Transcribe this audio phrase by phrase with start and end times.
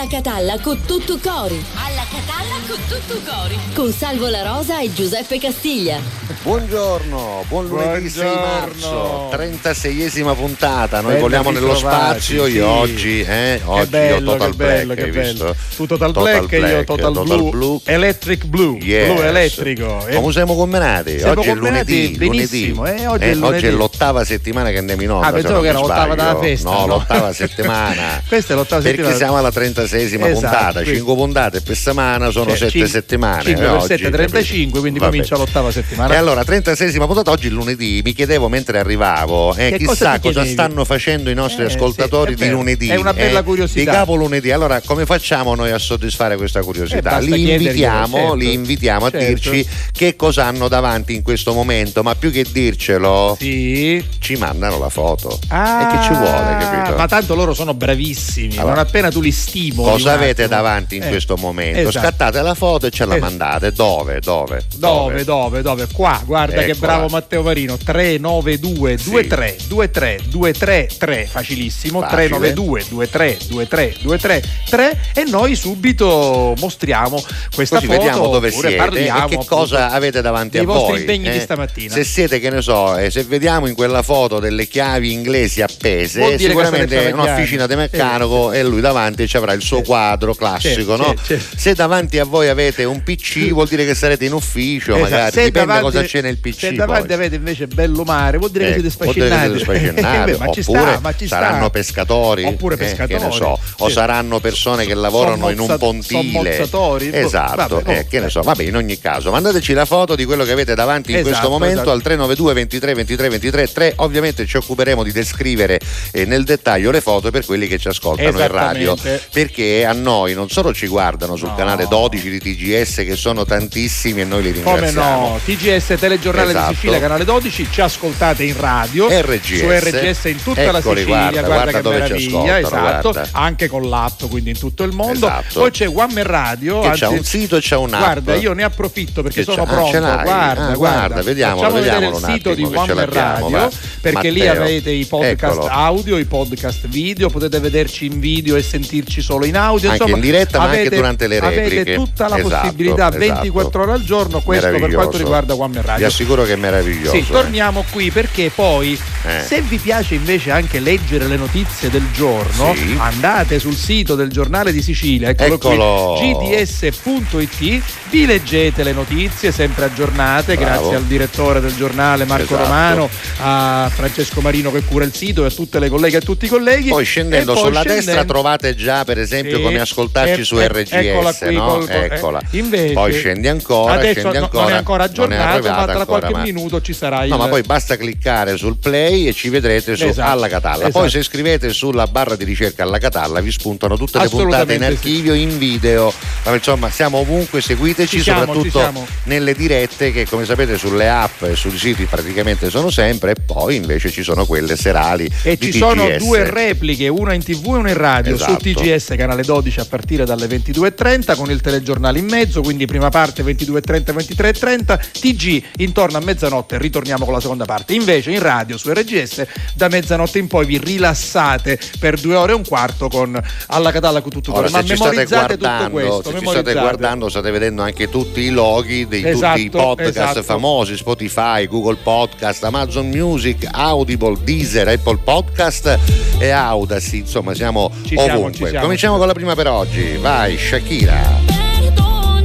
[0.00, 1.62] alla Catalla con tutto cori.
[1.74, 3.58] Alla Catalla con tutto cori.
[3.74, 5.98] Con Salvo La Rosa e Giuseppe Castiglia.
[6.42, 9.28] Buongiorno, buon lunedì 6 Buongiorno.
[9.28, 11.00] marzo, 36esima puntata.
[11.02, 12.46] Noi Ben voliamo nello spazio.
[12.46, 12.52] sì.
[12.52, 15.22] Io oggi, eh, oggi bello, ho Total che bello, Black, bello.
[15.28, 15.56] visto?
[15.76, 17.12] Tu Total, Black, e io Total,
[17.50, 17.80] Blue.
[17.84, 18.78] Electric Blue.
[18.78, 19.12] Yes.
[19.12, 20.06] Blu elettrico.
[20.06, 21.18] Eh, Come siamo combinati?
[21.18, 22.14] Siamo oggi è lunedì.
[22.16, 23.02] benissimo, lunedì.
[23.02, 23.66] eh, oggi è lunedì.
[24.00, 25.26] L'ottava settimana che andiamo in onda.
[25.26, 26.86] Ah, pensavo che era l'ottava della festa, No, no?
[26.86, 28.22] l'ottava settimana.
[28.26, 29.16] Questa è l'ottava Perché settimana.
[29.16, 33.42] siamo alla 36esima Esatto, puntata, quindi- 5 puntate per settimana sono Cioè, 7 cin- settimane.
[33.44, 34.80] 5 eh, per oggi, 7, 35, capito?
[34.80, 35.10] quindi Vabbè.
[35.10, 36.14] comincia l'ottava settimana.
[36.14, 40.44] E allora, 36esima puntata, oggi lunedì, mi chiedevo mentre arrivavo, eh, Che chissà cosa cosa
[40.46, 42.88] stanno facendo i nostri Eh, ascoltatori sì, di lunedì.
[42.88, 43.80] È una bella eh, curiosità.
[43.80, 44.50] Di capo lunedì.
[44.50, 47.00] Allora, come facciamo noi a soddisfare questa Eh, curiosità?
[47.10, 48.34] basta li invitiamo, certo.
[48.34, 49.26] li invitiamo a Certo.
[49.26, 53.89] dirci che cosa hanno davanti in questo momento, ma più che dircelo, Sì.
[53.90, 54.19] Okay.
[54.30, 55.38] Ci mandano la foto.
[55.48, 56.96] Ah, e che ci vuole, capito?
[56.96, 58.56] Ma tanto loro sono bravissimi.
[58.58, 59.90] Allora, non appena tu li stimoli.
[59.90, 60.56] Cosa avete attimo.
[60.56, 61.88] davanti in Eh, questo momento?
[61.88, 61.98] esatto.
[62.06, 63.28] Scattate la foto e ce la Esatto.
[63.30, 63.72] mandate.
[63.72, 64.20] Dove?
[64.20, 64.62] Dove?
[64.76, 65.86] Dove, dove, dove?
[65.92, 66.86] Qua, guarda che Eccola.
[66.92, 67.76] bravo Matteo Marino.
[67.76, 69.10] 392 Sì.
[69.10, 72.00] 23 23 23 3, facilissimo.
[72.00, 72.28] Facile.
[72.28, 77.20] 392 23 23 23 3 e noi subito mostriamo
[77.54, 77.98] questa Così foto.
[77.98, 81.00] vediamo dove siete parliamo e che appunto, cosa avete davanti a vostri voi.
[81.00, 81.40] impegni di eh.
[81.40, 81.92] stamattina.
[81.94, 86.38] Se siete, che ne so, eh, se vediamo in quella foto delle chiavi inglesi appese,
[86.38, 91.14] sicuramente è un'officina di meccanico e lui davanti ci avrà il suo quadro classico, no?
[91.56, 95.10] Se davanti a voi avete un PC, vuol dire che sarete in ufficio, Esatto.
[95.10, 96.58] magari Se dipende davanti- cosa c'è nel PC.
[96.58, 97.14] Se davanti poi.
[97.16, 100.98] avete invece bello mare, vuol dire Ecco, che siete dire che Eh, ma ci sta,
[101.00, 101.36] ma ci sta.
[101.40, 103.18] saranno pescatori, Oppure eh, pescatori.
[103.18, 106.66] che ne so, o saranno persone che lavorano in un pontile.
[106.70, 108.40] Boh, Esatto, vabbè, eh, boh, che ne so.
[108.40, 108.44] eh.
[108.44, 111.50] Vabbè, in ogni caso, mandateci la foto di quello che avete davanti in Esatto, questo
[111.50, 111.90] momento esatto.
[111.90, 113.92] al 392 23 23 23 3.
[114.02, 115.78] Ovviamente ci occuperemo di descrivere
[116.12, 118.96] eh, nel dettaglio le foto per quelli che ci ascoltano in radio.
[119.32, 121.54] Perché a noi non solo ci guardano sul No.
[121.56, 125.28] canale 12 di TGS, che sono tantissimi e noi li Come ringraziamo.
[125.28, 125.40] no?
[125.44, 126.68] TGS Telegiornale Esatto.
[126.70, 129.58] di Sicilia, canale 12, ci ascoltate in radio RGS.
[129.58, 133.28] su RGS in tutta la Eccoli, Sicilia, guarda, guarda che dove ci esatto, guarda.
[133.32, 135.26] anche con l'app, quindi in tutto il mondo.
[135.26, 135.60] Esatto.
[135.60, 138.00] Poi c'è One Man Radio, Che anzi- c'ha un sito e c'ha un'app.
[138.00, 139.98] Guarda, io ne approfitto perché Che sono c'ha- ah, pronto.
[140.00, 140.22] l'hai?
[140.24, 143.70] guarda, Ah, guarda, vediamolo, Facciamo vedere vediamolo il un sito di One Man Radio va.
[144.00, 145.66] Perché lì Matteo, avete i podcast eccolo.
[145.68, 149.90] audio, i podcast video, potete vederci in video e sentirci solo in audio.
[149.90, 151.94] Anche insomma, in diretta, ma anche avete- durante le Avete repliche.
[151.94, 153.18] tutta la Esatto, possibilità esatto.
[153.18, 156.06] 24 ore al giorno, questo per quanto riguarda One Man Vi Radio.
[156.06, 157.12] assicuro che è meraviglioso.
[157.12, 157.26] Sì, eh.
[157.26, 159.42] torniamo qui perché poi Eh.
[159.44, 162.94] se vi piace invece anche leggere le notizie del giorno, Sì.
[162.98, 166.14] andate sul sito del giornale di Sicilia, eccolo, Eccolo.
[166.18, 170.70] qui, gds.it, vi leggete le notizie sempre aggiornate, Bravo.
[170.80, 172.62] grazie al direttore del giornale Marco Esatto.
[172.62, 173.08] Romano,
[173.40, 176.44] a Francesco Marino che cura il sito e a tutte le colleghe e a tutti
[176.46, 176.88] i colleghi.
[176.90, 179.62] Poi scendendo poi sulla scendendo- destra trovate già per esempio Sì.
[179.62, 181.64] come ascoltarci E- su e- RGS, eccola qui, no?
[181.66, 182.40] col- eh, Eccola.
[182.52, 184.62] invece- Poi scendi ancora, Adesso scendi ancora.
[184.64, 187.48] non è ancora aggiornato, ma tra ancora, qualche ma- minuto ci sarà il No, ma
[187.48, 190.84] poi basta cliccare sul play e ci vedrete su Esatto, Alla Catalla.
[190.84, 190.98] esatto.
[190.98, 194.84] Poi se scrivete sulla barra di ricerca Alla Catalla vi spuntano tutte le puntate in
[194.84, 196.12] archivio, in video.
[196.44, 201.42] Ma insomma, siamo ovunque, seguiteci Ci siamo, soprattutto nelle dirette che come sapete sulle app
[201.42, 205.72] e sui siti praticamente sono sempre e poi invece ci sono quelle serali E ci
[205.72, 206.18] sono TGS.
[206.18, 208.52] due repliche, una in tv e una in radio, Esatto.
[208.52, 213.08] su TGS canale 12 a partire dalle 22.30 con il telegiornale in mezzo, quindi prima
[213.10, 217.94] parte 22.30 23.30, TG intorno a mezzanotte ritorniamo con la seconda parte.
[217.94, 222.54] Invece in radio su RGS da mezzanotte in poi vi rilassate per due ore e
[222.54, 224.76] un quarto con Alla Catalla con tutto Ora, quello.
[224.76, 228.08] Ma se ci state memorizzate tutto guardando, questo, se ci state guardando, state vedendo anche
[228.08, 230.42] tutti i loghi di Esatto, tutti i podcast esatto.
[230.42, 235.98] famosi, Spotify, Google Podcast, Amazon Music, Audible, Deezer, Apple Podcast
[236.38, 237.18] e Audacy.
[237.18, 238.52] Insomma, siamo Ci siamo, ovunque.
[238.52, 238.80] ci siamo.
[238.84, 240.16] Cominciamo con la prima per oggi.
[240.16, 241.20] Vai, Shakira.
[241.46, 242.44] Perdón,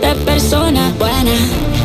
[0.00, 1.79] de persona buena.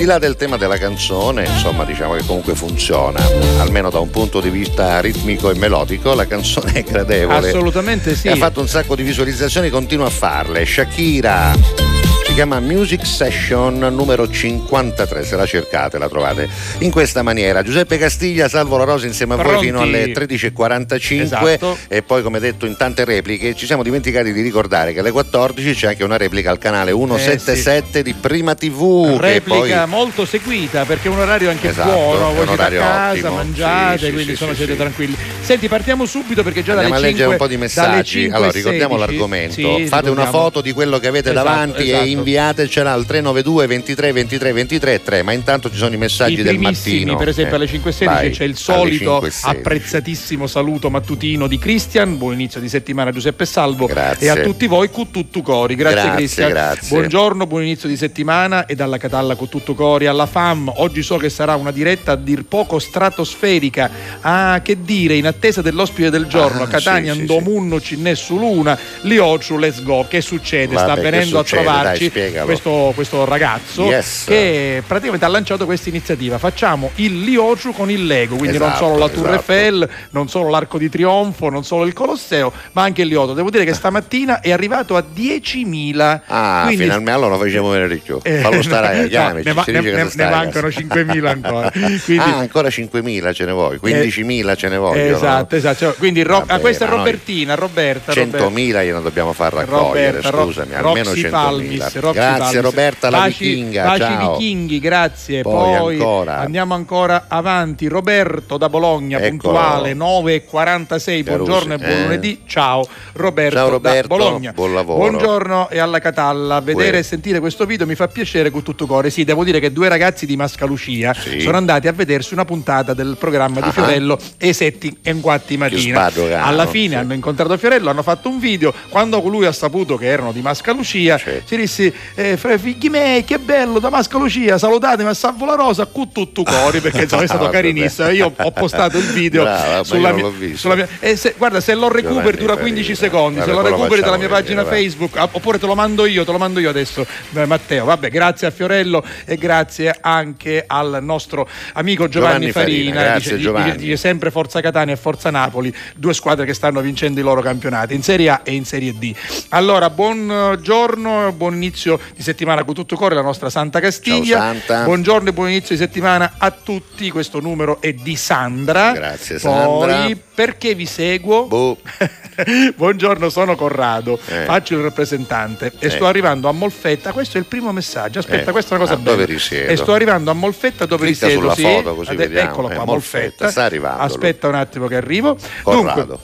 [0.00, 3.20] Di là del tema della canzone, insomma, diciamo che comunque funziona,
[3.58, 7.48] almeno da un punto di vista ritmico e melodico, la canzone è gradevole.
[7.48, 8.28] Assolutamente sì.
[8.28, 10.64] E ha fatto un sacco di visualizzazioni, continua a farle.
[10.64, 11.89] Shakira
[12.30, 17.62] si chiama Music Session numero 53, se la cercate la trovate in questa maniera.
[17.64, 19.66] Giuseppe Castiglia, Salvo La Rosa insieme a voi Pronti?
[19.66, 21.76] fino alle 13.45 Esatto.
[21.88, 25.74] e poi come detto in tante repliche ci siamo dimenticati di ricordare che alle 14
[25.74, 29.10] c'è anche una replica al canale 177 di Prima TV.
[29.10, 32.68] che replica poi- molto seguita perché è un orario anche Esatto, buono, voi siete a
[32.68, 33.34] casa, ottimo.
[33.34, 34.78] mangiate, Sì, sì, quindi sì, insomma sì, siete sì.
[34.78, 35.16] tranquilli.
[35.40, 38.20] Senti, partiamo subito perché già Andiamo a dalle leggere 5 un po' di messaggi.
[38.20, 39.10] 5 Allora, ricordiamo 16.
[39.10, 39.54] l'argomento.
[39.78, 42.04] Sì, Fate una foto di quello che avete Esatto, davanti esatto.
[42.04, 45.22] e inviatecela al 392 23 23 23 3.
[45.22, 47.16] Ma intanto ci sono i messaggi I del mattino.
[47.16, 49.40] per esempio Eh, alle 5.16 vai, c'è il solito 5.16.
[49.48, 54.26] apprezzatissimo saluto mattutino di Cristian, buon inizio di settimana Giuseppe Salvo Grazie.
[54.26, 56.76] e a tutti voi con tutto cori, grazie, Cristian.
[56.88, 61.16] Buongiorno, buon inizio di settimana e dalla Catalla con tutto cori alla FAM, oggi so
[61.16, 66.26] che sarà una diretta a dir poco stratosferica, ah che dire, in attesa dell'ospite del
[66.26, 70.74] giorno, Ah, Catania, sì, sì, Ndomunno, Cinnessu Luna, Liociu, let's go, che succede?
[70.74, 72.44] Vabbè, Sta venendo a trovarci spiegalo.
[72.46, 74.24] questo, questo ragazzo Yes.
[74.26, 76.38] che praticamente ha lanciato questa iniziativa.
[76.38, 79.52] Facciamo il Liociu con il Lego, quindi non Esatto, solo la Tour esatto.
[79.52, 83.32] Eiffel, non solo l'Arco di Trionfo, non solo il Colosseo, ma anche il Lioto.
[83.32, 86.22] Devo dire che stamattina è arrivato a 10.000.
[86.26, 88.18] Ah, quindi- finalmente allora lo facciamo vedere di più.
[88.22, 89.42] Eh, Fallo stare no, chiami.
[89.42, 91.70] ne, va- ne- ne- ne mancano 5.000 ancora.
[92.04, 95.16] Quindi, Ah, ancora 5.000 ce ne vuoi, 15.000 ce ne vogliono.
[95.16, 95.78] Esatto, esatto.
[95.78, 98.12] Cioè, Quindi Ro- ah, questa è Robertina, Roberta.
[98.12, 98.48] Roberta.
[98.48, 101.30] 100.000 gliene dobbiamo far raccogliere, Roberta, Ro- scusami, almeno Roxy 100.000.
[101.30, 102.60] Palmis, Roxy grazie.
[102.60, 104.36] Roberta la Baci- vichinga, baci ciao.
[104.36, 105.42] vichinghi, grazie.
[105.42, 106.38] Poi Poi, ancora.
[106.38, 107.86] andiamo ancora avanti.
[107.88, 109.28] Roberto da Bologna, Eccolo.
[109.58, 111.22] puntuale 9.46.
[111.24, 112.02] Buongiorno e buon eh.
[112.02, 112.42] lunedì.
[112.46, 114.52] Ciao Roberto, Ciao, Roberto, da Bologna.
[114.52, 114.98] buon lavoro.
[115.08, 116.60] Buongiorno e alla Catalla.
[116.60, 116.98] Vedere Uè.
[116.98, 119.10] e sentire questo video mi fa piacere con tutto cuore.
[119.10, 121.40] Sì, devo dire che due ragazzi di Mascalucia Sì.
[121.40, 123.72] sono andati a vedersi una puntata del programma di Ah.
[123.72, 126.08] Fiorello e setti e quatti mattina.
[126.08, 126.94] spadogano, Alla fine sì.
[126.94, 128.72] hanno incontrato Fiorello, hanno fatto un video.
[128.88, 131.30] Quando lui ha saputo che erano di Mascalucia, Sì.
[131.44, 135.86] si disse: eh, fra figli miei, che bello da Mascalucia, salutatemi a Salvo la Rosa
[135.86, 137.54] con tutto cori perché insomma, è stato Vabbè.
[137.54, 138.08] carinissimo.
[138.10, 141.88] Io ho postato il video Brava, sulla mia, sulla mia- e se- guarda, se lo
[141.88, 143.08] recuperi dura 15 Farina.
[143.10, 144.82] secondi, Vabbè, se lo recuperi dalla mia facciamo pagina vedere, va.
[144.82, 147.84] Facebook, ah, oppure te lo mando io, te lo mando io adesso, eh, Matteo.
[147.84, 153.00] Vabbè, grazie a Fiorello e grazie anche al nostro amico Giovanni, Giovanni Farina, Farina.
[153.12, 153.64] grazie, dice, Giovanni.
[153.72, 157.40] dice- dice sempre Forza Catania e Forza Napoli, due squadre che stanno vincendo i loro
[157.40, 159.14] campionati in Serie A e in Serie D.
[159.50, 161.79] Allora, buongiorno, buon inizio
[162.14, 164.38] di settimana con tutto cuore la nostra Santa Castiglia.
[164.38, 164.84] Ciao, Santa.
[164.84, 167.10] Buongiorno e buon inizio di settimana a tutti.
[167.10, 168.92] Questo numero è di Sandra.
[168.92, 170.16] Grazie, Poi, Sandra.
[170.34, 171.46] perché vi seguo?
[171.46, 171.78] Boh.
[172.74, 174.44] Buongiorno, sono Corrado, Eh.
[174.44, 175.90] faccio il rappresentante e Eh.
[175.90, 177.12] sto arrivando a Molfetta.
[177.12, 178.18] Questo è il primo messaggio.
[178.20, 178.52] Aspetta, Eh.
[178.52, 179.24] questa è una cosa Ah, bella.
[179.26, 181.52] E sto arrivando a Molfetta dove Clicca risiedo.
[181.52, 181.62] sulla sì.
[181.62, 182.50] foto, così Ade- vediamo.
[182.50, 183.50] Eccolo Eh, qua, Molfetta, Molfetta.
[183.50, 184.02] sta arrivando.
[184.02, 185.36] Aspetta un attimo che arrivo.
[185.62, 186.04] Corrado.
[186.04, 186.18] Dunque,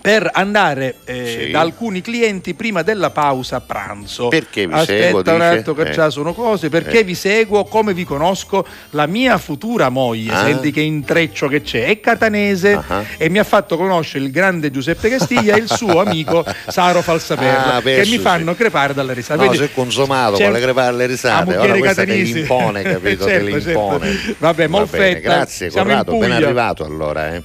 [0.00, 1.50] per andare eh, Sì.
[1.50, 4.28] da alcuni clienti prima della pausa pranzo.
[4.28, 5.44] Perché vi Aspetta seguo, un dice?
[5.44, 5.90] attimo che Eh.
[5.92, 7.04] già sono cose, perché Eh.
[7.04, 10.44] vi seguo, come vi conosco, la mia futura moglie, Ah.
[10.44, 13.02] senti che intreccio che c'è, è catanese Ah.
[13.16, 17.74] e mi ha fatto conoscere il grande Giuseppe Castiglia e il suo amico Saro Falsaperla,
[17.74, 18.18] Ah, che mi sì.
[18.18, 19.44] fanno crepare dalle risate.
[19.44, 21.56] No, si è consumato, vuole crepare le a risate.
[21.56, 22.32] Ora questa te Catanesi.
[22.34, 23.24] l'impone, capito?
[23.24, 24.12] te Certo, l'impone.
[24.12, 24.34] certo.
[24.38, 27.34] Vabbè, Va Molfetta, Grazie, Corrado, ben arrivato allora.
[27.36, 27.40] Eh.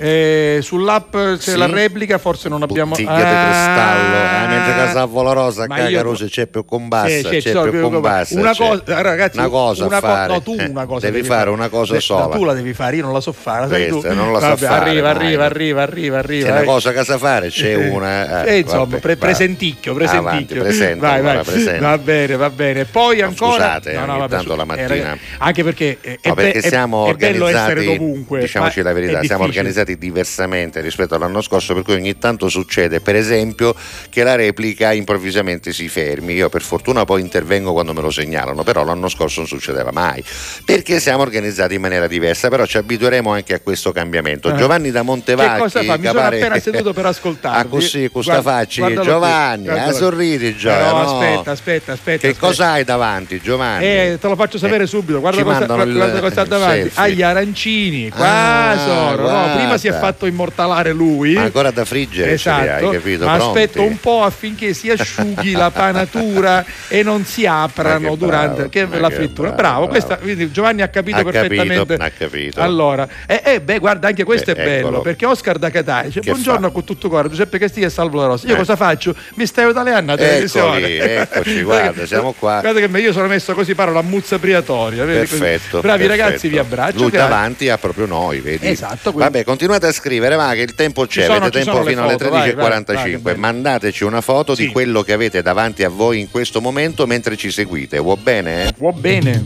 [0.58, 1.58] Eh, sull'app c'è Sì.
[1.58, 2.90] la replica, forse non abbiamo.
[2.92, 7.20] Bottiglia di cristallo, ah, mentre casa Volorosa, Ma io- Cagarosa c'è più con bassa, Sì,
[7.24, 8.40] sì, c'è so, più più con con- bassa.
[8.40, 8.68] una c'è.
[8.68, 10.34] cosa, ragazzi, una cosa una a co- fare.
[10.34, 12.36] no, tu Eh, una cosa devi, fare una cosa Beh, sola.
[12.36, 13.68] Tu la devi fare, io non la so fare.
[13.68, 15.16] Questa non la sa Vabbè, fare, Arriva, mai.
[15.26, 16.46] arriva, arriva, arriva, arriva.
[16.46, 16.66] C'è una eh.
[16.66, 18.44] cosa che sa fare, c'è una.
[18.46, 20.62] Eh, eh, insomma, vabbè, pre- presenticchio, presenticchio.
[20.62, 21.30] Avanti, vai, vai.
[21.30, 21.88] allora, presenta.
[21.90, 22.86] Va bene, va bene.
[22.86, 23.52] Poi No, ancora.
[23.54, 25.18] scusate, eh, ogni tanto su- la mattina.
[25.38, 28.40] anche perché eh, è, No, perché siamo è bello essere organizzati, dovunque.
[28.42, 33.16] diciamoci la verità, siamo organizzati diversamente rispetto all'anno scorso, per cui ogni tanto succede, per
[33.16, 33.74] esempio,
[34.10, 36.34] che la replica improvvisamente si fermi.
[36.34, 40.24] Io per fortuna poi intervengo quando me lo segnalano, però l'anno scorso non succedeva mai,
[40.64, 44.50] perché siamo organizzati in maniera diversa, però ci abitueremo anche a questo cambiamento.
[44.54, 44.56] Eh.
[44.58, 45.96] Giovanni da Montevacchi, Che cosa fa?
[45.96, 47.58] Mi che sono pare- appena seduto per ascoltarvi.
[47.60, 50.84] Ah, così, con sta Guarda- faccia, Giovanni, ah, sorridi Giovanni.
[50.84, 51.20] Eh, no, no.
[51.20, 52.20] aspetta, aspetta, aspetta.
[52.20, 52.46] Che aspetta.
[52.48, 53.86] cosa hai davanti, Giovanni?
[53.86, 55.20] Eh, te lo faccio sapere Eh, subito.
[55.20, 56.82] Guarda ci cosa, guarda, il- guarda cosa sta il davanti.
[56.82, 57.02] selfie.
[57.04, 58.10] Agli arancini.
[58.10, 59.30] Qua Ah, sono.
[59.30, 61.34] No, prima si è fatto immortalare lui.
[61.34, 63.60] Ma ancora da friggere ce li hai, Esatto, ma Pronti?
[63.60, 69.10] aspetto un po' affinché si asciughi la panatura e non si aprano durante bravo, la
[69.10, 69.52] frittura.
[69.52, 70.20] bravo, Bravo, questa-
[70.52, 71.76] Giovanni ha capito Ha perfettamente.
[71.98, 72.62] capito, ha capito.
[72.62, 75.02] Allora, eh, eh, beh, guarda, anche questo Eh, è bello eccolo.
[75.02, 76.74] perché Oscar da Catania dice: Buongiorno fa?
[76.74, 78.48] con tutto cuore, Giuseppe Castiglia e Salvo La Rosa.
[78.48, 78.58] Io Eh.
[78.58, 79.16] cosa faccio?
[79.36, 80.78] Mi stai italiano a televisione.
[80.78, 82.60] Eccoli, eccoci, guarda, siamo qua.
[82.62, 85.04] Guarda che io sono messo così, parlo la muzza priatoria.
[85.06, 85.82] Perfetto.
[85.82, 86.24] Bravi perfetto.
[86.24, 87.00] ragazzi, vi abbraccio.
[87.00, 87.30] Lui grazie.
[87.30, 88.68] davanti ha proprio noi, vedi?
[88.68, 91.66] Esatto, quindi- Vabbè, continuate a scrivere, ma che il tempo Ci c'è, sono- avete ci
[91.66, 93.10] tempo fino alle vai, 13.45.
[93.12, 93.38] che bello.
[93.40, 94.66] Mandateci una foto Sì.
[94.68, 98.00] di quello che avete davanti a voi in questo momento mentre ci seguite.
[98.00, 98.74] Va bene?
[98.78, 99.44] Va bene.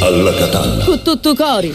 [0.00, 0.84] Alla Catalla.
[0.84, 1.74] Con tutto cori.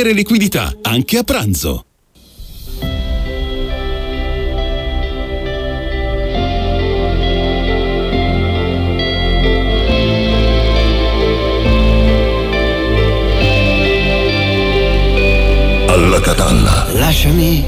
[0.00, 1.84] liquidità, anche a pranzo.
[15.88, 16.86] Alla Catalla.
[16.94, 17.64] Lasciami,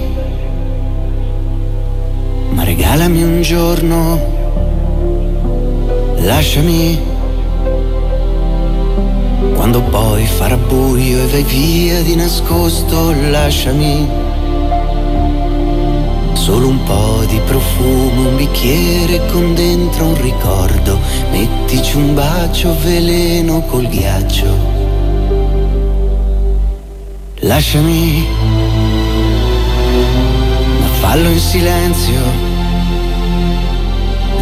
[2.52, 4.32] ma regalami un giorno.
[6.20, 7.13] Lasciami,
[9.54, 14.08] quando poi farà buio e vai via di nascosto, lasciami.
[16.32, 20.98] Solo un po' di profumo, un bicchiere con dentro un ricordo.
[21.30, 24.72] Mettici un bacio veleno col ghiaccio.
[27.40, 28.26] Lasciami,
[30.80, 32.20] ma fallo in silenzio.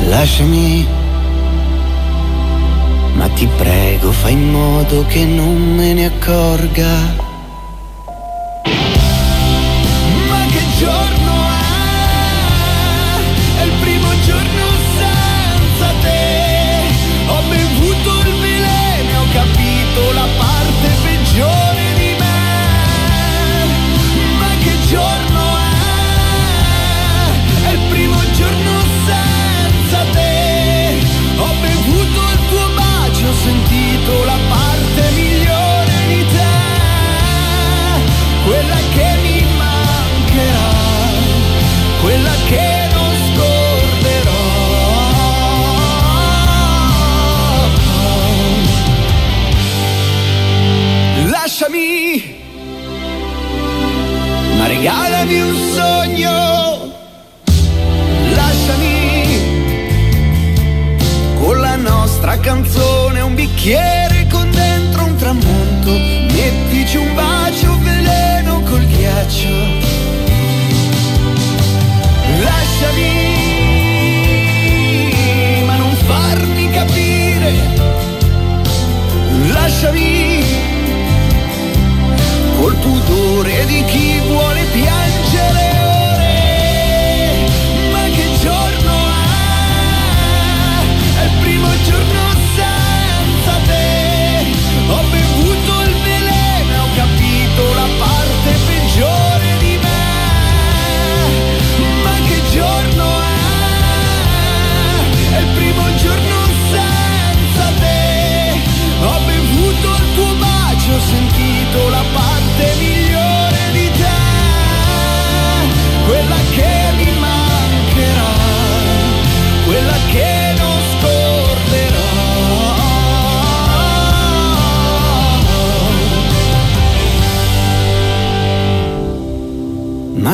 [0.09, 0.87] Lasciami,
[3.23, 7.32] ma ti prego fai in modo che non me ne accorga.
[54.63, 56.93] Ma regalami un sogno.
[58.35, 59.25] Lasciami
[61.41, 65.91] con la nostra canzone un bicchiere con dentro un tramonto.
[65.91, 69.49] Mettici un bacio veleno col ghiaccio.
[72.47, 73.11] Lasciami,
[75.67, 77.53] ma non farmi capire.
[79.49, 80.32] Lasciami
[82.63, 84.62] col pudore di chi vuole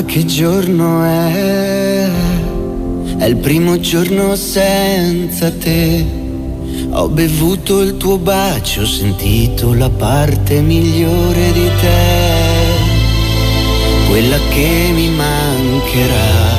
[0.08, 2.08] che giorno è?
[3.18, 6.02] È il primo giorno senza te.
[6.92, 12.70] Ho bevuto il tuo bacio, ho sentito la parte migliore di te,
[14.08, 16.57] quella che mi mancherà,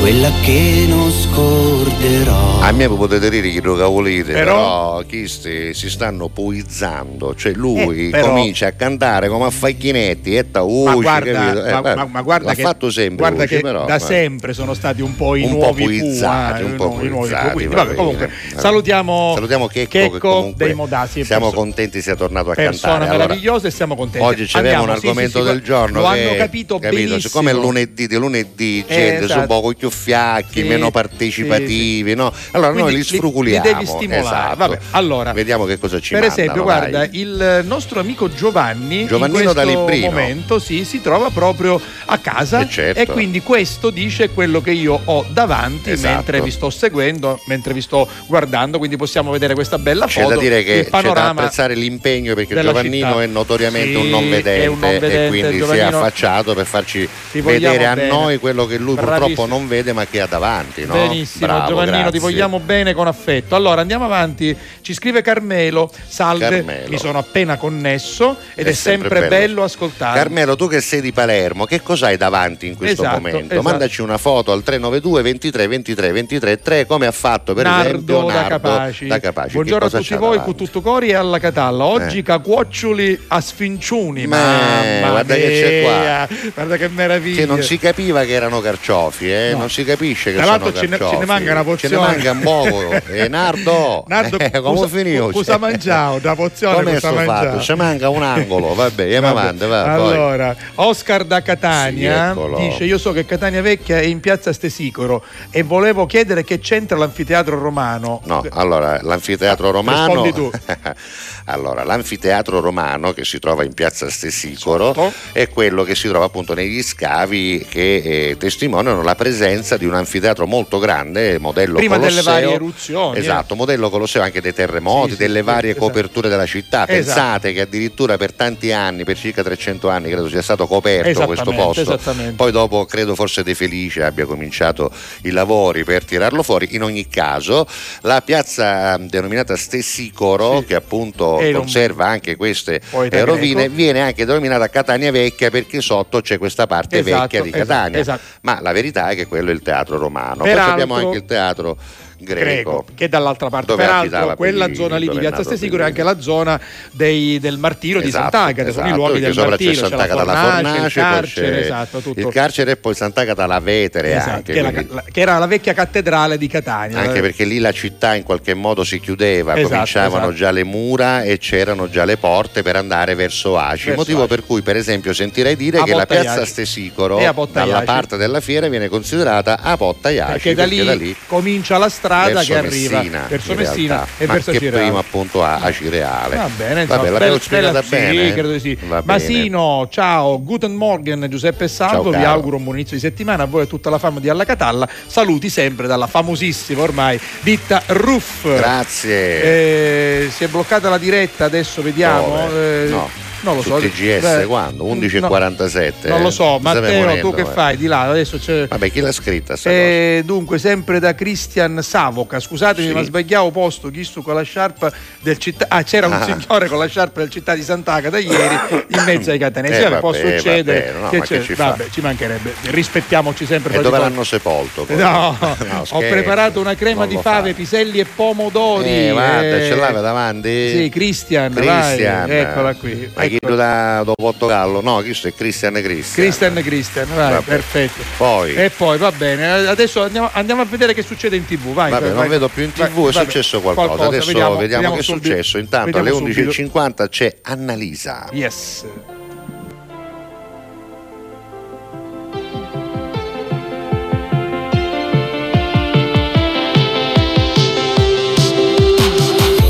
[0.00, 2.60] quella che non scorderò.
[2.60, 8.06] A me potete dire che lo cavolite, Però- però, questi si stanno poizzando, cioè lui
[8.06, 11.64] Eh, però- comincia a cantare come a facchinetti e ta Ma uci, guarda, capito?
[11.64, 13.98] Eh, ma, ma- ma guarda l'ha che, fatto sempre guarda Uci, che però, da eh.
[13.98, 16.88] sempre sono stati un po' i Un po' nuovi puizzati, Pooh, un eh, po' i
[16.88, 17.18] nuovi Pooh.
[17.18, 21.24] puizzati, Quindi, va vabbè, comunque, salutiamo, Salutiamo Checco, che comunque dei Modasi.
[21.24, 23.04] siamo perso- contenti sia tornato a persona cantare.
[23.10, 24.26] Allora, meravigliosa e siamo contenti.
[24.26, 27.18] Oggi ci abbiamo un argomento sì, sì, del giorno Lo che hanno capito, benissimo.
[27.18, 29.40] Siccome è lunedì, di lunedì, Eh, gente esatto.
[29.40, 32.32] un po' più fiacchi, Sì, meno partecipativi, no?
[32.52, 33.64] Allora Quindi noi li li- sfruculiamo.
[33.64, 34.20] li devi stimolare.
[34.26, 34.56] esatto.
[34.56, 36.78] Vabbè, allora, Vediamo che cosa ci per mandano, esempio, vai.
[36.90, 40.06] guarda, il nostro amico Giovanni Giovannino in da Librino.
[40.10, 43.00] momento sì, si trova proprio a casa Eh, certo.
[43.00, 46.14] e quindi questo dice quello che io ho davanti Esatto.
[46.14, 50.34] mentre vi sto seguendo, mentre vi sto guardando, quindi possiamo vedere questa bella C'è foto.
[50.34, 53.22] da dire che c'è da apprezzare l'impegno perché Giovannino città.
[53.22, 56.54] è notoriamente Sì, un non vedente, un non vedente, e quindi si è Giovannino- affacciato
[56.54, 59.18] per farci vedere a noi quello che lui Bravissimo.
[59.26, 60.84] purtroppo non vede ma che ha davanti.
[60.86, 60.92] No?
[60.94, 62.20] Benissimo, Bravo, Giovannino, ti grazie.
[62.20, 63.54] vogliamo bene con affetto.
[63.54, 64.56] Allora andiamo avanti.
[64.80, 66.88] Ci scrive Carmelo: Salve, Carmelo.
[66.90, 69.28] mi sono appena connesso ed è, È sempre sempre, bello.
[69.46, 70.18] bello, ascoltare.
[70.18, 73.38] Carmelo, tu che sei di Palermo, che cos'hai davanti in questo Esatto, momento?
[73.54, 73.62] esatto.
[73.62, 78.22] Mandaci una foto al 392 23 23 23 3 come ha fatto per Nardo, esempio
[78.26, 79.06] da, Nardo Capaci.
[79.06, 79.52] da Capaci.
[79.54, 80.44] Buongiorno a cosa tutti voi, davanti?
[80.44, 81.84] con tutto cori e alla Catalla.
[81.84, 82.22] Oggi Eh.
[82.22, 84.26] cacuoccioli a sfinciuni.
[84.26, 87.40] Ma- Mamma guarda che c'è mia, Guarda che meraviglia.
[87.40, 89.50] Che non si capiva che erano carciofi, eh?
[89.52, 89.58] No.
[89.58, 92.30] non si capisce che Tra l'altro ce ne- ce ne manca una Ce ne manca
[92.32, 92.78] un poco.
[93.10, 95.30] Eh, Nardo, Nardo, eh, come cosa- finito?
[95.30, 96.18] cosa mangiavo?
[96.18, 97.60] Da pozione Come cosa fatto?
[97.60, 100.12] Ci manca un angolo, vabbè, andiamo avanti, va, poi.
[100.12, 105.24] allora, Oscar da Catania Sì, dice: Io so che Catania Vecchia è in piazza Stesicoro
[105.50, 108.20] e volevo chiedere che c'entra l'anfiteatro romano.
[108.24, 110.22] No, allora l'anfiteatro romano.
[110.22, 110.50] Rispondi tu.
[111.46, 115.12] allora, l'anfiteatro romano che si trova in piazza Stesicoro Sotto.
[115.32, 117.96] è quello che si trova appunto negli scavi che
[118.30, 122.32] eh, testimoniano la presenza di un anfiteatro molto grande, modello Prima delle Colosseo.
[122.32, 123.20] varie eruzioni, eh.
[123.20, 125.86] Esatto, modello Colosseo anche dei terremoti, Sì, delle sì, varie esatto.
[125.86, 126.86] coperture della città.
[126.88, 126.92] Esatto.
[127.14, 131.50] Pensate che addirittura per tanti anni, per circa 300 anni, credo sia stato coperto questo
[131.52, 131.98] posto.
[132.36, 134.90] Poi dopo credo forse De Felice abbia cominciato
[135.22, 136.68] i lavori per tirarlo fuori.
[136.72, 137.66] In ogni caso,
[138.02, 140.66] la piazza eh, denominata Stessicoro, Sì.
[140.66, 146.38] che appunto un conserva anche queste rovine, viene anche denominata Catania Vecchia perché sotto c'è
[146.38, 147.98] questa parte Esatto, vecchia di esatto, Catania.
[147.98, 148.20] esatto.
[148.42, 150.36] Ma la verità è che quello il teatro romano.
[150.38, 151.76] Poi Peraltro- abbiamo anche il teatro
[152.20, 152.84] greco.
[152.94, 153.74] che dall'altra parte.
[153.74, 156.60] Peraltro, quella Pellini, zona lì di Piazza nato Stesicuro è anche la zona
[156.92, 160.34] dei- del martirio di Esatto, Sant'Agata, sono i esatto, luoghi del sopra c'è Sant'Agata la
[160.34, 162.20] fornace, il carcere, esatto, tutto.
[162.20, 164.52] il carcere e poi Sant'Agata la Vetere Esatto, anche.
[164.52, 166.98] che, era, quindi- la- che era la vecchia cattedrale di Catania.
[166.98, 170.34] anche perché lì la città in qualche modo si chiudeva, Esatto, cominciavano esatto.
[170.36, 174.28] già le mura e c'erano già le porte per andare verso Aci, Verso motivo Aci.
[174.28, 176.44] per cui per esempio sentirei dire A che la piazza.
[176.44, 177.18] Stesicoro
[177.52, 182.08] dalla parte della fiera viene considerata a Porta Iaci perché da lì, comincia la strada
[182.16, 184.84] verso che arriva Messina, verso in Messina e ma verso che Cireale.
[184.84, 186.36] prima appunto a Acireale.
[186.36, 188.26] Va bene, insomma, Vabbè, bella- spiegata bella- bene.
[188.26, 188.78] Sì, credo di sì.
[188.86, 189.88] Va bene.
[189.90, 193.62] Ciao, Guten Morgen Giuseppe Salvo, Ciao, vi auguro un buon inizio di settimana a voi
[193.62, 194.88] e a tutta la fama di Alla Catalla.
[195.06, 198.44] Saluti sempre dalla famosissima ormai ditta Ruff.
[198.56, 199.42] Grazie.
[199.42, 202.48] Eh, si è bloccata la diretta, adesso vediamo.
[202.50, 203.08] Eh, No.
[203.42, 203.76] Non lo so.
[203.78, 204.84] TGS Beh, quando?
[204.84, 206.08] no, 11.47.
[206.08, 207.44] non lo so, Matteo, tu che eh.
[207.44, 207.76] fai?
[207.76, 208.66] Di là, adesso c'è.
[208.68, 212.38] Vabbè, chi l'ha scritta Eh, dunque, sempre da Cristian Savoca.
[212.40, 212.92] Scusatemi, Sì.
[212.92, 213.90] ma sbagliavo posto.
[213.90, 215.66] Chi stu con la sciarpa del città.
[215.68, 216.24] Ah, c'era un Ah.
[216.24, 219.80] signore con la sciarpa del città di Sant'Agata ieri in mezzo ai catanesi.
[219.80, 220.92] Eh, Vabbè, può succedere.
[220.92, 222.52] vabbè, no, che che ci vabbè, ci mancherebbe.
[222.70, 223.74] Rispettiamo sempre.
[223.76, 224.84] E dove l'hanno sepolto?
[224.84, 224.96] poi?
[224.96, 227.56] No, ho scherzo, preparato una crema di fave, fa.
[227.56, 228.88] piselli e pomodori.
[228.88, 230.70] Eh, guarda, eh, ce l'aveva davanti?
[230.70, 232.26] Sì, Christian, Cristian.
[232.26, 233.10] vai, eccola qui.
[233.14, 236.26] Ma chiedo da, Portogallo, no, questo è Christian Christian.
[236.26, 237.44] Christian Christian, vai, vabbè.
[237.44, 238.02] perfetto.
[238.16, 238.54] Poi.
[238.54, 241.90] E poi va bene, adesso andiamo, andiamo, a vedere che succede in tv, vai.
[241.90, 242.28] Vabbè, vai, non vai.
[242.28, 243.86] vedo più in tv, vai, è successo qualcosa.
[243.86, 244.08] qualcosa.
[244.08, 245.58] Adesso vediamo, vediamo, vediamo che è successo.
[245.58, 248.28] Intanto alle 11.50 c'è Annalisa.
[248.32, 248.84] Yes.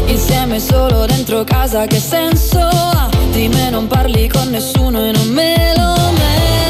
[0.06, 3.19] Insieme solo dentro casa che senso ha?
[3.40, 6.69] di me non parli con nessuno e non me lo merito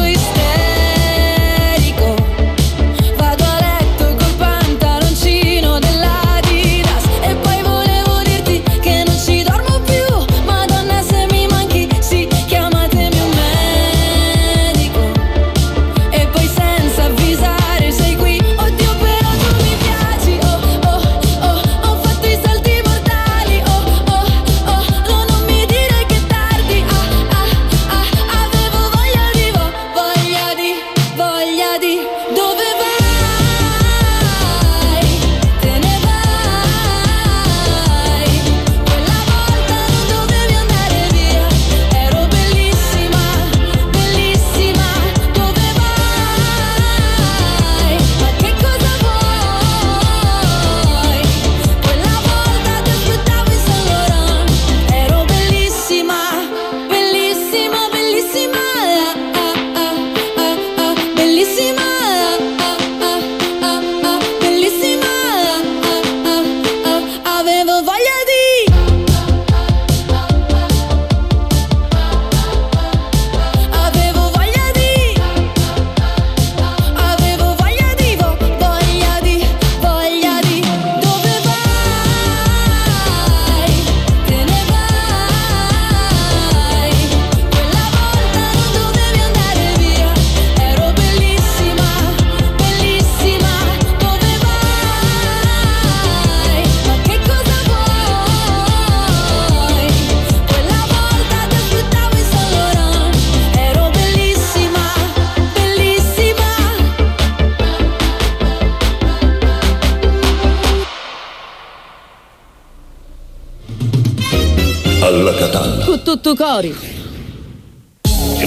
[116.11, 116.90] tutto cori.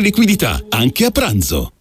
[0.00, 1.73] liquidità anche a pranzo.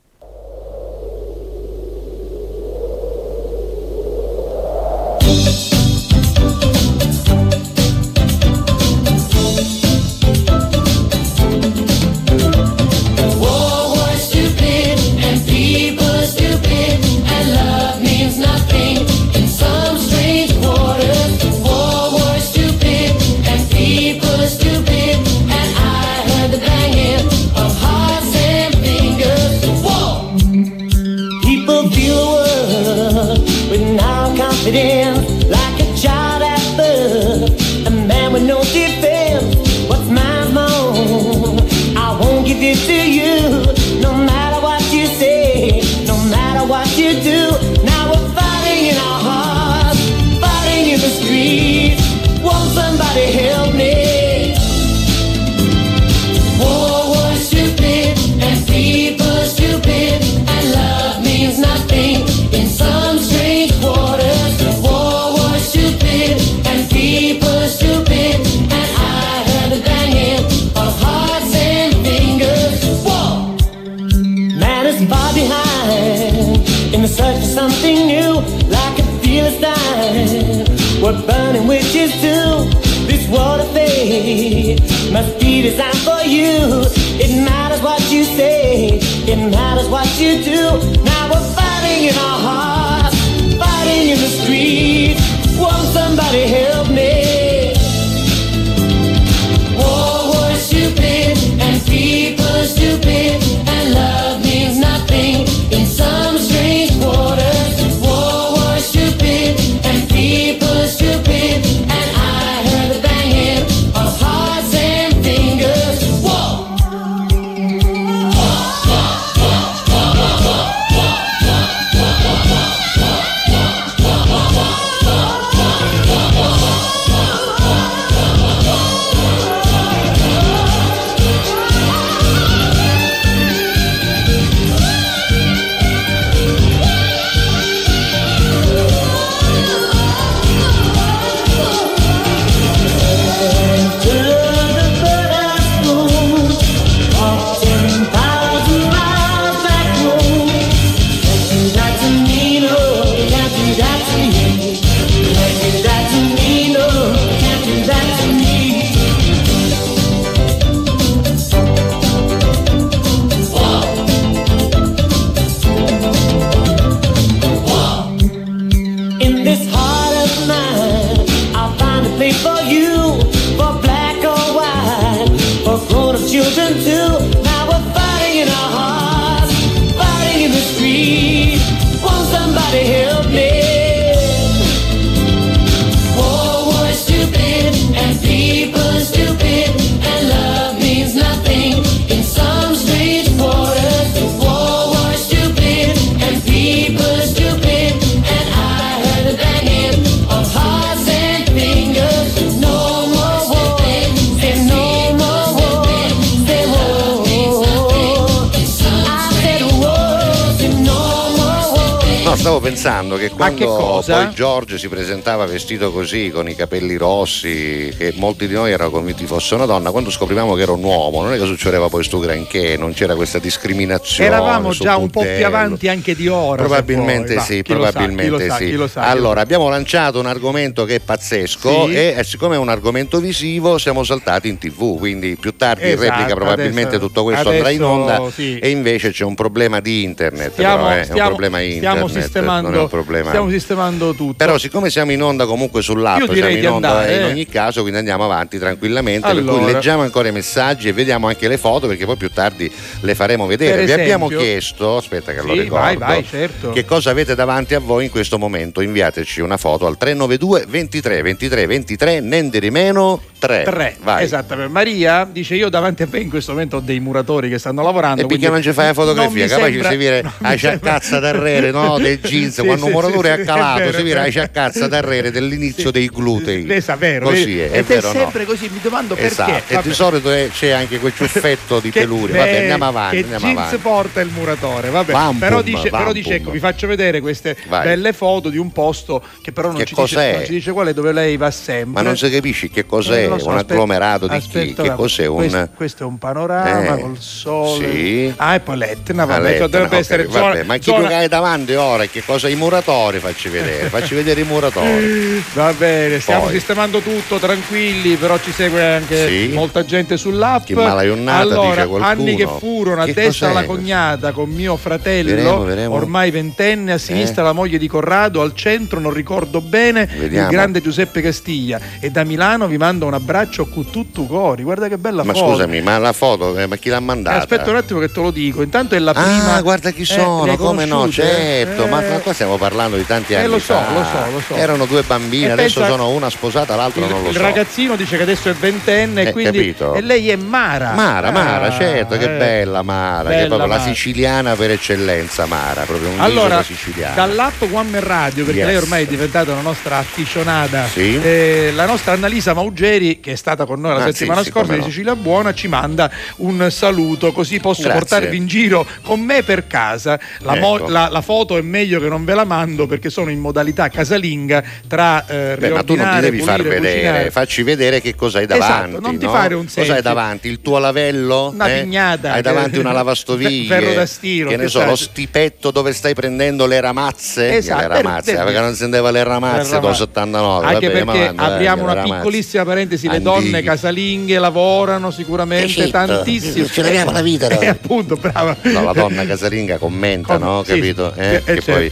[215.43, 219.65] Presentava vestito così, con i capelli rossi, che molti di noi erano convinti fosse una
[219.65, 222.93] donna, quando scoprivamo che era un uomo, non è che succedeva poi sto granché, non
[222.93, 224.29] c'era questa discriminazione.
[224.29, 226.61] Eravamo già un po' più avanti anche di ora.
[226.63, 228.69] Probabilmente va, sì, sa, probabilmente sa, sì.
[228.69, 229.41] sa, lo allora, sa.
[229.41, 231.95] abbiamo lanciato un argomento che è pazzesco Sì.
[231.95, 235.93] e eh, siccome è un argomento visivo siamo saltati in tv, quindi più tardi in
[235.93, 238.57] Esatto, replica probabilmente adesso- tutto questo andrà in onda sì.
[238.59, 242.73] e invece c'è un problema di internet, Stiamo, però, eh, è un problema internet, non
[242.73, 243.29] è un problema.
[243.29, 244.33] stiamo sistemando tutto.
[244.37, 247.45] Però siccome siamo in onda comunque sull'app, Io siamo in di onda andare, in ogni
[247.47, 249.63] caso, quindi andiamo avanti tranquillamente, per Allora.
[249.63, 253.15] cui leggiamo ancora i messaggi e vediamo anche le foto perché poi più tardi le
[253.15, 253.77] faremo vedere.
[253.77, 256.69] Per Vi abbiamo esempio- chiesto, aspetta che lo Sì, ricordo, vai, vai, certo.
[256.71, 258.81] che cosa avete davanti a voi in questo momento.
[258.81, 263.63] Inviateci una foto al 392 23 23 23 nende di meno 3.
[263.63, 264.23] Tre, Vai.
[264.23, 264.71] esattamente.
[264.71, 268.21] Maria dice: Io davanti a me in questo momento ho dei muratori che stanno lavorando.
[268.21, 269.47] E perché non ci fai la fotografia?
[269.47, 271.97] Capace sembra- vede non a mi sembra- ciaccazza d'arrere no?
[272.03, 274.31] dei jeans, Sì, quando sì, un muratore sì, è vero, si vede a vero.
[274.31, 274.87] ciaccazza
[275.23, 276.69] d'arrere dell'inizio dei glutei.
[276.71, 278.19] Esatto, vero, Così è, è vero è no?
[278.19, 279.31] sempre così, mi domando perché.
[279.31, 282.37] Esatto, e di solito è- c'è anche quel ciuffetto di peluria.
[282.37, 283.77] Vabbè, andiamo avanti, Che andiamo jeans avanti.
[283.77, 285.11] porta il muratore, vabbè.
[285.11, 286.13] Vampum, però dice, però vampum.
[286.13, 287.83] dice, ecco, vi faccio vedere queste Vai.
[287.83, 290.87] belle foto di un posto che però non, Che ci dice, non ci dice qual
[290.87, 291.91] è, dove lei va sempre.
[291.91, 294.73] Ma non si capisce che cos'è, Eh, so, un aspetta, agglomerato di chi?
[294.73, 295.25] Che cos'è?
[295.25, 295.35] Un...
[295.37, 297.91] Questo, questo è un panorama Eh, col sole.
[297.91, 298.33] sì.
[298.37, 301.07] Ah, e poi l'Etna, Ah, vabbè, l'Etna, cioè, dovrebbe essere vabbè, zona, ma chi zona-
[301.07, 302.05] tu hai davanti ora?
[302.05, 302.49] Che cosa?
[302.49, 304.81] I muratori facci vedere, facci vedere i muratori.
[305.53, 306.53] Va bene, stiamo Poi.
[306.53, 309.47] sistemando tutto, tranquilli, però ci segue anche Sì.
[309.53, 310.65] molta gente sull'app.
[310.65, 312.05] Chi malaionnata, allora, dice qualcuno.
[312.05, 315.95] anni che furono a Che destra cos'è la cognata con mio fratello, Vedremo, vedremo.
[315.95, 317.45] ormai ventenne, a sinistra Eh.
[317.45, 320.47] la moglie di Corrado, al centro non ricordo bene Vediamo.
[320.47, 324.63] il grande Giuseppe Castiglia e da Milano vi mando un abbraccio con tutto cori.
[324.63, 325.51] Guarda che bella Ma foto.
[325.51, 327.37] scusami, ma la foto, eh, ma chi l'ha Eh, mandata?
[327.37, 328.61] Aspetta un attimo che te lo dico.
[328.61, 329.61] Intanto è la Ah, prima.
[329.61, 332.09] guarda chi Eh, sono, come no, certo, ma Eh.
[332.09, 333.91] ma qua stiamo parlando di tanti Eh, anni lo so, fa.
[333.93, 334.55] lo so, lo so.
[334.55, 337.41] Erano due bambine, adesso pensa- sono una sposata, l'altra Il, non lo il so.
[337.41, 339.93] ragazzino dice che adesso è ventenne e Eh, quindi capito.
[339.95, 340.91] e lei è Mara.
[340.93, 342.37] Mara, Mara, Ah, certo, che eh.
[342.37, 343.89] bella Mara, che è Bella proprio la Mara.
[343.93, 347.15] siciliana per eccellenza, Mara, proprio un Allora, viso da siciliana.
[347.15, 348.67] dall'app One Radio, perché Yes.
[348.67, 351.19] lei ormai è diventata una nostra afficionata, Sì.
[351.21, 354.51] eh, la nostra Annalisa Maugeri che è stata con noi la Ah, settimana sì, sì,
[354.51, 354.89] scorsa come di.
[354.91, 357.99] Sicilia Buona, ci manda un saluto, così posso Grazie.
[357.99, 360.19] portarvi in giro con me per casa.
[360.39, 360.89] La, mo- Ecco.
[360.89, 364.63] la- la foto è meglio che non ve la mando perché sono in modalità casalinga
[364.93, 367.31] tra eh, Beh, ma tu non ti devi far pulire, vedere, cucinare.
[367.31, 369.01] facci vedere che cosa hai Esatto, davanti.
[369.01, 369.31] non ti no?
[369.31, 370.47] fare un Cosa hai davanti?
[370.49, 371.49] Il tuo lavello?
[371.51, 371.81] Una Eh?
[371.81, 372.33] pignata.
[372.33, 373.67] Hai davanti una lavastoviglie?
[373.79, 377.55] Ferro da stiro, Che ne che so, lo stipetto dove stai prendendo le ramazze?
[377.57, 380.65] Esatto, Le ramazze, per- per- perché non senteva le ramazze rama- 79.
[380.67, 386.67] Anche vabbè, perché apriamo una piccolissima parentesi, le donne casalinghe lavorano sicuramente tantissimo.
[386.67, 387.47] Ci leviamo la vita.
[387.63, 388.55] Eh, appunto, brava.
[388.63, 390.63] No, la donna casalinga commenta, no?
[390.65, 391.13] Capito?
[391.15, 391.71] Eh, eh, che certo.
[391.71, 391.91] poi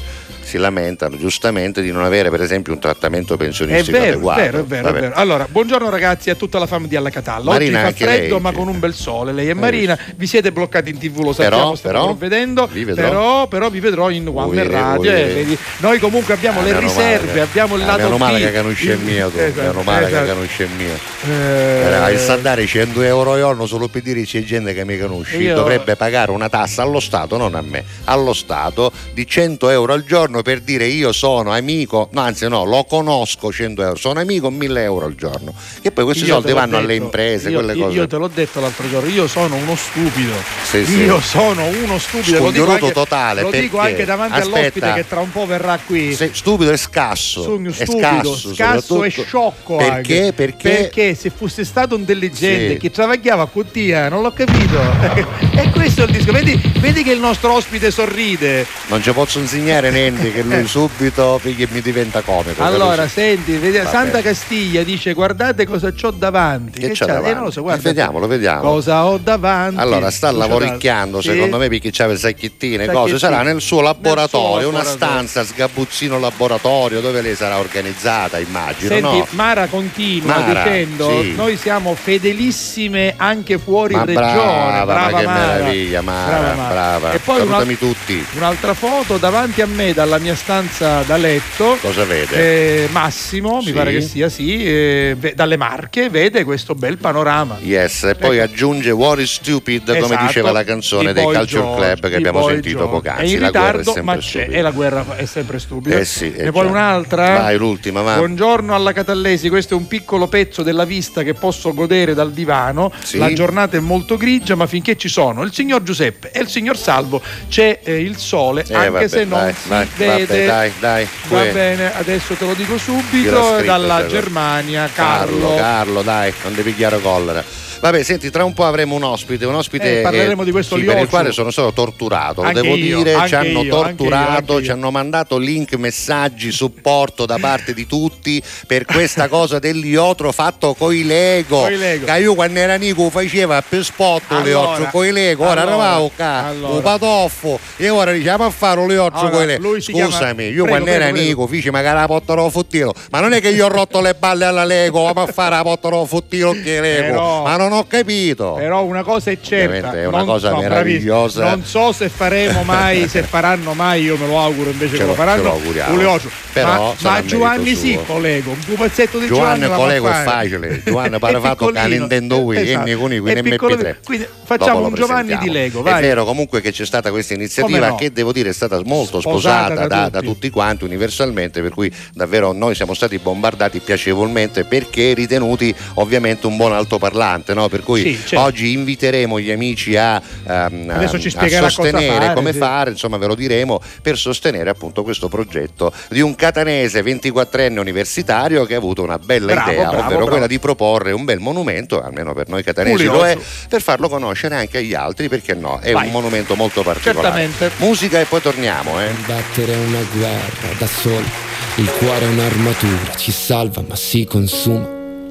[0.52, 4.42] si lamentano giustamente di non avere, per esempio, un trattamento È pensionistico vero, è adeguato.
[4.42, 5.16] vero, è vero, è vero.
[5.16, 7.52] Allora, buongiorno ragazzi a tutta la famiglia di Alla Catalla.
[7.52, 9.32] Marina, Oggi fa freddo, lei, ma con un bel sole.
[9.32, 13.08] Lei e Hai Marina vi siete bloccati in tv, lo sappiamo, Però, però, vi vedrò.
[13.08, 15.10] Però, però vi vedrò in One Radio.
[15.10, 15.58] eh.
[15.78, 18.92] Noi comunque abbiamo Ah, le riserve, male abbiamo il ah, lato meno male che conosce
[18.92, 20.26] il mio tu, Esatto, meno male esatto.
[20.26, 20.94] che conosce il mio
[21.30, 24.98] Eh, Eh, il sandare 100 euro al giorno solo per dire c'è gente che mi
[25.00, 29.70] conosce Io- dovrebbe pagare una tassa allo Stato non a me allo Stato di 100
[29.70, 33.96] euro al giorno per dire io sono amico no anzi no lo conosco 100 euro
[33.96, 37.50] sono amico 1000 euro al giorno e poi questi Io soldi vanno alle detto, imprese
[37.50, 40.34] io, quelle io- cose io te l'ho detto l'altro giorno, io sono uno stupido.
[40.64, 40.98] Sì, sì.
[41.04, 42.50] Io sono uno stupido.
[42.52, 43.92] Dico anche, totale, Lo dico perché?
[43.92, 44.58] anche davanti Aspetta.
[44.60, 46.14] all'ospite che tra un po' verrà qui.
[46.14, 50.34] Sei stupido e scasso Sogno è stupido, scasso, scasso e sciocco perché anche.
[50.34, 52.78] perché Perché se fosse stato intelligente Sì.
[52.78, 54.80] chi travagliava con Tia, non l'ho capito.
[55.56, 56.32] e questo è il disco.
[56.32, 58.66] Vedi, vedi che il nostro ospite sorride.
[58.88, 63.80] non ci posso insegnare niente che lui subito perché mi diventa comico Allora, senti, vedi-.
[63.88, 66.80] Santa Castiglia dice guardate cosa c'ho davanti.
[66.80, 67.12] Che c'ha c'ha?
[67.12, 67.34] Eh, davanti?
[67.36, 67.82] non lo so, guarda.
[67.82, 68.62] Vediamolo, vediamo.
[68.62, 69.80] Cosa ho davanti?
[69.80, 72.94] Allora, sta lavoricchiando, secondo me, perché c'aveva sacchettine e Sacchettine.
[73.12, 73.20] cose.
[73.20, 75.28] Sarà nel suo laboratorio, Nel suo una laboratorio.
[75.28, 79.28] stanza, sgabuzzino laboratorio, dove lei sarà organizzata, immagino, Senti, no?
[79.32, 81.36] Mara continua Mara, dicendo: sì.
[81.36, 84.26] Noi siamo fedelissime anche fuori Ma regione.
[84.32, 85.54] brava, ma che Mara.
[85.58, 87.12] meraviglia, Mara, Brava brava.
[87.12, 88.26] E poi Salutami una- tutti.
[88.36, 91.78] Un'altra foto davanti a me dalla mia stanza da letto.
[91.82, 92.84] Cosa vede?
[92.84, 93.68] eh, Massimo, Sì.
[93.68, 97.58] mi pare che sia, sì, eh, dalle Marche, vede questo bel panorama.
[97.62, 98.52] Yes, e poi Ecco.
[98.52, 102.40] aggiunge What is Stupid, come Esatto, diceva la canzone dei Culture George, Club che abbiamo
[102.40, 102.94] Boy sentito George.
[102.94, 103.24] poc'anzi.
[103.24, 104.58] È in la guerra è ritardo, sempre ma c'è, stupida.
[104.58, 105.98] e la guerra è sempre stupida.
[105.98, 106.72] Eh sì, eh ne vuoi già.
[106.72, 107.26] un'altra?
[107.40, 108.16] Vai, l'ultima, va.
[108.18, 112.92] Buongiorno alla Catallesi, questo è un piccolo pezzo della vista che posso godere dal divano.
[113.04, 113.18] Sì.
[113.18, 116.78] La giornata è molto grigia, ma finché ci sono il signor Giuseppe e il signor
[116.78, 120.46] Salvo c'è eh, il sole, Eh, anche vabbè, se non vai, vai, vede.
[120.46, 121.08] vabbè, dai, dai.
[121.28, 125.56] Va bene, adesso te lo dico subito, scritto, dalla Germania, Carlo, Carlo.
[125.56, 127.44] Carlo, dai, non devi chiaro collera.
[127.82, 130.84] Vabbè, senti, tra un po' avremo un ospite, un ospite Eh, parleremo di questo sì,
[130.84, 133.70] per il quale sono stato torturato, lo Anche devo io, dire, ci hanno io, anche
[133.70, 139.28] torturato, io, anche ci hanno mandato link, messaggi, supporto da parte di tutti per questa
[139.28, 141.62] cosa dell'iotro fatto coi Lego.
[141.62, 142.06] Coi Lego.
[142.06, 146.12] Che io quando era Nico faceva per spot Allora, l'iotro coi Lego, ora allora, eravamo
[146.16, 146.74] qua, allora.
[146.76, 149.80] un patoffo e ora diciamo a fare l'iotro Allora, coi Lego.
[149.80, 151.28] si chiama- Scusami, io Prego, quando prego, era prego.
[151.28, 154.46] Nico feci magari la potterò fottilo, ma non è che io ho rotto le balle
[154.46, 158.54] alla Lego ma a fare la potterò fottilo che Lego, Però- ma non ho capito.
[158.54, 161.50] Però una cosa è certa, Ovviamente è una non- cosa no, meravigliosa.
[161.50, 165.08] Non so se faremo mai, se faranno mai, io me lo auguro invece Ce che
[165.08, 165.38] lo- faranno.
[165.42, 166.20] ce lo auguriamo.
[166.54, 169.62] Però ma, ma Giovanni sì, collego, un pupazzetto di Giovanni.
[169.62, 172.88] Giovanni collego è facile, Giovanni pare fatto piccolino, Nintendo Wii e esatto.
[172.90, 173.96] È piccolino, MP3.
[174.04, 175.50] Quindi facciamo un Giovanni di.
[175.50, 176.00] Lego, vai.
[176.00, 177.96] È vero comunque che c'è stata questa iniziativa no?
[177.96, 180.12] che devo dire è stata molto Sposata sposata, da da, tutti.
[180.12, 186.48] da tutti quanti universalmente, per cui davvero noi siamo stati bombardati piacevolmente perché ritenuti ovviamente
[186.48, 187.61] un buon altoparlante, no?
[187.70, 188.40] Per cui Sì, certo.
[188.40, 192.58] oggi inviteremo gli amici a, Adesso ci a sostenere fare, come sì.
[192.58, 198.66] fare, insomma ve lo diremo, per sostenere appunto questo progetto di un catanese 24enne universitario
[198.66, 200.30] che ha avuto una bella Bravo, idea, bravo, ovvero bravo.
[200.32, 203.38] quella di proporre un bel monumento, almeno per noi catanesi Un lo è,
[203.70, 205.80] per farlo conoscere anche agli altri, perché no?
[205.80, 206.06] È Vai.
[206.08, 207.42] un monumento molto particolare.
[207.42, 207.72] Certamente.
[207.86, 209.10] Musica e poi torniamo, eh.
[209.26, 211.30] Battere una guerra da soli,
[211.76, 215.01] il cuore è un'armatura, ci salva ma si consuma.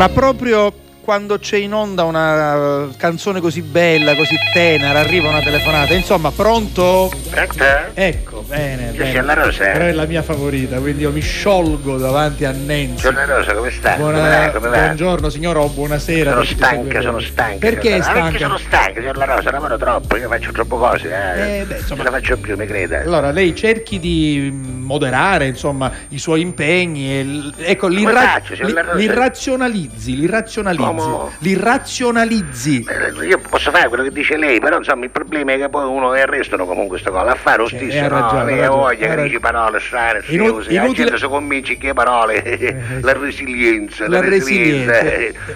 [0.00, 0.72] Ma proprio
[1.02, 5.92] quando c'è in onda una eh, canzone così bella, così tenera, arriva una telefonata.
[5.92, 7.12] Insomma, pronto?
[7.28, 7.64] Pronto?
[7.92, 9.34] Ecco, bene, Io bene.
[9.34, 9.64] Rosa.
[9.70, 13.12] Però è la mia favorita, quindi io mi sciolgo davanti a Nancy.
[13.12, 13.94] La Rosa, come sta?
[13.96, 16.30] Buona- come buongiorno signora, o buonasera.
[16.32, 17.58] Sono stanca, sono stanca.
[17.58, 18.56] Perché è sono- Ah, perché stanca?
[18.56, 21.60] sono stanca, signor La Rosa, lavoro troppo, io faccio troppe cose, eh.
[21.60, 23.00] Eh, beh, insomma- Non la faccio più, mi creda.
[23.00, 28.40] Allora, lei cerchi di moderare insomma i suoi impegni e ecco, li, ra-
[28.94, 31.30] li- razionalizzi, li razionalizzi, Come?
[31.38, 32.84] li razionalizzi.
[32.88, 35.84] Eh, Io posso fare quello che dice lei, però insomma il problema è che poi
[35.84, 37.30] uno è arrestano comunque sto cosa.
[37.30, 38.39] A fare lo Cioè, stesso, no?
[38.44, 40.20] Ragione, Lei ha voglia che dice parole strane.
[40.26, 44.92] La inutile- gente si convince che parole, la resilienza, la, La resilienza.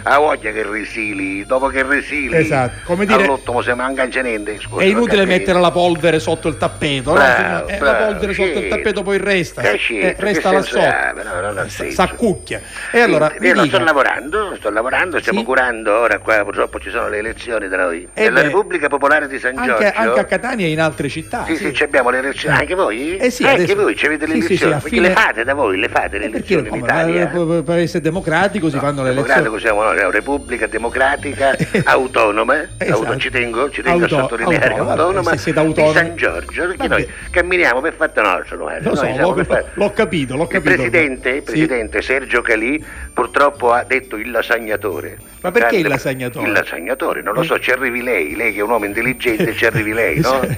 [0.03, 2.37] Ha voglia che resili, dopo che resili.
[2.37, 4.82] Esatto, come dire- All'ultimo se manca niente, scusa.
[4.82, 7.16] È inutile mettere la polvere sotto il tappeto, no?
[7.16, 10.62] Bravo, Eh, la bravo, polvere sotto il tappeto poi resta, Eh, eh, certo, resta là
[10.62, 12.61] sotto, s'accucchia.
[12.91, 15.45] E allora, Sì, io sto lavorando, sto lavorando, stiamo Sì?
[15.45, 18.09] curando ora qua purtroppo ci sono le elezioni da noi.
[18.14, 19.91] Eh Nella Repubblica Popolare di San Giorgio.
[19.95, 21.45] anche a Catania e in altre città.
[21.47, 22.57] Sì, sì, abbiamo le elezioni.
[22.57, 23.16] Anche voi?
[23.16, 24.72] Eh sì, anche adesso- voi ci avete le sì, sì, sì, elezioni.
[24.75, 27.22] a perché fine- le fate da voi, le fate le Eh, perché elezioni in Italia.
[27.22, 29.43] eh, pa- paese democratico si fanno le elezioni.
[29.43, 33.01] Democratico siamo noi, siamo Repubblica Democratica Autonoma, Esatto.
[33.05, 35.93] auto- ci tengo, ci tengo Auto- a sottolineare autonoma, autonoma vabbè, se di.
[35.93, 36.89] San Giorgio, perché Vabbè.
[36.89, 38.68] noi camminiamo per fatto nostro.
[38.81, 40.75] Lo so, l'ho, per l'ho capito, l'ho Il capito.
[40.75, 41.43] presidente, il Sì.
[41.43, 45.16] presidente Sergio Calì purtroppo ha detto il lasagnatore.
[45.43, 46.47] Ma perché il lasagnatore?
[46.47, 49.66] Il lasagnatore, non lo so, ci arrivi lei, lei che è un uomo intelligente, ci
[49.66, 50.41] arrivi lei, no?
[50.41, 50.57] Un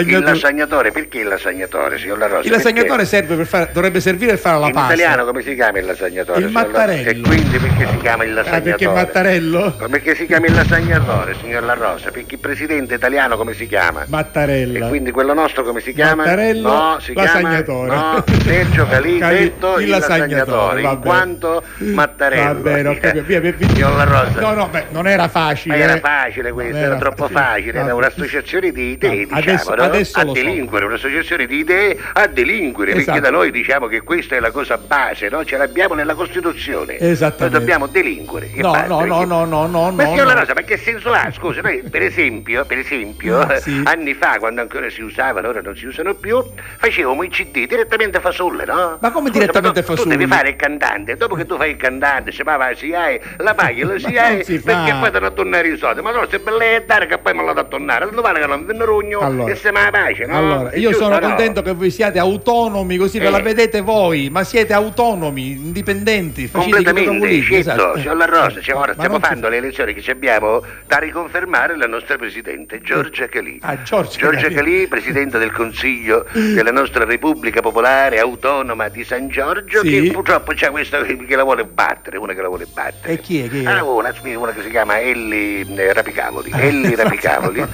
[0.00, 1.49] Il lasagnatore, perché il lasagnatore,
[1.98, 2.46] signor La Rosa?
[2.46, 4.94] Il lasagnatore serve per fare, dovrebbe servire per fare la in pasta.
[4.94, 6.40] italiano come si chiama il lasagnatore?
[6.40, 7.08] Il mattarello.
[7.10, 8.70] E quindi perché si chiama il Ah, lasagnatore?
[8.70, 9.76] perché Mattarello?
[9.90, 12.10] Perché si chiama il lasagnatore, signor La Rosa?
[12.10, 14.04] Perché il presidente italiano come si chiama?
[14.08, 14.86] Mattarella.
[14.86, 16.22] E quindi quello nostro come si chiama?
[16.24, 17.88] Mattarello, no, si lasagnatore.
[17.90, 22.52] chiama no, Sergio Calì, Calì, detto il lasagnatore, lasagnatore, in quanto Mattarello.
[22.54, 23.24] Va bene, ho capito.
[23.24, 23.68] Via, via, via.
[23.68, 24.40] Signor La Rosa.
[24.40, 25.76] No, no, beh, non era facile.
[25.76, 26.00] Ma era eh.
[26.00, 27.78] facile questo, era, era troppo facile.
[27.78, 29.82] era un'associazione di idee, diciamo, adesso- no?
[29.82, 30.42] adesso a lo so.
[30.42, 30.84] delinquere,
[31.30, 33.04] un'associazione di idee a delinquere, Esatto.
[33.06, 35.44] perché da noi diciamo che questa è la cosa base, no?
[35.44, 36.98] Ce l'abbiamo nella Costituzione.
[36.98, 37.48] Esattamente.
[37.56, 38.50] Noi dobbiamo delinquere.
[38.56, 40.40] No, basta, no, perché- no, no, no, no, Ma no, La no.
[40.40, 41.30] Rosa, ma che senso ha?
[41.32, 43.80] Scusa, noi per esempio, per esempio, Ah, sì.
[43.84, 46.42] anni fa, quando ancora si usavano, ora non si usano più,
[46.78, 48.98] facevamo i CD direttamente fasulle, no?
[49.00, 50.16] Ma come Scusa, direttamente tu- Tu fasulli?
[50.16, 53.54] devi fare il cantante, dopo che tu fai il cantante, si va, si hai, la
[53.54, 54.72] paghi, la si Ma hai, non si fa.
[54.84, 56.00] perché poi ti a tornare i soldi.
[56.00, 58.40] Ma no, se per lei è dare che poi me la da tornare, non vale
[58.40, 59.52] che non venne rugno Allora.
[59.52, 60.36] e se me la pace, no?
[60.36, 61.28] Allora, io sono no?
[61.28, 63.30] contento che voi siate autonomi, così ve Eh.
[63.30, 67.98] la vedete voi, ma siete autonomi, indipendenti, Completamente, certo, esatto.
[67.98, 71.86] signor La Rosa, ora Ma stiamo facendo le elezioni che ci abbiamo da riconfermare la
[71.86, 73.58] nostra Presidente, Giorgia Calì.
[73.62, 74.86] Ah, Giorgia Giorgia Calì.
[74.88, 79.90] Presidente del Consiglio della nostra Repubblica Popolare Autonoma di San Giorgio, Sì.
[80.02, 83.12] che purtroppo c'è questa che la vuole battere, una che la vuole battere.
[83.14, 83.48] E chi è?
[83.48, 83.66] Chi è?
[83.66, 87.64] Ah, una, una che si chiama Elli eh, Rapicavoli, Elli Rapicavoli,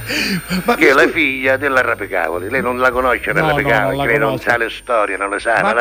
[0.78, 2.48] che è la figlia della Rapicavoli.
[2.50, 3.46] Lei non la conosce, no,
[3.88, 4.50] non la lei non conosco.
[4.50, 5.74] sa le storie, non le sa, Ma mai?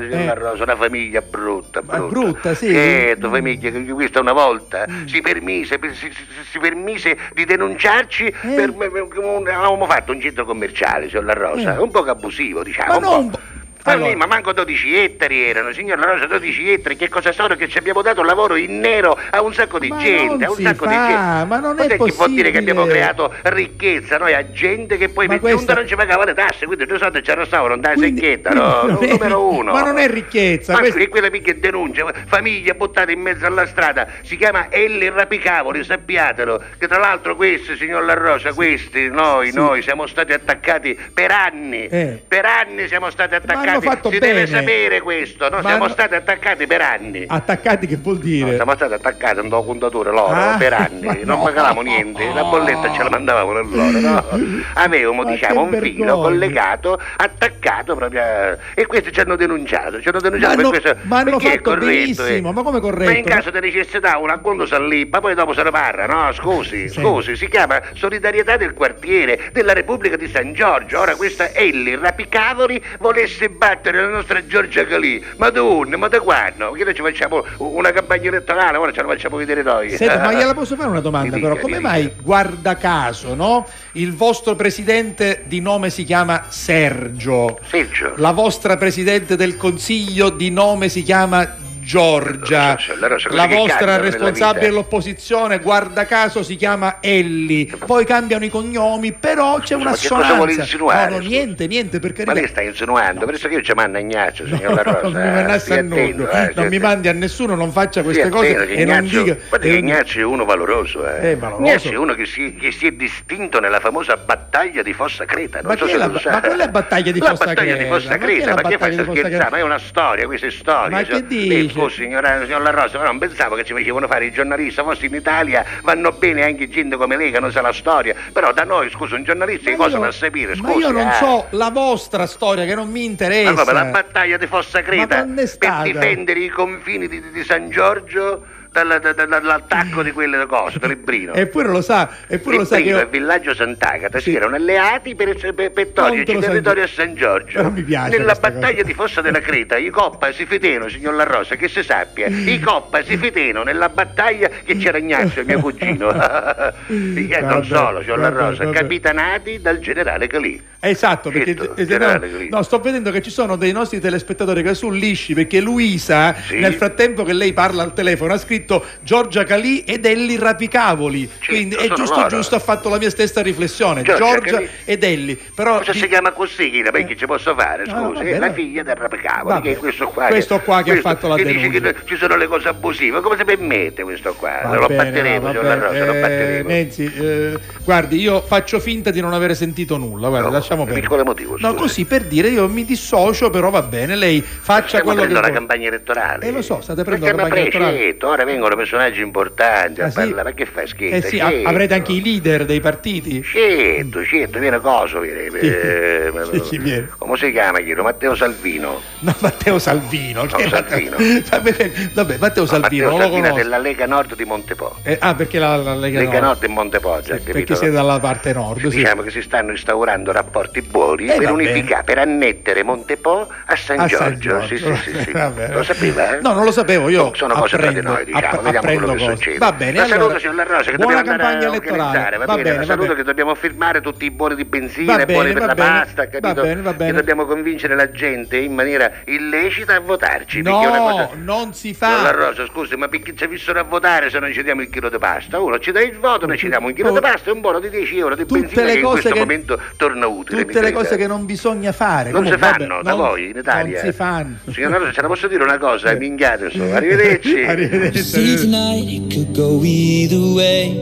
[0.00, 0.24] signor Eh.
[0.26, 2.18] La Rosa, una famiglia brutta, Ma brutta.
[2.20, 2.68] brutta, sì.
[2.68, 2.72] Mm.
[2.74, 8.32] Certo, famiglia che questa una volta si permise, per- si, si- permise di denunciarci Eh.
[8.54, 9.08] per, per- per-
[9.52, 11.78] avevamo fatto un centro commerciale, signor La Rosa, Eh.
[11.78, 12.98] un poco abusivo, diciamo.
[13.00, 13.38] Ma un po'.
[13.84, 17.32] Ma, Allora, lì, ma manco 12 ettari erano, signor La Rosa, 12 ettari, che cosa
[17.32, 20.42] sono che ci abbiamo dato lavoro in nero a un sacco di Ma gente, non
[20.42, 21.44] a un sacco di fa, gente.
[21.46, 23.04] ma non è Cos'è che vuol dire che abbiamo possibile?
[23.06, 26.84] creato ricchezza noi a gente che poi per questa- non ci pagava le tasse, quindi
[26.86, 28.82] noi soldi ci arrestavano da Quindi- secchietta, no?
[28.82, 29.72] non è- numero uno.
[29.72, 34.06] ma non è ricchezza, Ma qui quella che denuncia, famiglia buttata in mezzo alla strada,
[34.22, 39.56] si chiama Elli Rapicavoli, sappiatelo, che tra l'altro questi, signor La Rosa, questi, noi, Sì.
[39.56, 42.22] noi siamo stati attaccati per anni, Eh.
[42.28, 44.32] per anni siamo stati hanno attaccati, fatto si bene.
[44.34, 45.56] deve sapere questo, no?
[45.56, 47.24] Ma siamo hanno- stati attaccati per anni.
[47.26, 48.54] Attaccati che vuol No, dire?
[48.54, 51.42] siamo stati attaccati a un contatore loro Ah, per ma anni, non no.
[51.44, 54.24] pagavamo niente, la bolletta ce la mandavamo a loro, no?
[54.74, 56.14] Avevamo Ma diciamo un filo vergogna.
[56.22, 60.80] collegato, attaccato proprio a- e questi ci hanno denunciato, ci hanno denunciato Ma per hanno-
[60.80, 60.96] questo.
[61.08, 62.52] ma hanno fatto corretto, benissimo, eh.
[62.52, 63.10] ma come corretto?
[63.10, 66.06] Ma in caso di necessità un acconto sa lì, ma poi dopo se ne parla,
[66.06, 66.32] no?
[66.32, 67.00] Scusi, Sì.
[67.00, 70.98] scusi, si chiama solidarietà del quartiere della Repubblica di San Giorgio.
[71.00, 75.22] Ora questa Elli Rapicavoli volesse battere la nostra Giorgia Calì.
[75.36, 75.94] Ma dove?
[75.98, 76.70] Ma da quando?
[76.72, 79.90] Che noi ci facciamo una campagna elettorale, ora ce la facciamo vedere noi.
[79.90, 81.52] Senta, ma gliela posso fare una domanda Mi però?
[81.52, 82.14] dica, Come mi mai, dica.
[82.22, 83.66] guarda caso, no?
[83.92, 87.58] Il vostro presidente di nome si chiama Sergio.
[87.68, 88.14] Sergio.
[88.16, 91.46] La vostra presidente del consiglio di nome si chiama
[91.90, 92.76] Giorgia.
[92.78, 97.66] So, così La vostra responsabile dell'opposizione, guarda caso, si chiama Elli.
[97.84, 101.08] Poi cambiano i cognomi, però c'è una ma che cosa vuole assonanza.
[101.08, 102.32] No, no, niente, niente, per Ma carità.
[102.34, 105.08] lei sta insinuando, penso che io ci mando Ignazio, signor La Rosa.
[105.08, 108.84] non mi eh, eh, non mi mandi a nessuno, non faccia queste cose attento e
[108.84, 109.36] non Ignazio- dica.
[109.48, 111.30] Guarda che non- Ignazio è uno valoroso, eh.
[111.30, 111.62] Eh, valoroso.
[111.68, 115.60] Ignazio è uno che si, che si è distinto nella famosa battaglia di Fossa Creta.
[115.60, 116.30] Non Ma so se è la- lo sa.
[116.30, 117.94] ma quella è battaglia di La Fossa battaglia di Creta?
[117.94, 119.50] Fossa Ma che è Creta, ma che Fossa scherzare?
[119.50, 120.90] Ma è una storia, questa è storia.
[120.96, 121.79] Ma cioè, che dice?
[121.80, 125.06] Scusi, signora, signor La Rosa, ma non pensavo che ci facevano fare i giornalisti, forse
[125.06, 128.64] in Italia vanno bene anche gente come lei che non sa la storia, però da
[128.64, 130.72] noi, scusa, un giornalista che Ma cosa io- non sapere, scusi.
[130.72, 131.14] Ma io non eh.
[131.14, 133.52] so la vostra storia che non mi interessa.
[133.52, 135.26] Ma come la battaglia di Fossa Creta
[135.58, 141.32] per difendere i confini di, di San Giorgio dall'attacco di quelle cose, del Librino.
[141.34, 143.00] Eppure lo sa, eppure lo sa che io...
[143.00, 144.30] il villaggio Sant'Agata Sì.
[144.30, 147.56] si erano alleati per, per, per toglierci il San territorio a Gio- San Giorgio.
[147.58, 148.82] Però mi piace Nella battaglia cosa.
[148.84, 152.60] di Fossa della Creta i Coppa si feteno, signor La Rosa, che si sappia, i
[152.60, 156.10] Coppa si feteno nella battaglia che c'era Ignazio, mio cugino.
[156.88, 158.76] e non Vabbè, solo, signor La Rosa, vabbè.
[158.76, 160.68] capitanati dal generale Calì.
[160.82, 164.92] Esatto, perché eh, generale no, sto vedendo che ci sono dei nostri telespettatori che sono
[164.94, 166.58] lisci perché Luisa, Sì.
[166.58, 168.58] nel frattempo che lei parla al telefono, ha scritto
[169.02, 171.28] Giorgia Calì ed Elli Rapicavoli.
[171.46, 172.28] Quindi è giusto, loro.
[172.28, 174.02] giusto, ha fatto la mia stessa riflessione.
[174.02, 174.68] Giorgia Giorgia Calì.
[174.84, 175.38] ed Elli.
[175.54, 176.82] Però Cosa di- si chiama così?
[176.90, 177.94] Perché ci posso fare, scusi?
[178.14, 179.62] vabbè, è la figlia del rapicavolo, Vabbè.
[179.62, 180.26] che è questo qua.
[180.26, 183.36] Questo qua che ha fatto la che dice che ci sono le cose abusive, come
[183.36, 184.60] si permette questo qua?
[184.64, 185.86] Va lo bene, batteremo, va signor La bene.
[185.86, 186.68] Rosa, lo Eh, batteremo.
[186.68, 190.28] Nenzi, eh, guardi, io faccio finta di non avere sentito nulla.
[190.28, 191.22] Guarda, No, lasciamo per perdere.
[191.24, 194.16] motivo, No, così per dire, io mi dissocio, però va bene.
[194.16, 195.52] Lei faccia Stiamo quello che aprendo la vuole.
[195.58, 196.46] campagna elettorale.
[196.46, 197.98] Eh, lo so, state aprendo la campagna elettorale.
[197.98, 200.14] certo, ora vengono personaggi importanti a Ah, sì?
[200.16, 201.14] parlare, ma che fai scherzo?
[201.26, 201.68] Eh sì, a- Certo.
[201.68, 203.42] avrete anche i leader dei partiti.
[203.42, 205.46] Certo, certo, viene coso, viene.
[205.58, 207.08] eh, Chi- chi viene?
[207.18, 208.02] Come si chiama, Chino?
[208.02, 209.00] Matteo Salvino.
[209.20, 210.42] No, Matteo Salvino.
[210.44, 211.16] No, Matteo- Salvino.
[211.50, 214.96] Vabbè, vabbè, Matteo Salvino, Matteo non lo Salvino della Lega Nord di Montepo.
[215.02, 216.44] Eh, ah, perché la, la Lega, Lega Nord.
[216.44, 217.52] Nord e Montepoggia, Sì, capito?
[217.52, 218.96] perché siete dalla parte nord, sì.
[218.96, 224.00] Diciamo che si stanno instaurando rapporti buoni Eh, per unificare, per annettere Montepo a San
[224.00, 224.58] A Giorgio.
[224.60, 224.96] San Sì, Giorgio.
[225.02, 225.30] sì, sì, sì.
[225.32, 225.72] Bene.
[225.72, 226.36] Lo sapeva?
[226.36, 226.40] eh?
[226.40, 229.12] No, non lo sapevo, io Sono cose tra di apprendo, noi, diciamo, app- vediamo quello
[229.12, 229.34] che cose.
[229.36, 229.58] succede.
[229.58, 232.00] Va bene, La allora, saluto, signor La Rosa, che buona dobbiamo andare campagna a organizzare,
[232.10, 232.36] elettorale.
[232.36, 235.16] va, Va bene, bene, la va saluto che dobbiamo firmare tutti i buoni di benzina,
[235.16, 236.62] Va i buoni per va la bene, pasta, va capito?
[236.62, 237.10] bene, va bene.
[237.10, 240.62] Che dobbiamo convincere la gente in maniera illecita a votarci.
[240.62, 241.28] No, cosa...
[241.42, 242.30] non si Signor fa.
[242.30, 245.18] Rosa, scusi, ma perché ci avessero a votare se non ci diamo il chilo di
[245.18, 245.58] pasta?
[245.60, 247.78] Uno ci dà il voto, noi ci diamo un chilo di pasta e un buono
[247.80, 250.64] di 10 euro di Tutte benzina che in questo che- momento torna utile.
[250.64, 252.30] Tutte le cose che non bisogna fare.
[252.30, 254.00] Non si fanno da voi in Italia.
[254.02, 254.56] Non si fanno.
[254.70, 256.12] Signor La Rosa, ce la posso dire una cosa?
[256.14, 256.80] Minchiate su.
[256.92, 257.62] Arrivederci.
[257.64, 258.22] Arrivederci.
[258.30, 260.94] See tonight it could go either way.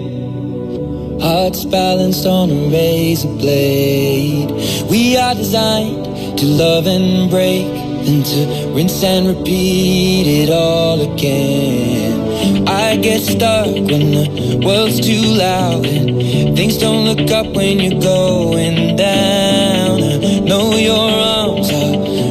[1.21, 4.51] Hearts balanced on a razor blade.
[4.91, 7.67] We are designed to love and break,
[8.07, 12.67] then to rinse and repeat it all again.
[12.67, 18.01] I get stuck when the world's too loud and things don't look up when you're
[18.01, 20.01] going down.
[20.03, 22.18] I know your arms are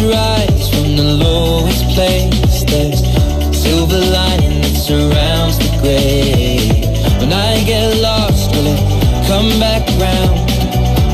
[0.00, 2.64] to rise from the lowest place.
[2.64, 3.00] There's
[3.52, 6.56] silver lining that surrounds the gray.
[7.20, 8.80] When I get lost, will it
[9.28, 10.48] come back round?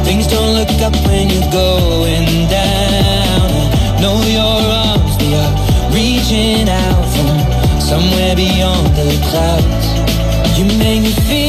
[0.07, 3.49] Things don't look up when you're going down.
[3.91, 5.55] I know your arms, are
[5.91, 7.37] reaching out from
[7.80, 9.87] somewhere beyond the clouds.
[10.57, 11.45] You make me feel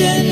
[0.00, 0.29] Christian.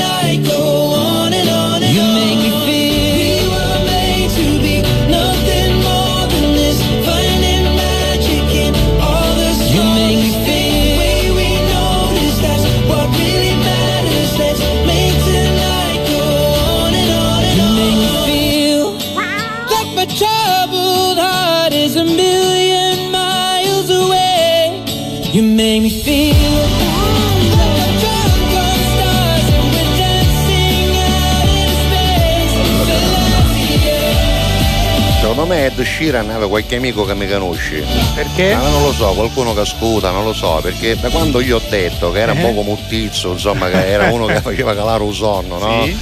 [35.48, 37.82] Me Ed Sheeran aveva qualche amico che mi conosci.
[38.14, 38.54] Perché?
[38.54, 41.62] Ma non lo so, qualcuno che ascolta, non lo so, perché da quando io ho
[41.68, 42.42] detto che era un Eh?
[42.42, 45.84] poco muttizzo, insomma, che era uno che faceva calare un sonno, no?
[45.84, 45.96] Sì.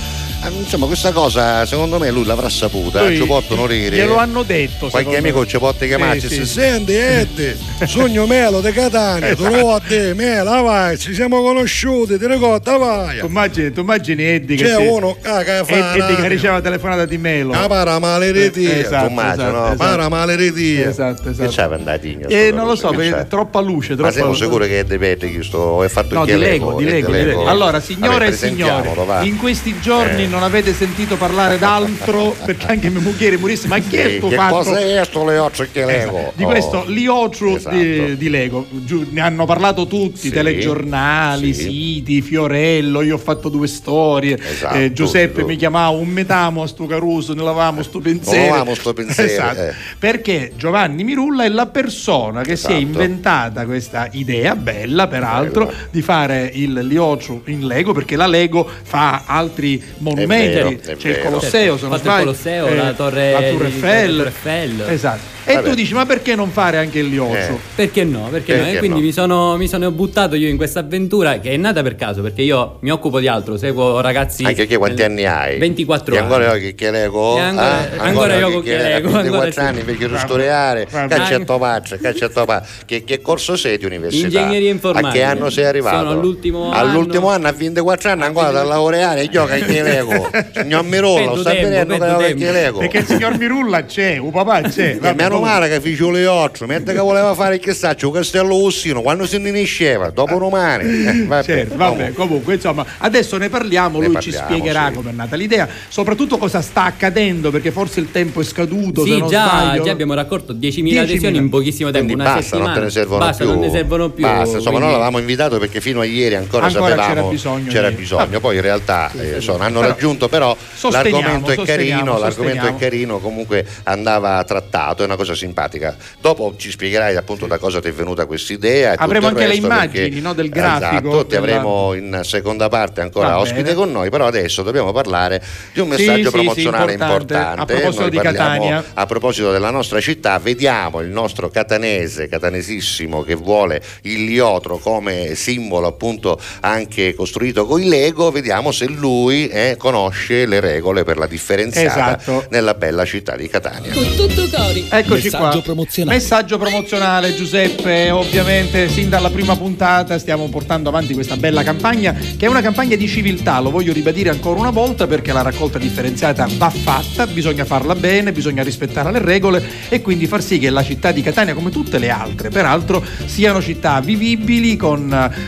[0.56, 3.96] Eh, Insomma, questa cosa secondo me lui l'avrà saputa, Lui- ci possono ridere.
[3.96, 4.88] Glielo hanno detto.
[4.88, 5.46] Qualche amico me.
[5.46, 6.52] ci può chiamarci Sì, se sì.
[6.52, 12.18] senti Ed, sogno Melo di Catania, tu lo a te, Mela vai, ci siamo conosciuti,
[12.18, 13.18] ti ricorda vai.
[13.18, 16.28] Tu immagini, tu immagini Eddie che C'è si- uno ah, che fa Ed- Eddie che
[16.28, 17.52] riceve la telefonata di Melo.
[17.52, 19.64] Ah, para maleretia, Eh, esatto, tu immagini, esatto, no?
[19.66, 19.76] esatto.
[19.76, 20.88] Para maleretia.
[20.88, 21.48] Esatto, esatto.
[21.48, 24.12] Che c'è per andare in Eh, non lo so, perché è troppa luce, Ma troppa
[24.12, 24.44] siamo luce.
[24.44, 26.84] sicuri che è di Pete che sto è fatto No, il di Lego, Lego, di
[26.86, 27.46] è Lego, di Lego.
[27.46, 28.88] Allora, signore e signori,
[29.22, 30.26] in questi giorni Eh.
[30.26, 33.68] non avete sentito parlare d'altro perché anche mio moglie morisse.
[33.68, 34.54] Ma chi è sto che fatto?
[34.56, 36.32] cosa è sto Leoccio che Lego?
[36.34, 36.48] Di Oh.
[36.48, 37.76] questo Liotru Esatto.
[37.76, 38.66] di, di Lego,
[39.10, 41.62] ne hanno parlato tutti, Sì, telegiornali, sì.
[41.62, 45.46] siti, Fiorello, io ho fatto due storie, Esatto, eh, Giuseppe tutto.
[45.46, 48.52] mi chiamava un metamo a sto caruso, ne lavamo sto pensiero.
[48.52, 49.60] Lavamo sto pensiero, Esatto.
[49.60, 49.74] eh.
[49.98, 52.80] Perché Giovanni Mirulla è la persona che si è Esatto.
[52.82, 55.76] inventata questa idea, bella peraltro, Bella.
[55.90, 61.08] di fare il Liotru in Lego, perché la Lego fa altri monumenti, vero, è c'è
[61.08, 61.18] il.
[61.20, 64.20] Colosseo, se non Fatto il Colosseo, la torre- la Tour la Eiffel.
[64.20, 64.84] Eiffel.
[64.88, 65.34] Esatto.
[65.48, 65.68] E Vabbè.
[65.68, 67.36] tu dici, ma perché non fare anche il Liotru?
[67.54, 67.58] Eh.
[67.76, 68.26] Perché no?
[68.32, 68.62] Perché, no?
[68.64, 69.06] Perché E quindi no?
[69.06, 72.42] mi, sono, mi sono buttato io in questa avventura che è nata per caso, perché
[72.42, 74.42] io mi occupo di altro, seguo ragazzi.
[74.44, 75.56] Anche che quanti anni hai?
[75.58, 76.26] 24 E anni.
[76.26, 77.36] ancora io che che Lego?
[77.36, 78.02] E ancora- Ah?
[78.02, 79.58] ancora io che che che Lego, 24 ancora sì.
[79.60, 81.16] anni invece di studiare, Guarda.
[81.16, 82.68] caccetto paccia, caccetto paccia.
[82.84, 84.26] Che, che corso sei di università?
[84.26, 85.12] Ingegneria A informatica.
[85.14, 85.96] che anno sei arrivato?
[85.98, 87.46] Sono all'ultimo All'ultimo anno.
[87.46, 90.02] anno, a 24 anni ancora da lavorare e gioca che
[90.32, 90.48] Lego.
[90.60, 92.78] Signor Mirolla, Perdo sta tempo, vedendo che che Lego.
[92.78, 94.90] Perché il signor Mirulla c'è, un papà c'è.
[94.90, 98.56] E Vabbè, meno male che fece le 8, mentre che voleva fare che saccio, Castello
[98.56, 100.84] Ussino, quando si rinisceva, dopo romani.
[101.06, 104.94] Eh, vabbè, Certo, vabbè, comunque insomma, adesso ne parliamo, Ne lui ci parliamo, spiegherà sì.
[104.94, 109.12] come è nata l'idea, soprattutto cosa sta accadendo, perché forse il tempo è scaduto, se
[109.12, 109.82] Sì, non già, sbaglio.
[109.84, 110.98] già abbiamo raccolto 10.000 10.000.
[110.98, 112.06] adesioni in pochissimo tempo.
[112.06, 112.74] Quindi una basta, non settimana.
[112.74, 113.52] te ne servono Basta, più.
[113.52, 114.22] non ne servono più.
[114.24, 117.90] Basta, insomma, noi l'avevamo invitato perché fino a ieri ancora, Ancora sapevamo c'era bisogno c'era
[117.90, 118.40] bisogno.
[118.40, 122.32] Poi in realtà eh, insomma, hanno Però raggiunto, però sosteniamo, l'argomento è sosteniamo, carino, l'argomento
[122.32, 122.78] è sosteniamo.
[122.78, 125.94] carino, comunque andava trattato, è una cosa simpatica.
[126.20, 128.94] Dopo ci spiegherai appunto da cosa ti è venuta questa idea.
[128.96, 133.38] Avremo anche le immagini, perché- no, del grafico, Esatto, ti avremo in seconda parte ancora
[133.38, 135.42] ospite con noi, però adesso dobbiamo parlare
[135.72, 137.34] di un Sì, messaggio sì, promozionale sì, importante.
[137.34, 137.60] importante.
[137.60, 138.84] A proposito Noi di parliamo- Catania.
[138.94, 145.34] a proposito della nostra città, vediamo il nostro catanese, catanesissimo, che vuole il liotro come
[145.34, 150.04] simbolo appunto anche costruito con i Lego, vediamo se lui eh, conosce
[150.46, 152.46] le regole per la differenziata Esatto.
[152.50, 153.92] nella bella città di Catania.
[153.92, 154.86] Con tutto cori.
[154.90, 155.60] Eccoci Messaggio qua.
[155.62, 156.16] promozionale.
[156.16, 162.46] Messaggio promozionale Giuseppe, ovviamente sin dalla prima puntata stiamo portando avanti questa bella campagna che
[162.46, 166.46] è una campagna di civiltà, lo voglio ribadire ancora una volta perché la raccolta differenziata
[166.56, 170.82] va fatta, bisogna farla bene, bisogna rispettare le regole e quindi far sì che la
[170.82, 175.02] città di Catania come tutte le altre peraltro siano città vivibili con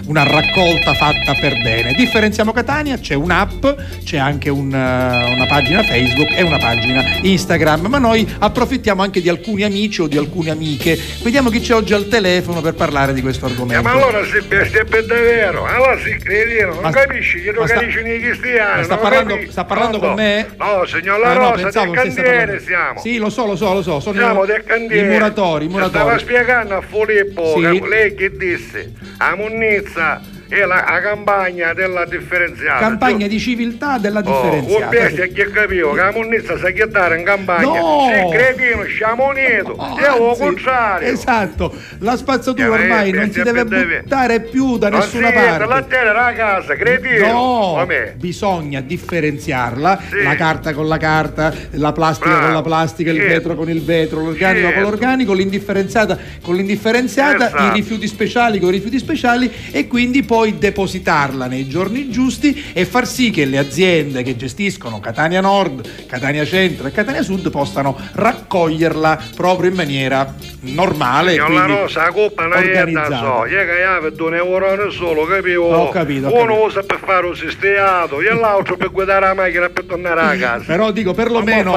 [0.06, 1.92] una raccolta fatta per bene.
[1.94, 3.66] Differenziamo Catania, c'è un'app,
[4.04, 9.20] c'è anche un, eh, una pagina Facebook e una pagina Instagram, ma noi approfittiamo anche
[9.20, 10.98] di alcuni amici o di alcune amiche.
[11.22, 13.82] Vediamo chi c'è oggi al telefono per parlare di questo Eh, argomento.
[13.82, 17.66] ma allora se è per davvero, allora si credino, non Ma- capisci che ma non
[17.66, 18.84] capisci nei cristiani.
[18.84, 20.46] sta parlando- sta parlando con me?
[20.58, 23.00] No, signor La Ah, no, Rosa, del parlando- siamo.
[23.00, 24.00] Sì, lo so, lo so, lo so.
[24.00, 25.06] Sono Siamo del cantiere.
[25.06, 26.18] i muratori, i Stava muratori.
[26.20, 27.88] spiegando a Filippo, Sì.
[27.88, 32.78] lei che disse, a Munnizza è la, la campagna della differenziata.
[32.80, 34.88] Campagna di civiltà della Oh, differenziata.
[34.88, 37.64] bestia che capivo che la Munnizza sa chiedere in campagna.
[37.66, 38.08] No!
[38.12, 39.70] Sì, cretino, siamo uniti.
[39.76, 41.08] Oh, Io lo contrario.
[41.08, 43.64] Esatto, la spazzatura Eh, ormai eh, non si bestia deve
[44.00, 45.64] buttare più da nessuna parte.
[45.66, 47.26] la terra era a casa, cretino.
[47.32, 48.14] No, Com'è?
[48.16, 50.22] bisogna differenziarla, Sì.
[50.22, 52.44] la carta con la carta, la plastica Bravo.
[52.46, 53.32] con la plastica, il Certo.
[53.34, 54.88] vetro con il vetro, l'organico con Certo.
[54.90, 57.62] l'organico, l'indifferenziata con l'indifferenziata, Esatto.
[57.64, 62.84] i rifiuti speciali con i rifiuti speciali e quindi poi depositarla nei giorni giusti e
[62.84, 67.96] far sì che le aziende che gestiscono Catania Nord, Catania Centro e Catania Sud possano
[68.12, 71.36] raccoglierla proprio in maniera normale.
[71.38, 75.24] Quindi La Rosa, la coppa non è da so, io che per un euro solo,
[75.24, 75.74] capivo?
[75.74, 76.64] Ho capito, ho Uno capito.
[76.66, 80.64] usa per fare un sistemato e l'altro per guidare la macchina per tornare a casa.
[80.66, 81.72] Però dico perlomeno,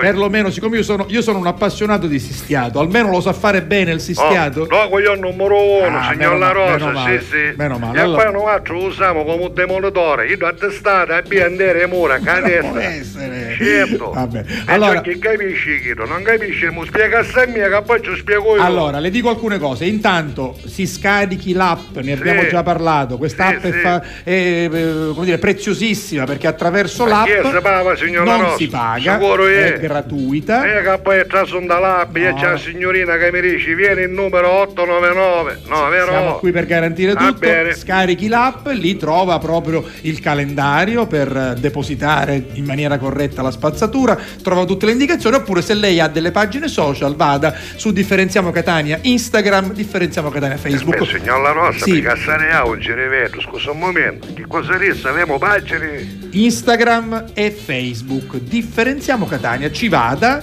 [0.00, 3.92] perlomeno siccome io sono, io sono un appassionato di sistiato, almeno lo sa fare bene
[3.92, 4.62] il sistiato.
[4.62, 7.26] Oh, no, quello è il numero uno, Ah, signor meno La Rosa, meno male, sì,
[7.26, 7.52] sì.
[7.56, 7.98] meno male.
[7.98, 11.80] E Allora- poi noi altro lo usiamo come un demolitore, io do testate a biandere
[11.80, 12.68] le mura, che a Non destra.
[12.70, 13.54] può essere.
[13.56, 14.10] Certo.
[14.12, 14.44] Vabbè.
[14.66, 16.04] Allora, che capisci, Chito?
[16.06, 18.62] Non capisci, mi spiega a mia che poi ci spiego io.
[18.62, 19.84] allora, le dico alcune cose.
[19.84, 23.16] Intanto si scarichi l'app, ne abbiamo già parlato.
[23.18, 23.78] Questa Sì, è, sì.
[23.78, 28.40] fa- è, eh, come dire, preziosissima perché attraverso Ma chi è l'app se paga, non
[28.42, 28.56] Rosa?
[28.56, 29.78] si paga, Sicuro è è.
[29.78, 30.64] gratuita.
[30.64, 34.10] E che poi traso da l'app, e c'è la signorina che mi dice vieni il
[34.10, 35.60] numero 899.
[35.68, 36.06] No, vero?
[36.10, 37.38] Siamo qui per garantire tutto.
[37.64, 37.74] Bene.
[37.74, 44.18] Scarichi l'app, lì trova proprio il calendario per eh, depositare in maniera corretta la spazzatura,
[44.42, 48.98] trova tutte le indicazioni, oppure se lei ha delle pagine social vada su Differenziamo Catania
[49.02, 50.98] Instagram, Differenziamo Catania Facebook.
[50.98, 51.92] Beh, signor La Rosa, Sì.
[51.92, 54.26] mi cassare a un rivedo, scusa un momento.
[54.34, 55.10] Che cosa resta?
[55.10, 56.28] Abbiamo pagine?
[56.30, 58.36] Instagram e Facebook.
[58.38, 60.42] Differenziamo Catania, ci vada,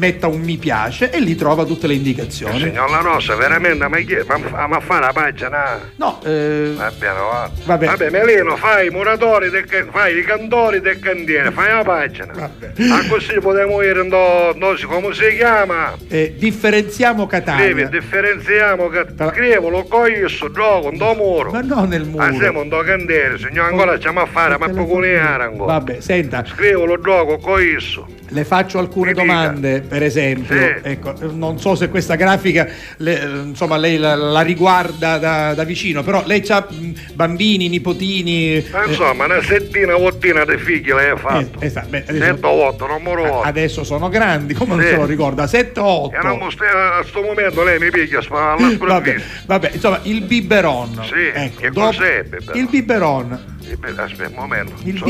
[0.00, 2.58] metta un mi piace e lì trova tutte le indicazioni.
[2.58, 5.78] Signor La Rosa, veramente, ma, ma, ma, ma fa una pagina?
[5.96, 7.50] No, eh, Va bene, va.
[7.64, 7.86] Vabbè.
[7.86, 12.32] Vabbè, Melino, fai i muratori, del, fai i cantori del cantiere, fai una pagina.
[12.34, 15.94] Ah, così potremo dire, no, no, si- come si chiama?
[16.08, 17.64] eh, differenziamo Catania.
[17.64, 21.50] Scrivi, differenziamo, che scrivolo con isso, gioco, un do muro.
[21.50, 22.24] Ma no nel muro.
[22.24, 25.72] Ah, siamo un do cantiere, signor, ancora c'è a fare, ma poco ne ancora.
[25.74, 28.06] Vabbè, senta, Scrivolo, gioco con isso.
[28.28, 30.56] le faccio alcune Mi domande, per esempio.
[30.56, 30.74] Sì.
[30.82, 32.68] Ecco, eh, non so se questa grafica
[32.98, 36.64] le- eh, insomma, lei la, la riguarda da, da vicino, però lei ha
[37.12, 38.64] bambini, nipotini.
[38.70, 41.58] Ma eh, insomma, una settina ottina di figli lei ha fatto.
[41.60, 43.42] eh, esatto, beh, adesso- Sette o otto, non me lo ricordo.
[43.42, 44.90] adesso sono grandi, come non Sì.
[44.90, 45.46] se lo ricorda?
[45.48, 46.16] 7 o 8.
[46.16, 49.16] E non mi stia- a sto momento lei mi piglia alla Vabbè,
[49.46, 51.02] vabbè, insomma, il biberon.
[51.04, 52.24] Sì, ecco, che dopo- cos'è
[52.54, 53.38] il biberon?
[53.62, 53.98] Il biberon.
[53.98, 54.72] Eh, Aspetta un momento.
[54.84, 55.00] Il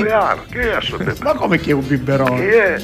[0.58, 2.36] è sto Ma come che è un biberon?
[2.36, 2.76] Chi è?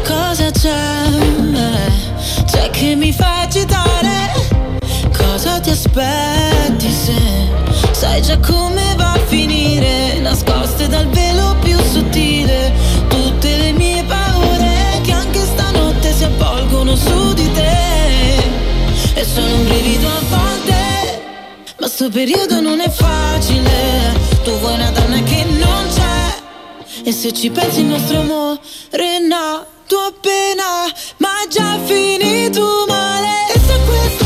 [0.04, 0.74] Cosa c'è?
[2.44, 4.32] C'è che mi fa agitare?
[5.16, 7.14] Cosa ti aspetti se
[7.92, 10.18] sai già come va a finire?
[10.18, 11.25] Nascoste dal velo
[19.36, 21.22] Sono un brivido a volte,
[21.78, 24.18] ma sto periodo non è facile.
[24.42, 27.04] Tu vuoi una donna che non c'è.
[27.04, 28.58] E se ci pensi il nostro amore
[28.88, 34.25] è nato appena Ma è già finito male E se questo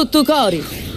[0.00, 0.89] tutto cori.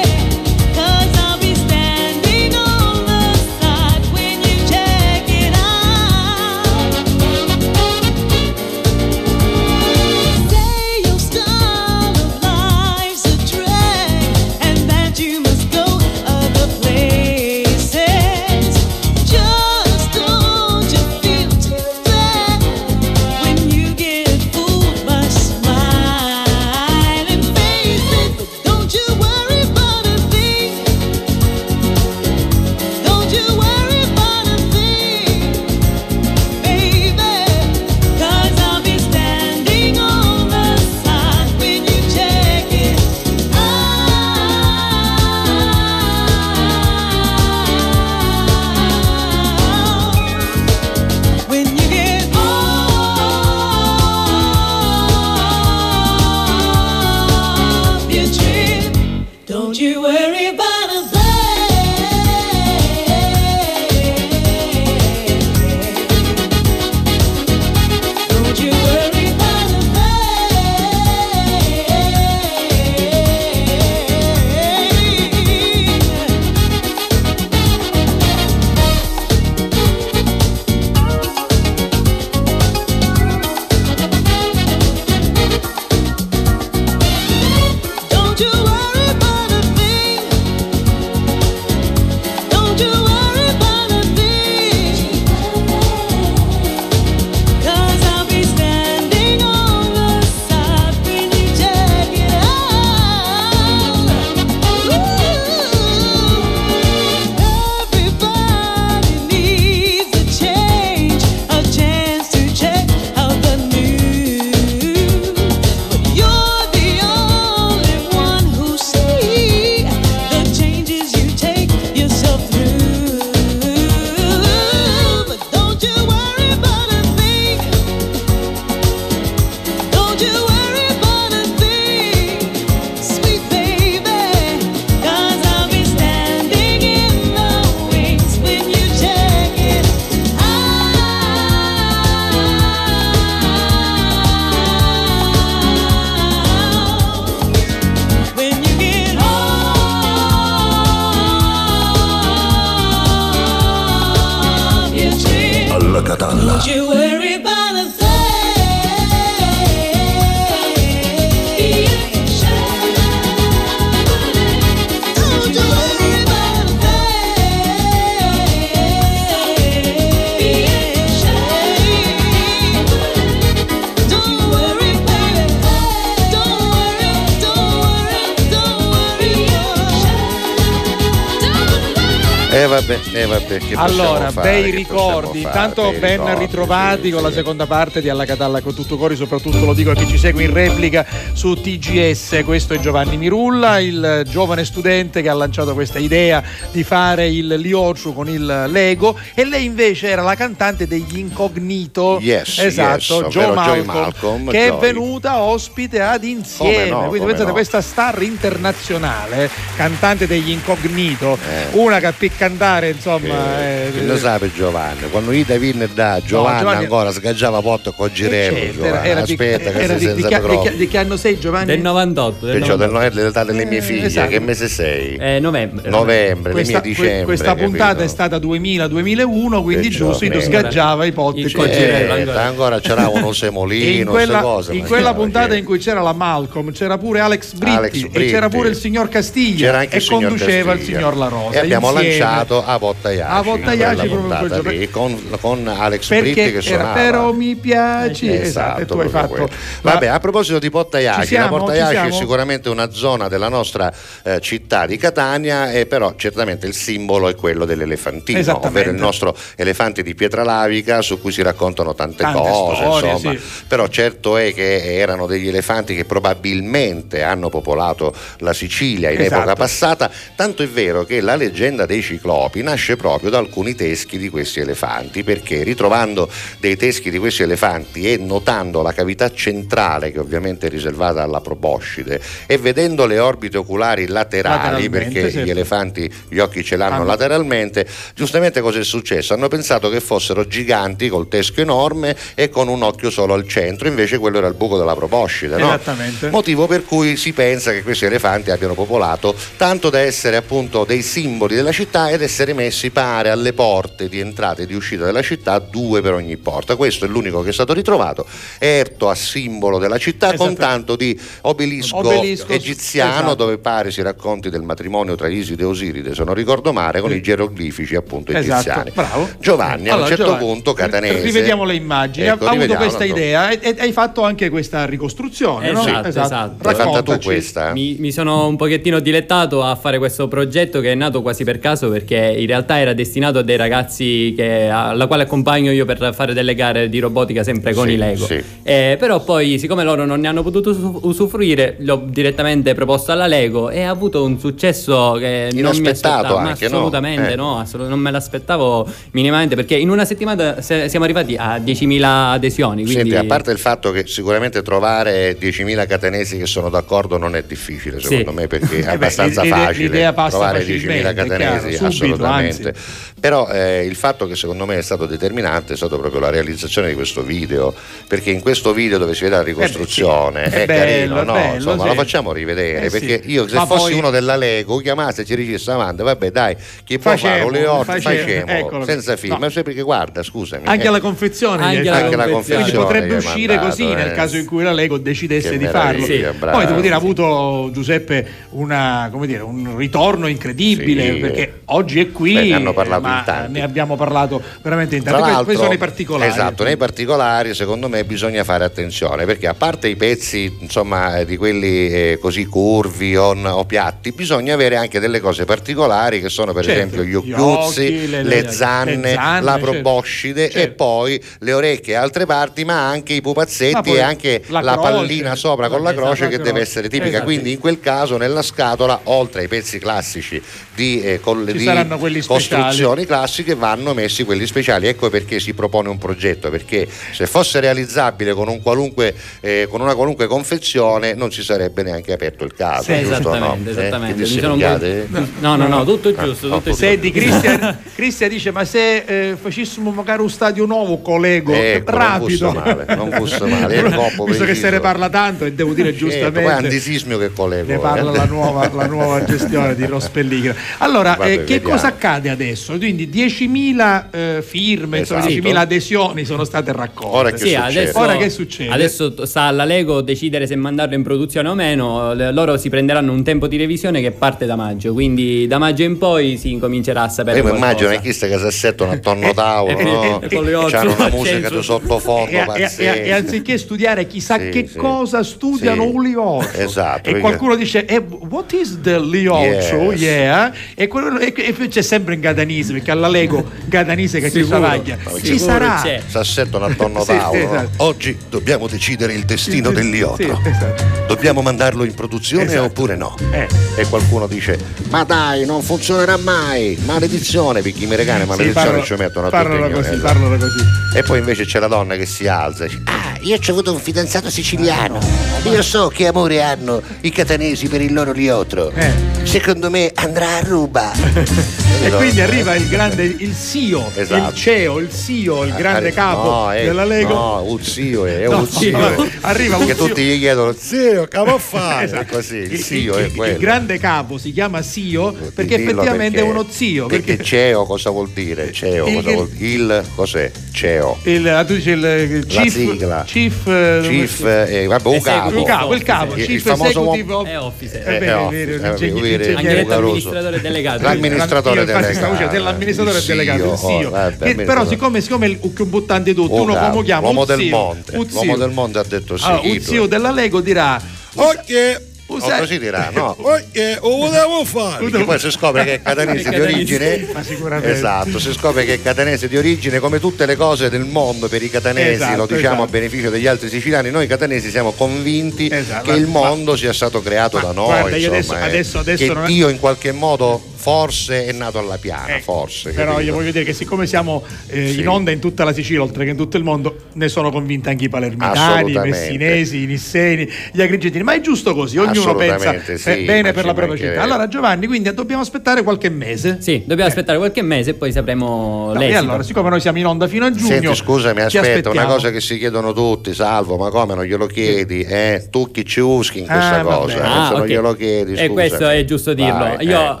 [183.26, 187.34] Vabbè, e vabbè, che Allora, bei ricordi, intanto ben ricordi, ritrovati sì, con la sì.
[187.34, 190.44] seconda parte di Alla Catalla con tutto cori, soprattutto lo dico a chi ci segue
[190.44, 195.98] in replica su TGS, questo è Giovanni Mirulla, il giovane studente che ha lanciato questa
[195.98, 201.18] idea di fare il Liociu con il Lego e lei invece era la cantante degli
[201.18, 204.80] Incognito, Yes, esatto, yes, Joe ovvero Joy Malcolm, Malcolm, che è Joy.
[204.80, 207.52] venuta ospite ad Insieme, no, quindi pensate no.
[207.52, 211.66] questa star internazionale, cantante degli Incognito, Eh.
[211.72, 213.07] una che per cantare insomma...
[213.16, 215.08] eh, Che ne sape Giovanni?
[215.10, 218.56] Quando Ida vinne da Giovanni, Giovanni- ancora sgaggiava potto con Girello.
[218.56, 221.66] Certo, era, era Aspetta, che era sei di, di di, di che anno sei Giovanni?
[221.66, 222.46] Del 98.
[222.46, 223.14] Del Perciò del 98.
[223.14, 224.28] dell'età delle mie figlie, esatto.
[224.28, 225.16] che mese sei?
[225.16, 225.88] Eh, novembre.
[225.88, 227.24] Novembre, questa, le mie que- dicembre.
[227.24, 228.02] questa puntata capito?
[228.04, 232.14] è stata 2000-2001 quindi Perciò, giusto eh, sgaggiava i potti con Girello.
[232.14, 232.42] Eh, ancora.
[232.42, 234.74] ancora c'era uno in semolino, quella, queste cose.
[234.74, 238.68] in quella puntata in cui c'era la Malcolm c'era pure Alex Britti, e c'era pure
[238.68, 243.30] il signor Castiglia e conduceva il signor La Rosa E abbiamo lanciato a Bottaiaci.
[243.30, 244.70] A Bottaiaci quella proprio quel giorno.
[244.70, 246.92] lì, con, con Alex Britti perché che era, suonava.
[246.94, 249.48] però mi piaci Esatto, esatto, e tu hai fatto quello.
[249.82, 251.56] Vabbè, a proposito di Portaiaci, Ci siamo?
[251.56, 253.92] la Portaiaci Ci è sicuramente una zona della nostra
[254.22, 259.36] eh, città di Catania, e però certamente il simbolo è quello dell'elefantino, ovvero il nostro
[259.56, 263.34] elefante di pietra lavica su cui si raccontano tante, Tante cose, storie, insomma.
[263.36, 263.40] sì.
[263.68, 269.36] Però certo è che erano degli elefanti che probabilmente hanno popolato la Sicilia in Esatto.
[269.42, 274.18] epoca passata, tanto è vero che la leggenda dei ciclopi nasce proprio da alcuni teschi
[274.18, 280.12] di questi elefanti, perché ritrovando dei teschi di questi elefanti e notando la cavità centrale
[280.12, 285.42] che ovviamente è riservata alla proboscide e vedendo le orbite oculari laterali, perché sì.
[285.42, 289.34] gli elefanti gli occhi ce l'hanno Hanno- lateralmente, giustamente cosa è successo?
[289.34, 293.88] Hanno pensato che fossero giganti col teschio enorme e con un occhio solo al centro,
[293.88, 295.68] invece quello era il buco della proboscide, no?
[295.68, 296.30] Esattamente.
[296.30, 301.02] Motivo per cui si pensa che questi elefanti abbiano popolato tanto da essere appunto dei
[301.02, 305.22] simboli della città ed essere messi pare alle porte di entrata e di uscita della
[305.22, 306.76] città, due per ogni porta.
[306.76, 308.24] Questo è l'unico che è stato ritrovato,
[308.58, 310.54] erto a simbolo della città con Esatto.
[310.60, 313.34] tanto di obelisco, Obelisco, egiziano esatto.
[313.34, 317.10] dove pare si racconti del matrimonio tra Iside e Osiride, se non ricordo male, con
[317.10, 317.16] Sì.
[317.16, 318.90] i geroglifici appunto Esatto, egiziani.
[318.94, 319.28] bravo.
[319.40, 321.22] Giovanni a un Allora, certo Giovanni, punto catanese.
[321.22, 322.26] Rivediamo le immagini.
[322.28, 323.10] Ecco, ha avuto questa no?
[323.10, 325.80] idea e, e hai fatto anche questa ricostruzione, no?
[325.80, 326.62] Esatto, esatto.
[326.64, 327.72] L'hai fatta tu questa?
[327.72, 331.58] Mi, mi sono un pochettino dilettato a fare questo progetto che è nato quasi per
[331.58, 336.12] caso perché in realtà era destinato a dei ragazzi che- alla quale accompagno io per
[336.14, 338.26] fare delle gare di robotica sempre con Sì, i Lego.
[338.26, 338.42] sì.
[338.62, 343.26] Eh, però poi, siccome loro non ne hanno potuto usu- usufruire, l'ho direttamente proposto alla
[343.26, 346.36] Lego e ha avuto un successo che non mi aspettavo.
[346.36, 346.76] anche, no?
[346.76, 347.36] assolutamente Eh.
[347.36, 352.32] no, assolut- non me l'aspettavo minimamente perché in una settimana se- siamo arrivati a 10.000
[352.32, 352.82] adesioni.
[352.84, 353.10] Quindi...
[353.10, 357.44] Senti, a parte il fatto che sicuramente trovare 10.000 catanesi che sono d'accordo non è
[357.46, 358.36] difficile, secondo Sì.
[358.36, 361.86] me, perché è Eh beh, abbastanza facile l'idea passa trovare facilmente, 10.000 è chiaro, subito,
[361.86, 362.57] assolutamente.
[362.66, 362.80] Anzi.
[363.20, 366.88] Però eh, il fatto che secondo me è stato determinante è stato proprio la realizzazione
[366.88, 367.74] di questo video,
[368.06, 371.14] perché in questo video dove si vede la ricostruzione Eh beh, sì, è, è carino,
[371.14, 371.32] bello, è no?
[371.32, 371.88] bello, Insomma, sì.
[371.88, 372.98] lo facciamo rivedere, Eh sì.
[372.98, 376.30] perché io se Ma fossi poi- uno della Lego chiamasse e ci dicesse Amanda, vabbè
[376.30, 379.38] dai, chi può Facemo, fare un leotto, facemo, facciamo, senza film, No.
[379.40, 380.66] ma sai perché guarda, scusami.
[380.66, 382.62] Anche eh, la confezione, Anche la anche la confezione.
[382.62, 384.14] confezione quindi potrebbe uscire mandato, così nel eh.
[384.14, 386.06] caso in cui la Lego decidesse di farlo.
[386.06, 391.18] Poi devo dire, ha avuto Giuseppe una, come dire, un ritorno incredibile Sì.
[391.18, 393.52] perché oggi è qui, Beh, ne hanno parlato ma in tanti.
[393.52, 395.44] ne abbiamo parlato veramente in Tra tanti.
[395.44, 396.30] Poi sono i particolari.
[396.30, 401.36] Esatto, nei particolari secondo me bisogna fare attenzione perché a parte i pezzi insomma di
[401.36, 406.52] quelli eh, così curvi o, o piatti, bisogna avere anche delle cose particolari che sono
[406.52, 409.70] per Certo, esempio gli occhiuzzi, occhi, le- le, le- zanne, le zanne, la certo.
[409.70, 410.74] proboscide e Certo.
[410.74, 414.90] poi le orecchie e altre parti, ma anche i pupazzetti e anche la la, croce.
[414.90, 417.08] pallina sopra con la Esatto, croce la che deve essere tipica.
[417.10, 417.24] Esatto.
[417.24, 420.42] Quindi in quel caso nella scatola, oltre ai pezzi classici
[420.78, 422.24] di, eh, col- di speciali.
[422.24, 424.86] costruzioni classiche, vanno messi quelli speciali.
[424.86, 429.80] Ecco perché si propone un progetto, perché se fosse realizzabile con, un qualunque, eh, con
[429.80, 432.84] una qualunque confezione non si sarebbe neanche aperto il caso.
[432.84, 433.68] Sì, giusto, esattamente, no?
[433.68, 434.20] Eh, esattamente.
[434.20, 435.08] Mi sono disseriate?
[435.40, 436.74] No, no, no, tutto Ah, giusto, no, tutto.
[436.74, 441.90] Senti, Cristian, Cristian dice: Ma se eh, facessimo magari un stadio nuovo con Lego, Ecco,
[441.90, 443.82] non rapido, fosse male, non fosse male, è
[444.28, 444.80] visto che se ne preciso.
[444.80, 446.66] parla tanto, e devo dire Certo, poi giustamente.
[446.66, 447.66] antisismio che collego.
[447.72, 448.16] Ne parla eh.
[448.16, 450.54] la nuova, la nuova gestione di Rospelligra.
[450.78, 451.68] Allora, Vabbè, eh, che vediamo.
[451.74, 452.76] cosa accade adesso?
[452.76, 455.48] Quindi 10.000 eh, firme, insomma, Esatto.
[455.48, 457.16] 10.000 adesioni sono state raccolte.
[457.16, 457.80] Ora che Sì, succede?
[457.80, 458.70] adesso, Ora che succede?
[458.72, 462.14] adesso sta alla Lego decidere se mandarlo in produzione o meno.
[462.32, 464.92] Loro si prenderanno un tempo di revisione che parte da maggio.
[464.92, 467.38] Quindi da maggio in poi si incomincerà a sapere.
[467.38, 467.72] Io mi qualcosa.
[467.84, 470.20] immagino che sta che si assettano attorno tavolo, eh, no?
[470.22, 472.92] eh, con le occhi C'hanno una musica di sottofondo E, e- e- pazzesca.
[472.92, 474.76] e anziché studiare chissà Sì, che sì.
[474.78, 475.88] cosa studiano Sì.
[475.94, 479.46] un liotto Esatto, e qualcuno dice eh, what is the liotto
[479.92, 480.00] Yes.
[480.00, 484.30] yeah e, quello- e- e poi c'è sempre in gadanese perché alla Lego gadanese che
[484.30, 484.58] ci Sicuro.
[484.58, 486.02] travaglia Sicuro ci sarà c'è.
[486.06, 487.42] Si assettano attorno Sì, tavolo.
[487.42, 487.70] esatto.
[487.84, 490.16] Oggi dobbiamo decidere il destino del liotto.
[490.42, 490.84] Sì, esatto.
[491.06, 492.64] Dobbiamo mandarlo in produzione Esatto.
[492.64, 493.14] oppure no?
[493.32, 493.46] Eh.
[493.76, 494.58] E qualcuno dice:
[494.90, 496.78] Ma dai, non funzionerà mai!
[496.84, 500.60] Maledizione, perché mi regane maledizione parlano- ci mettono a tutti parlano così
[500.96, 503.72] E poi invece c'è la donna che si alza e dice: Ah, io ho avuto
[503.72, 504.98] un fidanzato siciliano.
[505.44, 508.70] Io so che amore hanno i catanesi per il loro liotro.
[508.74, 508.92] Eh.
[509.22, 510.92] Secondo me andrà a ruba.
[511.84, 514.30] e quindi arriva il grande il CEO Esatto.
[514.30, 518.04] il CEO il CEO il grande Arri- capo no, è- della Lego No, un zio
[518.06, 518.76] è, è No, un zio.
[518.76, 521.84] no, arriva un Che zio- tutti gli chiedono: Zio, che vuoi fare?
[521.84, 522.00] Esatto.
[522.02, 523.38] È così, il il, zio il- è il quello.
[523.38, 527.64] grande capo si chiama CEO perché Dillo effettivamente perché- è uno zio Perché perché CEO
[527.64, 528.52] cosa vuol dire?
[528.52, 530.30] CEO Il- cosa il- vuol Il cos'è?
[530.52, 530.98] CEO.
[531.04, 533.04] il, ah, tu dici il, il La chief, sigla.
[533.06, 535.36] chief, eh, Chief, eh, vabbè, un capo.
[535.38, 537.88] il capo, il capo, Il- il famoso executive uomo- of- È officer.
[537.88, 539.86] Eh, Eh, beh, è eh, ingegnere- detto Ugaroso.
[539.86, 540.27] amministratore delegato.
[540.30, 541.94] L'amministratore Io infatti delegato.
[541.94, 543.90] stavo dicendo dell'amministratore delegato, il CEO, CEO.
[543.90, 547.02] vabbè, Che però siccome, siccome il più buttante di tutto, Oh, uno come chiama?
[547.02, 547.96] l'uomo Un del zio, monte.
[547.96, 549.24] un L'uomo del monte ha detto sì.
[549.24, 549.62] Allora, un Hitler.
[549.62, 550.80] zio della Lego dirà
[551.14, 551.87] Ok,
[552.20, 553.16] O Usa- così dirà, no?
[553.18, 554.84] ok, lo volevo fare.
[554.88, 557.08] Perché poi si scopre che è catanese di origine.
[557.12, 557.70] Ma sicuramente.
[557.72, 561.42] Esatto, si scopre che è catanese di origine, come tutte le cose del mondo per
[561.42, 562.62] i catanesi, Esatto, lo diciamo esatto.
[562.62, 566.72] a beneficio degli altri siciliani, noi catanesi siamo convinti Esatto, che il ma- mondo sia
[566.72, 567.66] stato creato ma da noi.
[567.66, 568.48] guarda, io insomma, adesso- eh.
[568.48, 572.20] adesso- adesso che non è- Dio in qualche modo forse è nato alla piana, Eh,
[572.20, 572.72] forse.
[572.72, 573.06] Però capito?
[573.08, 574.80] io voglio dire che siccome siamo eh, Sì.
[574.80, 577.68] in onda in tutta la Sicilia, oltre che in tutto il mondo, ne sono convinti
[577.68, 581.04] anche i palermitani, i messinesi, i nisseni, gli agrigentini.
[581.04, 584.02] Ma è giusto così, ognuno pensa Assolutamente sì, eh, bene per la propria città.
[584.02, 586.38] Allora Giovanni, quindi dobbiamo aspettare qualche mese.
[586.40, 588.98] Sì, dobbiamo aspettare qualche mese e poi sapremo No, e l'esito.
[588.98, 592.20] allora, siccome noi siamo in onda fino a giugno, Senti, scusami, aspetta, una cosa che
[592.20, 594.80] si chiedono tutti, Salvo, ma come non glielo chiedi?
[594.82, 595.28] Eh?
[595.30, 596.96] Tu chi ci uschi in questa Ah, cosa?
[596.96, 597.46] eh, Ah, se non ok.
[597.46, 599.38] glielo chiedi, E questo è giusto dirlo.
[599.38, 600.00] Vai, Io eh.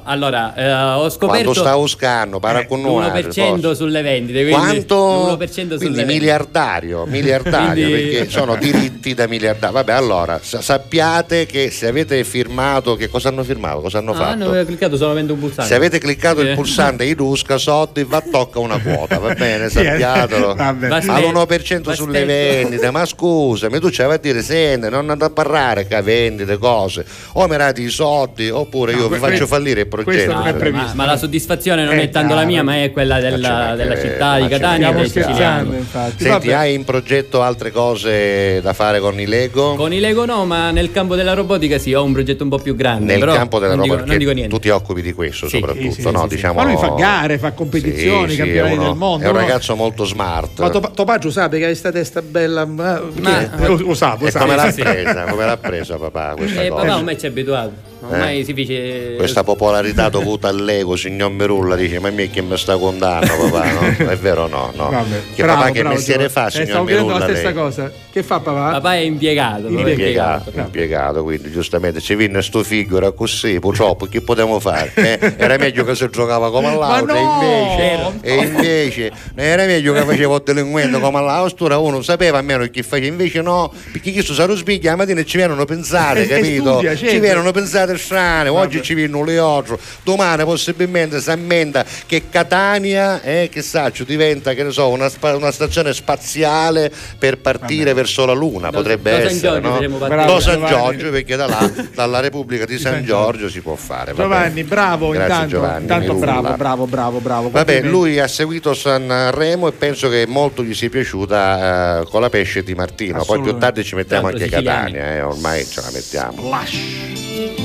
[0.56, 3.04] Allora eh, ho scoperto Quando sta uscando, para con noi.
[3.10, 4.40] l'1% sulle vendite.
[4.46, 4.52] Quindi
[4.84, 5.36] Quanto?
[5.38, 9.72] l'1% sulle Quindi miliardario, miliardario Quindi- perché sono diritti da miliardario.
[9.76, 13.80] Vabbè, allora sa- sappiate che se avete firmato, che cosa hanno firmato?
[13.80, 14.50] Cosa hanno Ah, fatto?
[14.50, 15.68] hanno cliccato solamente un pulsante.
[15.70, 16.54] Se avete cliccato il Eh.
[16.54, 20.54] pulsante Idusca, Sotti va tocca una quota, va bene, eh, sappiatelo.
[20.54, 20.88] vabbè.
[20.88, 25.86] Basta- All'1% sulle vendite, ma scusami, tu c'avevi a dire, senti, non andate a parlare
[25.86, 29.86] che vendite cose, o mi date i soldi, oppure No, io vi faccio fallire il
[29.88, 30.37] progetto.
[30.42, 30.94] Ma, previsto.
[30.96, 34.36] ma la soddisfazione non Eh, è tanto la mia, ma è quella della, della città
[34.36, 36.22] di ma Catania Stiamo scherzando, infatti.
[36.24, 39.74] Senti, hai in progetto altre cose da fare con i Lego?
[39.74, 42.58] Con i Lego no, ma nel campo della robotica sì, ho un progetto un po'
[42.58, 43.04] più grande.
[43.04, 44.54] Nel però campo della dico, non dico niente.
[44.54, 46.26] tu ti occupi di questo Sì, soprattutto, sì, sì, no?
[46.26, 46.54] diciamo...
[46.54, 49.24] Ma lui fa gare, fa competizioni, Sì, sì, campionati del mondo.
[49.24, 49.40] È un no?
[49.40, 50.58] ragazzo molto smart.
[50.60, 52.64] Ma Top- Topaggio sa che hai questa testa bella.
[52.64, 54.40] Ma, Ma- lo, lo sa, lo e sa.
[54.40, 55.24] come l'ha presa?
[55.24, 56.82] Come l'ha presa papà questa Eh, cosa?
[56.82, 57.87] papà ormai ci è abituato.
[58.00, 58.44] Ormai Eh?
[58.44, 59.14] si dice.
[59.16, 63.72] Questa popolarità dovuta al Lego, signor Merulla, dice: Ma me che mi sta contando, papà?
[63.72, 63.80] No?
[64.10, 64.72] È vero o no?
[64.74, 64.90] no.
[64.90, 66.32] Vabbè, Che bravo, papà che bravo, mestiere Giovanni.
[66.32, 67.26] fa, Eh, signor stavo chiedendo Merulla?
[67.26, 67.58] la stessa lei?
[67.62, 67.92] cosa.
[68.10, 68.70] Che fa papà?
[68.70, 69.62] Papà è impiegato.
[69.68, 74.92] proprio impiegato, impiegato, quindi giustamente ci vinne sto figlio, era così, purtroppo che potevamo fare?
[74.94, 78.14] Eh, Era meglio che si giocava come all'auto, Ma no!
[78.22, 82.64] e invece, e invece era meglio che facevo il delinquente come all'austura, uno sapeva almeno
[82.66, 86.72] chi faceva, invece no, perché chi sarà sveglia la mattina ci vengono pensate, capito?
[86.72, 87.12] studia, certo.
[87.12, 93.22] Ci vengono pensate strane, oggi ci vengono le otto, domani possibilmente si ammenda che Catania,
[93.22, 98.26] eh, che saccio, diventa, che ne so, una, spa- una stazione spaziale per partire verso
[98.26, 100.08] la Luna, potrebbe da San essere, Giorgio no?
[100.08, 100.66] Bravo, San.
[100.66, 104.12] Giorgio, perché da là, dalla Repubblica di San Giorgio si può fare.
[104.12, 107.50] va Giovanni, bravo, Grazie, intanto, Giovanni, intanto bravo, bravo, bravo, bravo.
[107.50, 112.30] Vabbè, lui ha seguito Sanremo e penso che molto gli sia piaciuta eh, con la
[112.30, 113.24] pesce di Martino.
[113.24, 114.48] Poi più tardi ci mettiamo anche.
[114.48, 117.57] Catania, eh, ormai ce la mettiamo.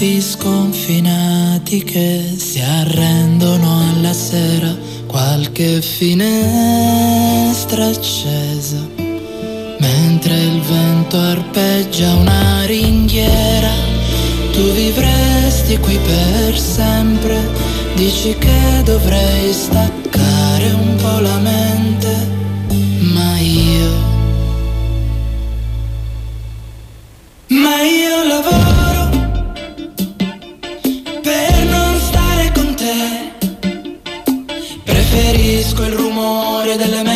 [0.00, 4.74] Campi sconfinati che si arrendono alla sera,
[5.06, 8.78] qualche finestra accesa,
[9.78, 13.74] mentre il vento arpeggia una ringhiera,
[14.52, 17.46] tu vivresti qui per sempre,
[17.94, 22.26] dici che dovrei staccare un po' la mente,
[23.00, 24.08] ma io...
[27.48, 28.99] Ma io lavoro
[36.80, 37.09] rumore delle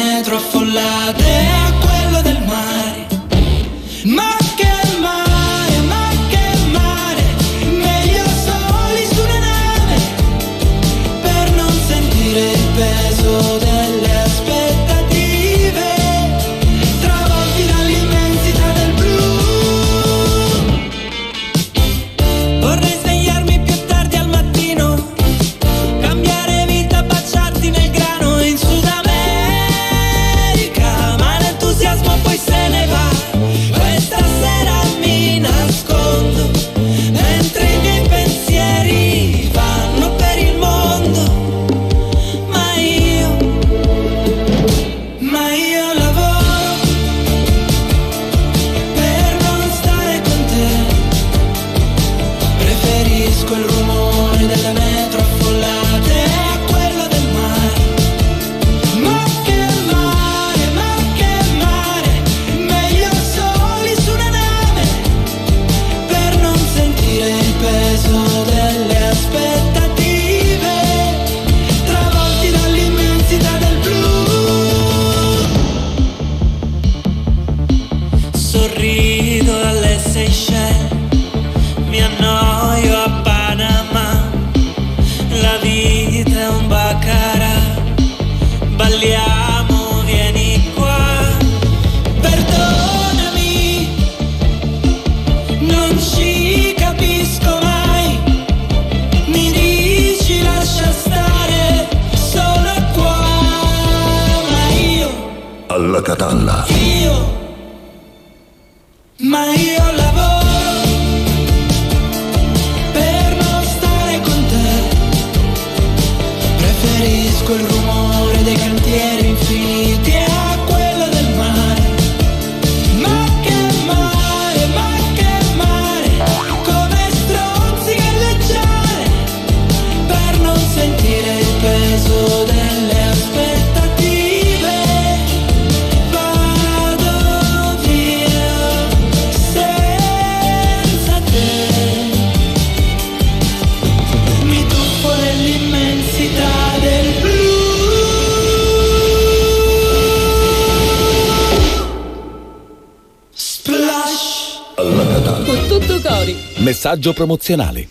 [156.64, 157.88] Messaggio promozionale.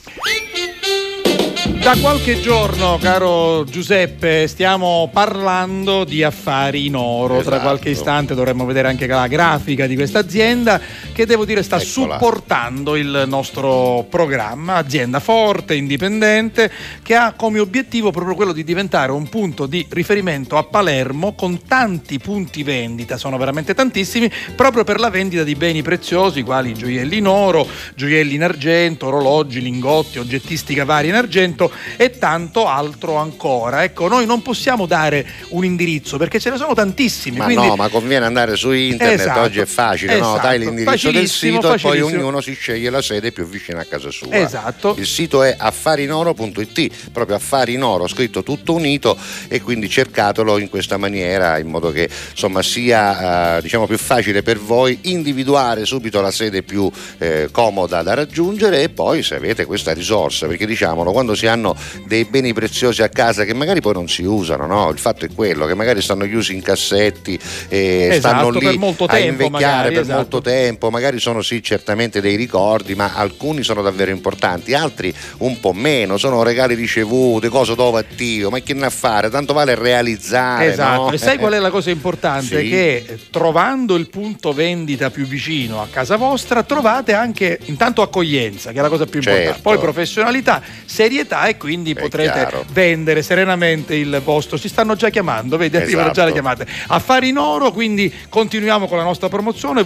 [1.84, 7.36] Da qualche giorno, caro Giuseppe, stiamo parlando di affari in oro.
[7.42, 7.62] Tra Esatto.
[7.62, 10.80] qualche istante dovremmo vedere anche la grafica di questa azienda
[11.14, 12.18] che devo dire sta Eccola.
[12.18, 14.76] supportando il nostro programma.
[14.76, 16.70] Azienda forte, indipendente,
[17.02, 21.62] che ha come obiettivo proprio quello di diventare un punto di riferimento a Palermo con
[21.66, 27.18] tanti punti vendita, sono veramente tantissimi, proprio per la vendita di beni preziosi quali gioielli
[27.18, 33.84] in oro, gioielli in argento, orologi, lingotti, oggettistica varia in argento e tanto altro ancora.
[33.84, 37.38] Ecco, noi non possiamo dare un indirizzo perché ce ne sono tantissimi.
[37.38, 40.32] Ma quindi- no, ma conviene andare su internet, Esatto, oggi è facile, no?
[40.34, 43.82] esatto, Dai l'indirizzo del facilissimo, sito e poi ognuno si sceglie la sede più vicina
[43.82, 44.32] a casa sua.
[44.32, 44.96] Esatto.
[44.98, 49.18] Il sito è affarinoro.it, proprio affari in oro, scritto tutto unito
[49.48, 54.42] e quindi cercatelo in questa maniera in modo che insomma sia eh, diciamo più facile
[54.42, 59.66] per voi individuare subito la sede più eh, comoda da raggiungere e poi se avete
[59.66, 61.76] questa risorsa, perché diciamolo, quando si hanno
[62.06, 64.90] dei beni preziosi a casa che magari poi non si usano, no?
[64.90, 67.40] Il fatto è quello che magari stanno chiusi in cassetti
[67.70, 70.18] e Esatto, stanno lì a invecchiare magari, per esatto.
[70.18, 75.60] molto tempo, magari sono sì certamente dei ricordi, ma alcuni sono davvero importanti, altri un
[75.60, 79.30] po' meno, sono regali ricevuti, cose dove attivo, ma che ne fare?
[79.32, 80.68] Tanto vale realizzare.
[80.72, 81.12] Esatto, no?
[81.12, 82.60] e sai qual è la cosa importante?
[82.62, 82.70] Sì.
[82.70, 88.72] Che eh, trovando il punto vendita più vicino a casa vostra trovate anche intanto accoglienza,
[88.72, 89.40] che è la cosa più Certo.
[89.40, 92.66] importante, poi professionalità, serietà e quindi potrete chiaro.
[92.72, 94.60] vendere serenamente il vostro.
[94.60, 96.54] Ci stanno già chiamando, vedi, arrivano già le Esatto.
[96.54, 96.68] chiamate.
[96.88, 99.84] Affari in oro, quindi continuiamo con la nostra promozione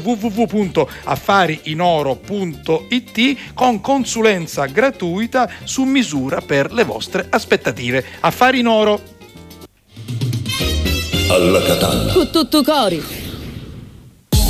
[1.04, 8.04] www.affarinoro.it con consulenza gratuita su misura per le vostre aspettative.
[8.22, 9.02] Affari in oro.
[11.30, 12.14] Alla Catalla.
[12.14, 13.27] Con tutto cori.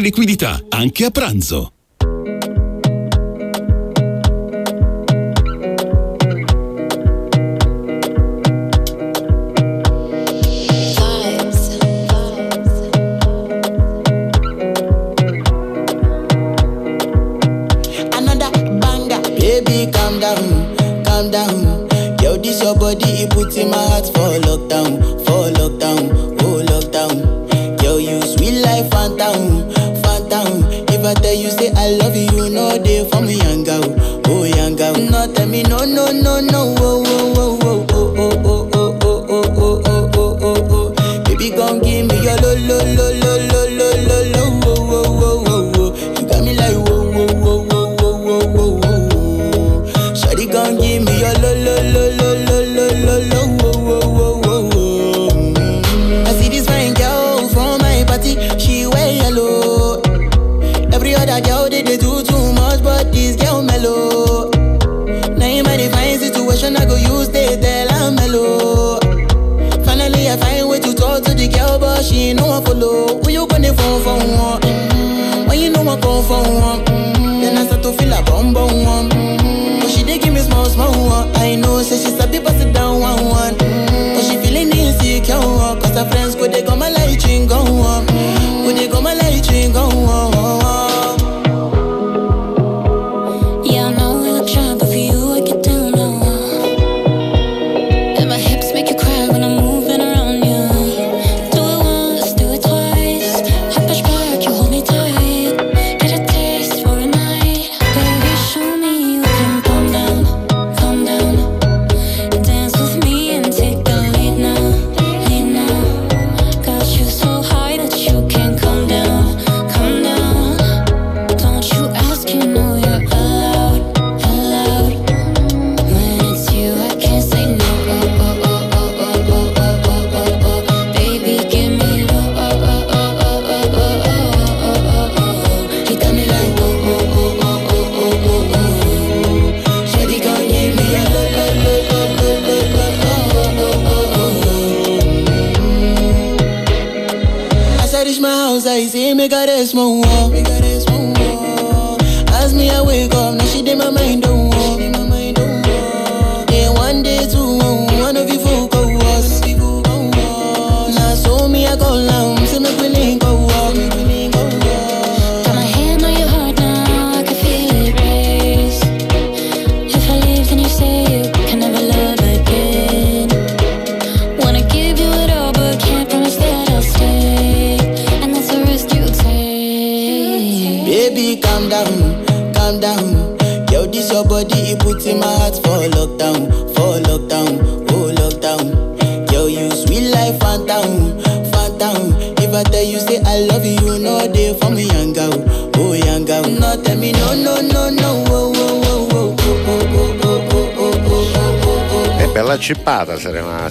[0.00, 1.72] liquidità, anche a pranzo.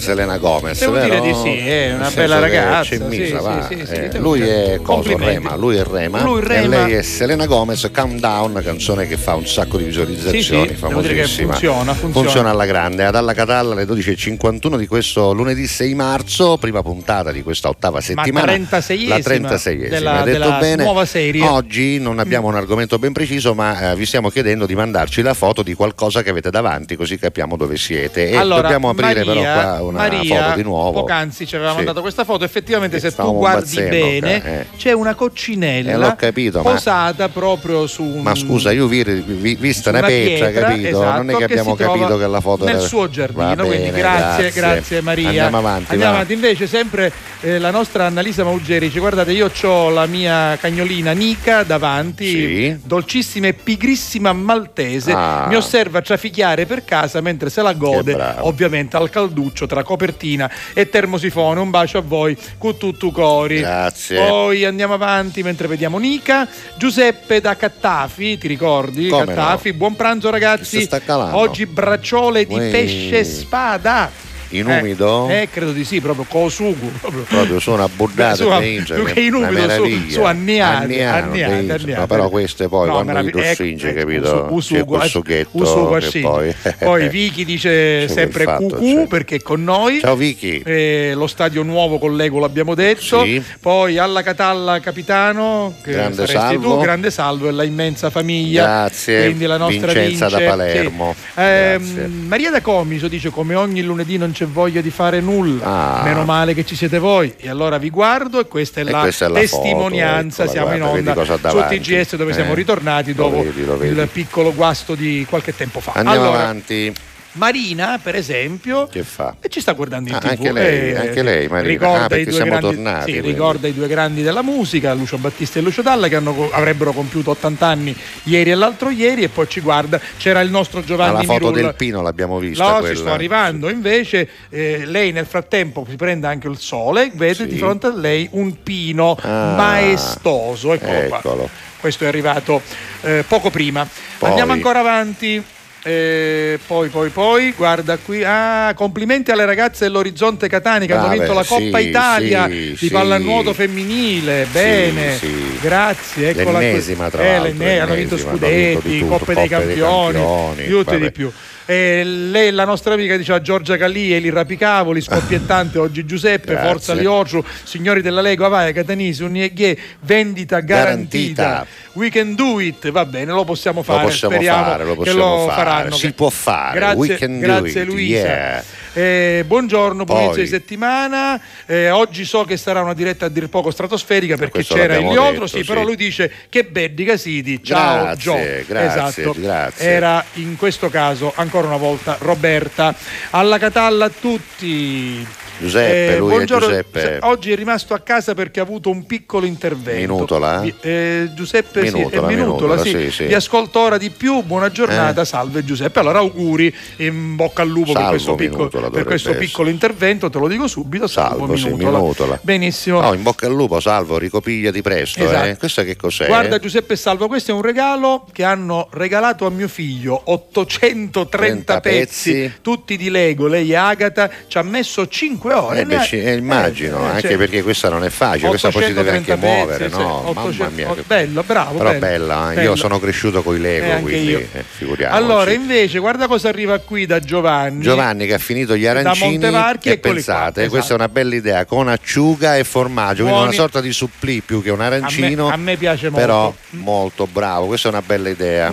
[0.02, 1.04] Selena Gomez Gomez, Devo vero?
[1.06, 5.34] dire di sì, è una bella ragazza, misa, sì, sì, sì, Eh, lui è Complimenti.
[5.34, 6.84] Rema, lui è Rema, Lui e Rema.
[6.84, 11.52] lei è Selena Gomez, Calm Down, canzone che fa un sacco di visualizzazioni, Sì, famosissima.
[11.52, 12.50] funziona, funziona.
[12.50, 17.42] alla grande, ad alla Catalla alle 12.51 di questo lunedì 6 marzo, prima puntata di
[17.42, 18.52] questa ottava settimana.
[18.52, 20.82] 36esima la 36esima, della- hai detto della bene.
[20.84, 21.42] nuova serie.
[21.46, 25.34] Oggi non abbiamo un argomento ben preciso, ma eh, vi stiamo chiedendo di mandarci la
[25.34, 28.28] foto di qualcosa che avete davanti, così capiamo dove siete.
[28.30, 29.42] E allora, dobbiamo aprire Maria, però
[29.74, 31.00] qua una Maria, foto di nuovo.
[31.00, 31.76] Poc'anzi ci aveva Sì.
[31.76, 32.44] mandato questa foto.
[32.44, 34.66] Effettivamente, se tu guardi bene, eh.
[34.76, 38.22] c'è una coccinella Eh, capito, ma- posata proprio su un.
[38.22, 40.88] Ma scusa, io vi, vi- vista una pietra, pietra, capito?
[40.88, 43.54] esatto, non è che che abbiamo trova capito che la foto nel era- suo giardino.
[43.54, 45.26] Va quindi bene, grazie, grazie, Maria.
[45.28, 45.90] Andiamo avanti.
[45.92, 46.18] Andiamo va.
[46.18, 46.32] avanti.
[46.34, 51.62] Invece, sempre eh, la nostra Annalisa Maugeri dice: Guardate, io ho la mia cagnolina Nica
[51.64, 52.78] davanti, Sì.
[52.84, 55.12] dolcissima e pigrissima maltese.
[55.12, 55.46] Ah.
[55.48, 60.88] Mi osserva trafichiare per casa mentre se la gode, ovviamente al calduccio tra copertina e
[60.88, 61.60] termosifone.
[61.60, 63.58] Un bacio a voi, con tutto cori.
[63.60, 64.24] Grazie.
[64.26, 66.48] Poi andiamo avanti mentre vediamo Nica.
[66.76, 69.08] Giuseppe da Cattafi, ti ricordi?
[69.08, 70.88] Come Cattafi, buon pranzo ragazzi.
[71.32, 72.70] Oggi bracciole di Ui.
[72.70, 74.30] pesce spada.
[74.52, 75.28] In Eh, umido?
[75.30, 76.90] Eh, credo di sì, proprio cosugu.
[77.00, 77.22] Proprio.
[77.22, 80.10] Proprio sono abbordate Su- dentro, più che in umido, meraviglia.
[80.12, 81.74] su anniate, anniate, dentro.
[81.76, 82.00] anniate.
[82.00, 84.46] No, però queste poi No, quando li meravi- ecco, stringi, ecco, capito?
[84.50, 86.54] usu- C'è usugu- quel succhetto usugu che poi...
[86.78, 90.00] Poi Vicky dice sempre cucù perché con noi.
[90.00, 90.60] Ciao Vicky.
[90.64, 93.24] Eh, lo stadio nuovo con l'Ego l'abbiamo detto.
[93.24, 93.42] Sì.
[93.60, 96.76] Poi alla Catalla capitano, che Grande salvo.
[96.76, 98.64] tu, grande salvo e la immensa famiglia.
[98.64, 99.24] Grazie.
[99.24, 100.44] Quindi la nostra Vincenza vince.
[100.44, 101.14] da Palermo.
[101.16, 101.30] Sì.
[101.34, 102.06] Grazie.
[102.06, 105.64] Maria da Comiso dice come ogni lunedì non c'è voglia di fare nulla.
[105.64, 106.02] Ah.
[106.04, 107.32] Meno male che ci siete voi.
[107.36, 110.44] E allora vi guardo e questa è E la questa è la testimonianza.
[110.46, 111.14] foto, eccola, Siamo in guarda, vedi onda
[111.50, 111.68] su.
[111.68, 114.00] TGS dove siamo Eh, ritornati lo dopo vedi, lo vedi.
[114.00, 115.92] il piccolo guasto di qualche tempo fa.
[115.94, 116.92] Andiamo allora, avanti.
[117.34, 119.36] Marina, per esempio, Che fa?
[119.40, 120.26] e ci sta guardando in Ah, tv.
[120.28, 121.68] anche lei, eh, anche lei, Marina.
[121.72, 124.92] Ricorda Ah, i perché due siamo grandi, tornati, sì, ricorda i due grandi della musica,
[124.92, 129.22] Lucio Battista e Lucio Dalla, che hanno- avrebbero compiuto 80 anni ieri e l'altro ieri,
[129.22, 129.98] e poi ci guarda.
[130.18, 131.62] C'era il nostro Ma Giovanni la foto Mirulla.
[131.68, 132.64] del Pino l'abbiamo vista.
[132.64, 132.94] No, quella.
[132.94, 133.70] ci sto arrivando.
[133.70, 137.46] Invece, eh, lei nel frattempo si prende anche il sole, vede Sì.
[137.46, 140.74] di fronte a lei un pino Ah, maestoso.
[140.74, 141.18] Eccolo, qua.
[141.18, 141.48] eccolo.
[141.80, 142.60] Questo è arrivato
[143.00, 143.88] eh, poco prima.
[144.18, 144.28] Poi.
[144.28, 145.42] Andiamo ancora avanti.
[145.84, 148.22] Eh, poi, poi, poi, guarda qui.
[148.24, 152.76] Ah, complimenti alle ragazze dell'Orizzonte Catani che hanno Vabbè, vinto la Coppa sì, Italia sì,
[152.78, 154.46] di pallanuoto femminile.
[154.52, 155.18] Bene,
[155.60, 156.28] grazie.
[156.30, 156.66] Eccola qui.
[156.66, 159.66] L'ennesima, tra Eh, l'altro, l'enne- hanno vinto l'ennesima, hanno vinto scudetti, tutto, coppe dei Coppe
[159.66, 161.04] dei campioni, Campioni, di tutto e vabbè.
[161.04, 161.32] di più.
[161.64, 166.68] E lei, la nostra amica, diceva Giorgia Calì, Eli Rapicavoli, scoppiettante oggi Giuseppe, Grazie.
[166.68, 171.42] Forza Liorciu, signori della Lega, vai, Catanisi, Unieghe, vendita garantita.
[171.42, 171.66] Garantita.
[171.94, 174.96] We can do it, va bene, lo possiamo fare, Lo possiamo speriamo fare, lo che
[174.96, 175.54] possiamo lo fare.
[175.64, 175.94] faranno.
[175.94, 178.16] Si può fare, Grazie, grazie Luisa.
[178.26, 178.64] yeah.
[178.94, 181.40] Eh, buongiorno, buon inizio di settimana.
[181.64, 185.46] Eh, oggi so che sarà una diretta a dir poco stratosferica perché c'era il Liotro,
[185.46, 185.64] sì, sì.
[185.64, 187.62] però lui dice che Beddica City.
[187.62, 188.64] Ciao Grazie, Gio.
[188.66, 189.40] grazie, esatto.
[189.40, 189.86] grazie.
[189.88, 192.94] Era in questo caso ancora una volta Roberta.
[193.30, 195.26] Alla Catalla a tutti.
[195.62, 196.66] Giuseppe, Eh, lui è buongiorno.
[196.66, 197.00] Giuseppe.
[197.00, 200.12] Se- Oggi è rimasto a casa perché ha avuto un piccolo intervento.
[200.12, 200.64] Minutola?
[200.80, 202.90] Eh, Giuseppe sì, Minutola, è Minutola, Minutola, sì.
[202.90, 203.24] sì, sì.
[203.26, 204.42] Vi ascolto ora di più.
[204.42, 205.24] Buona giornata, Eh.
[205.24, 206.00] salve Giuseppe.
[206.00, 210.28] Allora auguri in bocca al lupo per Salvo questo, piccolo, Minutola per questo piccolo intervento,
[210.30, 211.06] te lo dico subito.
[211.06, 211.98] Salvo, Salvo, sì, Minutola.
[211.98, 212.38] Minutola.
[212.42, 213.00] Benissimo.
[213.00, 215.22] No, in bocca al lupo, salvo, ricopigliati presto.
[215.22, 215.46] Esatto.
[215.46, 215.56] Eh.
[215.56, 216.26] Questo che cos'è?
[216.26, 221.80] Guarda Giuseppe Salvo, questo è un regalo che hanno regalato a mio figlio, 830 30
[221.80, 222.52] pezzi, pezzi.
[222.62, 225.80] tutti di Lego, lei e Agata, ci ha messo 5 ore.
[225.80, 228.92] Eh beh, eh, immagino, eh, anche cioè, perché questa non è facile, questa poi si
[228.92, 230.18] deve anche 830 muovere, pezzi, no?
[230.26, 230.94] sì, Mamma 800 mia.
[230.94, 231.76] che- Bello, bravo.
[231.78, 232.54] Però bello, bella, eh.
[232.54, 232.70] bello.
[232.70, 235.22] io sono cresciuto con i Lego, Eh, quindi eh, figuriamoci.
[235.22, 237.80] Allora, invece, guarda cosa arriva qui da Giovanni.
[237.82, 240.92] Giovanni che ha finito gli Da arancini Montevarchi, e pensate, qua, questa esatto.
[240.92, 243.46] è una bella idea con acciuga e formaggio, quindi Buoni.
[243.48, 245.44] una sorta di supplì più che un arancino.
[245.46, 246.26] A me- a me piace molto.
[246.26, 248.70] Però molto bravo, questa è una bella idea.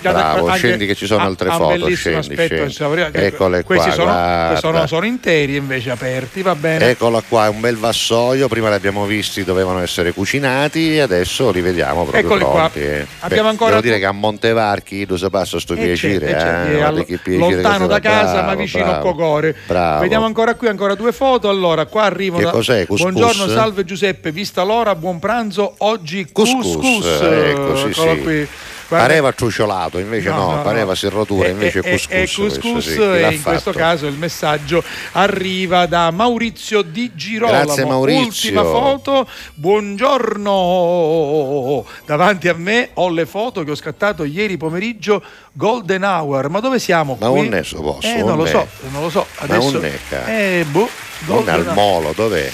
[0.00, 3.12] Guarda, Bravo, anche- scendi che ci sono altre foto, scendi, scendi.
[3.12, 6.11] Eccole questi qua, sono, sono interi invece aperti,
[6.42, 6.90] va bene.
[6.90, 11.60] Eccola qua, è un bel vassoio, prima li abbiamo visti, dovevano essere cucinati, adesso li
[11.60, 12.52] vediamo proprio Eccoli qua.
[12.70, 12.80] pronti.
[12.80, 13.06] eh.
[13.20, 17.04] Abbiamo Beh, ancora- Devo dire che a Montevarchi lo passa sto Eh, piacere, eh, all-
[17.04, 18.98] piacere lontano da casa ma Bravo, vicino bravo.
[18.98, 19.56] a Cocore.
[19.66, 20.00] Bravo.
[20.00, 21.48] Vediamo ancora qui ancora due foto.
[21.48, 22.44] Allora, qua arrivano.
[22.44, 22.86] Che cos'è?
[22.86, 23.12] Couscous?
[23.12, 25.74] Buongiorno, salve Giuseppe, vista l'ora, buon pranzo.
[25.78, 27.06] Oggi Couscous, couscous.
[27.22, 28.20] ecco, sì, Eccolo sì.
[28.22, 28.48] qui.
[28.92, 30.94] Guarda- Pareva truciolato, invece no, No, no, pareva no.
[30.94, 32.08] serratura, invece è couscous.
[32.08, 33.00] è couscous questo, sì.
[33.00, 33.78] E l'ha in questo fatto?
[33.84, 37.64] caso il messaggio arriva da Maurizio Di Girolamo.
[37.64, 38.50] Grazie, Maurizio.
[38.50, 41.84] Ultima foto, buongiorno.
[42.04, 46.48] Davanti a me ho le foto che ho scattato ieri pomeriggio Golden Hour.
[46.50, 47.40] Ma dove siamo Ma qui?
[47.40, 49.26] non ne so, posso, eh, non lo so, non lo so.
[49.38, 50.88] Ma Adesso non ne ca- eh, boh,
[51.26, 52.50] Non al molo, dov'è?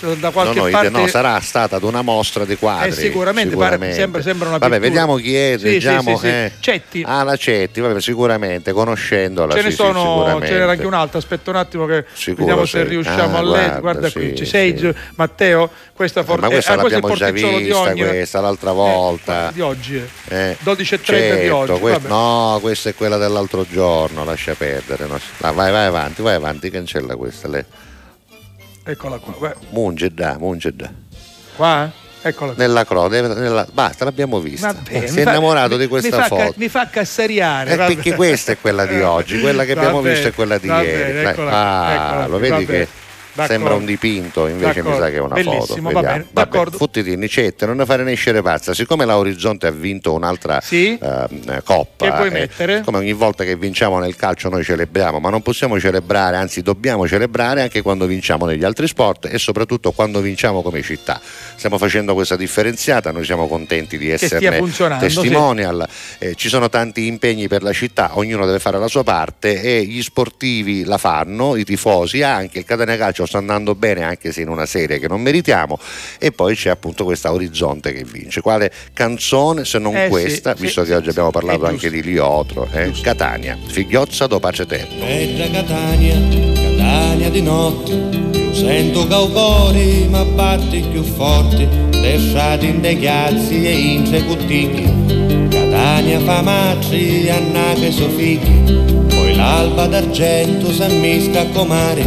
[0.00, 2.90] Eh, da qualche no, no, parte no, sarà stata ad una mostra di quadri.
[2.90, 4.88] Eh, sicuramente, pare- sembra- sembra una Vabbè, pittura.
[4.88, 6.16] vediamo chi è, Sì, leggiamo.
[6.16, 6.26] sì, sì.
[6.32, 6.52] eh.
[6.60, 7.02] Cetti.
[7.06, 9.54] Ah, la Cetti, vabbè, sicuramente, conoscendola.
[9.54, 10.46] Ce ne sono, sicuramente.
[10.46, 11.18] ce n'era anche un altro.
[11.18, 13.80] Aspetta un attimo che Sicuro, vediamo se riusciamo Ah, a leggere.
[13.80, 15.70] guarda, qui, ci sei Matteo?
[15.94, 18.00] Questa for- Ma questa eh, l'abbiamo già vista, ogni.
[18.06, 19.50] questa l'altra volta.
[19.52, 19.96] Di oggi.
[19.96, 20.50] eh.
[20.50, 22.08] Eh, 12.30 di certo, oggi, que- vabbè.
[22.08, 25.06] no, questa è quella dell'altro giorno, lascia perdere.
[25.06, 25.18] no.
[25.38, 27.48] Vai, vai avanti, vai avanti, cancella questa.
[27.48, 27.64] Le...
[28.88, 29.34] Eccola qua.
[29.36, 29.58] guarda.
[29.70, 30.88] Munge da, munge da.
[31.56, 31.90] Qua?
[32.22, 32.62] Eccola qua.
[32.64, 34.72] Nella croce, nella- basta, l'abbiamo vista.
[34.72, 36.42] Vabbè, si è fa- innamorato mi- di questa mi fa foto.
[36.42, 37.72] ca- mi fa cassariare.
[37.72, 37.94] Eh, vabbè.
[37.94, 41.18] perché questa è quella di oggi, quella che abbiamo visto è quella di va ieri.
[41.26, 42.88] eccola- ah, eccola lo vedi che bene.
[43.36, 43.52] D'accordo.
[43.52, 45.04] sembra un dipinto, invece mi D'accordo.
[45.04, 46.00] sa che è una Bellissimo, foto.
[46.00, 46.76] va bene, d'accordo.
[46.78, 48.72] Futtitini, Cette, non ne fare nascere pazza.
[48.72, 52.80] Siccome la Orizzonte ha vinto un'altra ehm, coppa, Che puoi eh, mettere?
[52.82, 57.06] come ogni volta che vinciamo nel calcio noi celebriamo, ma non possiamo celebrare, anzi dobbiamo
[57.06, 61.20] celebrare anche quando vinciamo negli altri sport e soprattutto quando vinciamo come città.
[61.56, 65.14] Stiamo facendo questa differenziata, noi siamo contenti di esserne funzionando, sì.
[65.14, 65.86] testimonial.
[66.18, 69.84] Eh, ci sono tanti impegni per la città, ognuno deve fare la sua parte e
[69.84, 74.40] gli sportivi la fanno, i tifosi anche, il Catania Calcio sta andando bene anche se
[74.40, 75.78] in una serie che non meritiamo
[76.18, 78.40] e poi c'è appunto questa Orizzonte che vince.
[78.40, 81.90] Quale canzone se non Eh, questa, sì, visto sì, che oggi sì, abbiamo parlato anche
[81.90, 82.92] di Liotro, eh?
[83.00, 85.04] Catania, figliozza do pace eterno.
[85.04, 86.14] Bella Catania,
[86.54, 93.72] Catania di notte, io sento caucori ma batti più forti, lasciati in dei chiazzi e
[93.72, 94.84] in tre cutticchi.
[95.50, 98.72] Catania fa macci, annake so figli,
[99.08, 102.04] poi l'alba d'argento s'ammisca a comare.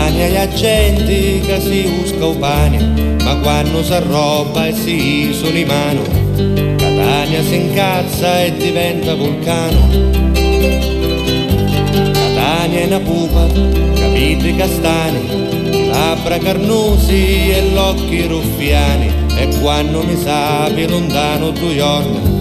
[0.00, 5.66] Catania gli agenti che si usca o pane, ma quando s'arroba e si isola in
[5.66, 6.02] mano.
[6.78, 9.88] Catania si incazza e diventa vulcano.
[12.12, 20.88] Catania è una pupa, capite castani, labbra carnosi e l'occhi ruffiani, e quando mi sapi
[20.88, 22.39] lontano tu giorni,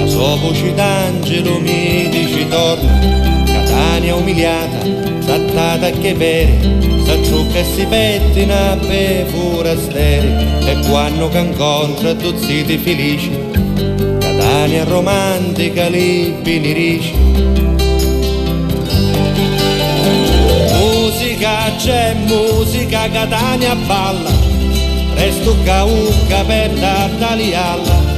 [0.00, 2.98] caso voci d'angelo mi dici torna,
[3.44, 4.78] Catania umiliata,
[5.26, 6.58] trattata che bere,
[7.04, 10.28] s'acciucca e si pettina per forasteri,
[10.64, 13.30] e quando che incontra tu ziti felici,
[14.18, 17.14] Catania romantica, libini ricci,
[20.78, 24.30] Musica c'è musica, Catania balla,
[25.14, 28.09] resto caucca per dartalialla.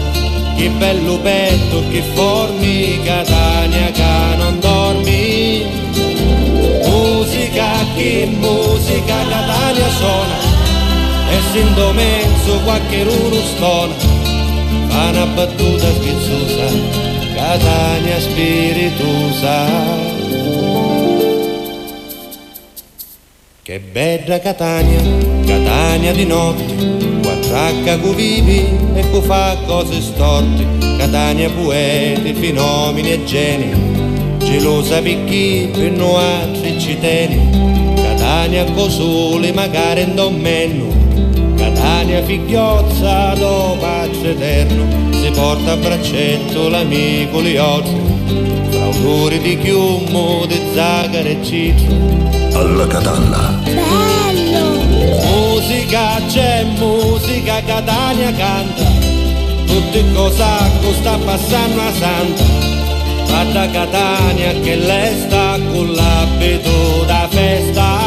[0.63, 5.67] Che bello petto, che formi, Catania che non dormi.
[6.87, 10.39] Musica, che musica, Catania suona,
[11.31, 13.95] e sento mezzo qualche uno stona.
[14.87, 16.67] Fa una battuta schizzosa,
[17.35, 19.67] Catania spiritosa.
[23.63, 25.01] Che bella Catania,
[25.45, 27.12] Catania di notte,
[27.43, 28.65] quattracca cu vivi
[28.95, 30.65] e cu fa cose storte,
[30.99, 33.73] Catania poeti, fenomeni e geni,
[34.39, 37.41] gelosa picchi per noi altri ci tieni,
[37.97, 40.87] Catania co sole magari in domenno,
[41.57, 48.01] Catania figliozza do pace eterno, si porta a braccetto l'amico Liotto,
[48.71, 51.95] fra odori di chiumo, di zagare e citro,
[52.55, 54.32] Alla Catalla.
[55.93, 58.83] Musica c'è musica, Catania canta,
[59.67, 62.45] tutti cosacco sta passando a santa,
[63.27, 67.99] fatta Catania che lei sta con l'abito da festa.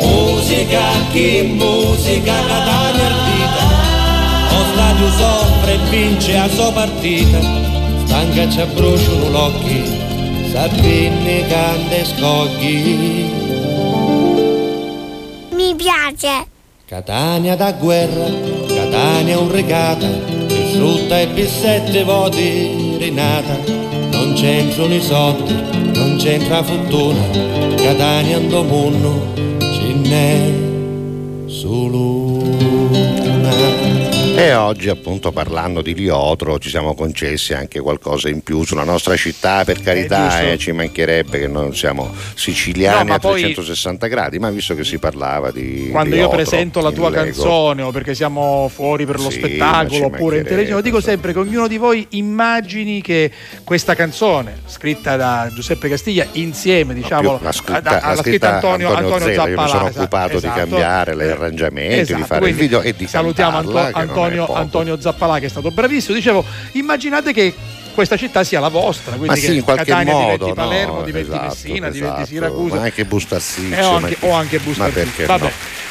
[0.00, 0.80] Musica,
[1.12, 3.66] che musica, Catania ardita,
[4.50, 7.38] lo stadio soffre e vince la sua partita,
[8.06, 9.84] stanca ci abbruciano l'occhi,
[10.50, 13.59] Sabine canta e scogli.
[15.80, 16.46] Piace.
[16.84, 18.26] Catania da guerra,
[18.66, 20.06] Catania un regata,
[20.46, 23.56] distrutta e per sette voti rinata,
[24.10, 25.54] non c'entrano i soldi,
[25.94, 27.22] non c'entra fortuna,
[27.76, 31.99] Catania mondo ce n'è solo.
[34.40, 39.14] E oggi appunto parlando di Liotro ci siamo concessi anche qualcosa in più sulla nostra
[39.14, 40.44] città, per carità, giusto.
[40.46, 44.82] eh, ci mancherebbe che non siamo siciliani No, a poi- 360 gradi, ma visto che
[44.82, 45.88] si parlava di...
[45.90, 49.40] Quando Liotro, io presento la tua Lego, canzone o perché siamo fuori per lo Sì,
[49.40, 53.30] spettacolo oppure in televisione, dico sempre che ognuno di voi immagini che
[53.62, 59.12] questa canzone scritta da Giuseppe Castiglia insieme diciamo più l'ha scritta, alla scritta Antonio, Antonio
[59.16, 60.54] Antonio Zella, io mi sono Zappalà, occupato esatto.
[60.54, 64.00] di cambiare gli arrangiamenti, di Esatto, fare il video e di salutiamo cantarla, Anto- è
[64.38, 64.54] Antonio.
[64.62, 67.54] Antonio Zappalà che è stato bravissimo dicevo immaginate che
[67.94, 71.30] questa città sia la vostra quindi sì, in qualche Catania modo, diventi Palermo no, diventi
[71.30, 74.88] esatto, Messina esatto, diventi Siracusa ma anche Bustarsizio, Eh, o anche, che- o anche ma
[74.88, 75.44] perché Vabbè.
[75.44, 75.50] no?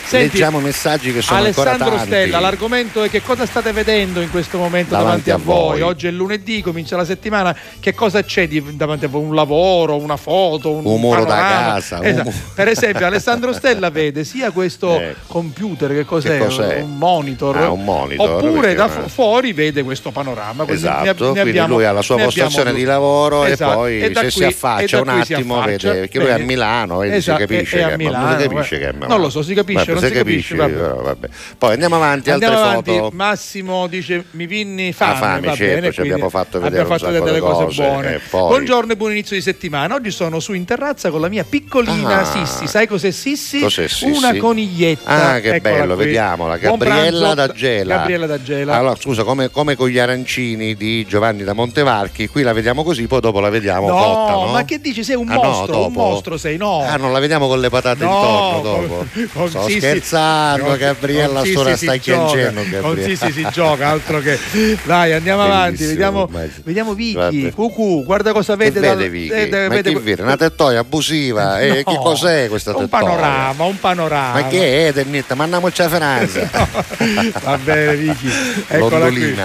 [0.10, 1.96] Senti, Leggiamo messaggi che sono Alessandro.
[2.00, 5.82] Stella, l'argomento è che cosa state vedendo in questo momento davanti, Davanti a, voi?
[5.82, 7.56] Oggi è lunedì, comincia la settimana.
[7.80, 9.22] Che cosa c'è di- davanti a voi?
[9.22, 12.32] Un lavoro, una foto, un, Un muro da casa, Esatto.
[12.32, 16.40] mu- Per esempio, Alessandro Stella vede sia questo computer che cos'è?
[16.40, 16.80] Che cos'è?
[16.82, 17.58] Un monitor.
[17.58, 20.64] Ah, un monitor, Oppure da fu- fuori vede questo panorama.
[20.64, 23.86] Quindi Esatto, ne- ne quindi abbiamo- lui ha la sua postazione di lavoro Esatto.
[23.86, 25.88] e poi da se si qui- affaccia e da un si attimo affaccia.
[25.90, 26.38] vede perché lui è a?
[26.40, 28.80] Milano, vedi, Esatto, si capisce è- è che a ma non si Milano, capisce eh.
[28.80, 29.14] che è a Milano.
[29.14, 30.74] Non lo so, si capisce, non si capisce, vabbè.
[30.74, 31.28] eh, vabbè.
[31.58, 33.16] Poi andiamo avanti, Andiamo altre avanti, foto.
[33.16, 36.94] Massimo dice mi vinni fame, Ah, fame, va certo, bene, ci abbiamo fatto vedere abbiamo
[36.94, 38.16] un fatto vedere di cose cose, buone.
[38.16, 39.96] e poi- Buongiorno e buon inizio di settimana.
[39.96, 42.26] Oggi sono su in terrazza con la mia piccolina Ah.
[42.26, 42.68] Sissi.
[42.68, 43.60] Sai cos'è Sissi?
[43.62, 44.06] Cos'è Sissi?
[44.18, 45.34] Una coniglietta.
[45.34, 46.06] Ah, che Eccola bello, qui.
[46.06, 46.58] vediamola.
[46.58, 47.98] Gabriella da Gela.
[47.98, 48.76] Gabriella da Gela.
[48.78, 53.08] Allora, scusa, come, come con gli arancini di Giovanni da Montevarchi, qui la vediamo così,
[53.08, 54.52] poi dopo la vediamo no, cotta, no?
[54.52, 55.04] ma che dici?
[55.04, 56.00] Sei un Ah, no, mostro, un dopo?
[56.10, 56.82] mostro sei, no.
[56.84, 58.12] Ah, non la vediamo con le patate No,
[58.56, 58.96] intorno dopo.
[59.14, 63.02] con- con Sto Sissi- scherzando, con- Gabriella, ora gioca, piangendo, Con.
[63.04, 64.38] Sissi si gioca, altro che.
[64.84, 66.62] Dai, andiamo avanti, vediamo, immagino.
[66.64, 67.52] vediamo Vicky.
[67.52, 68.80] Cucù, guarda cosa vede.
[68.80, 69.34] vede dal- Vicky?
[69.34, 70.22] eh, Ma vede- che vede?
[70.22, 71.60] Una tettoia abusiva?
[71.60, 73.04] E No, che cos'è questa Un tettoia?
[73.04, 74.34] panorama, un panorama.
[74.42, 75.36] Ma che è, Tennetta?
[75.36, 76.50] Mandiamoci a Franza.
[77.44, 78.30] Va bene, Vicky.
[78.68, 79.36] Eccola qui.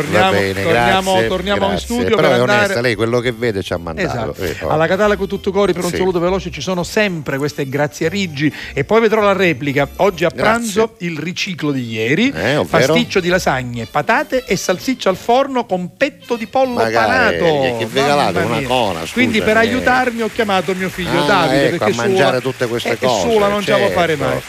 [0.00, 1.86] Torniamo, bene, torniamo, grazie, torniamo in grazie.
[1.86, 2.58] studio Però per è andare.
[2.60, 4.08] onesta, lei quello che vede ci ha mandato.
[4.08, 4.42] Esatto.
[4.42, 4.68] Eh, oh.
[4.68, 5.96] Alla Catalla con tutto cori per un Sì.
[5.96, 9.88] saluto veloce ci sono sempre queste grazie Riggi e poi vedrò la replica.
[9.96, 10.42] Oggi a Grazie.
[10.42, 15.96] pranzo il riciclo di ieri, Eh, pasticcio di lasagne, patate e salsiccia al forno con
[15.96, 17.60] petto di pollo Magari, panato.
[17.60, 19.60] che- che Mamma una cona, scusami, Quindi per eh.
[19.60, 22.98] aiutarmi ho chiamato mio figlio Ah, Davide ecco, perché a mangiare sola- tutte queste eh,
[22.98, 24.00] cose, sola non ce la può certo.
[24.00, 24.40] fare mai.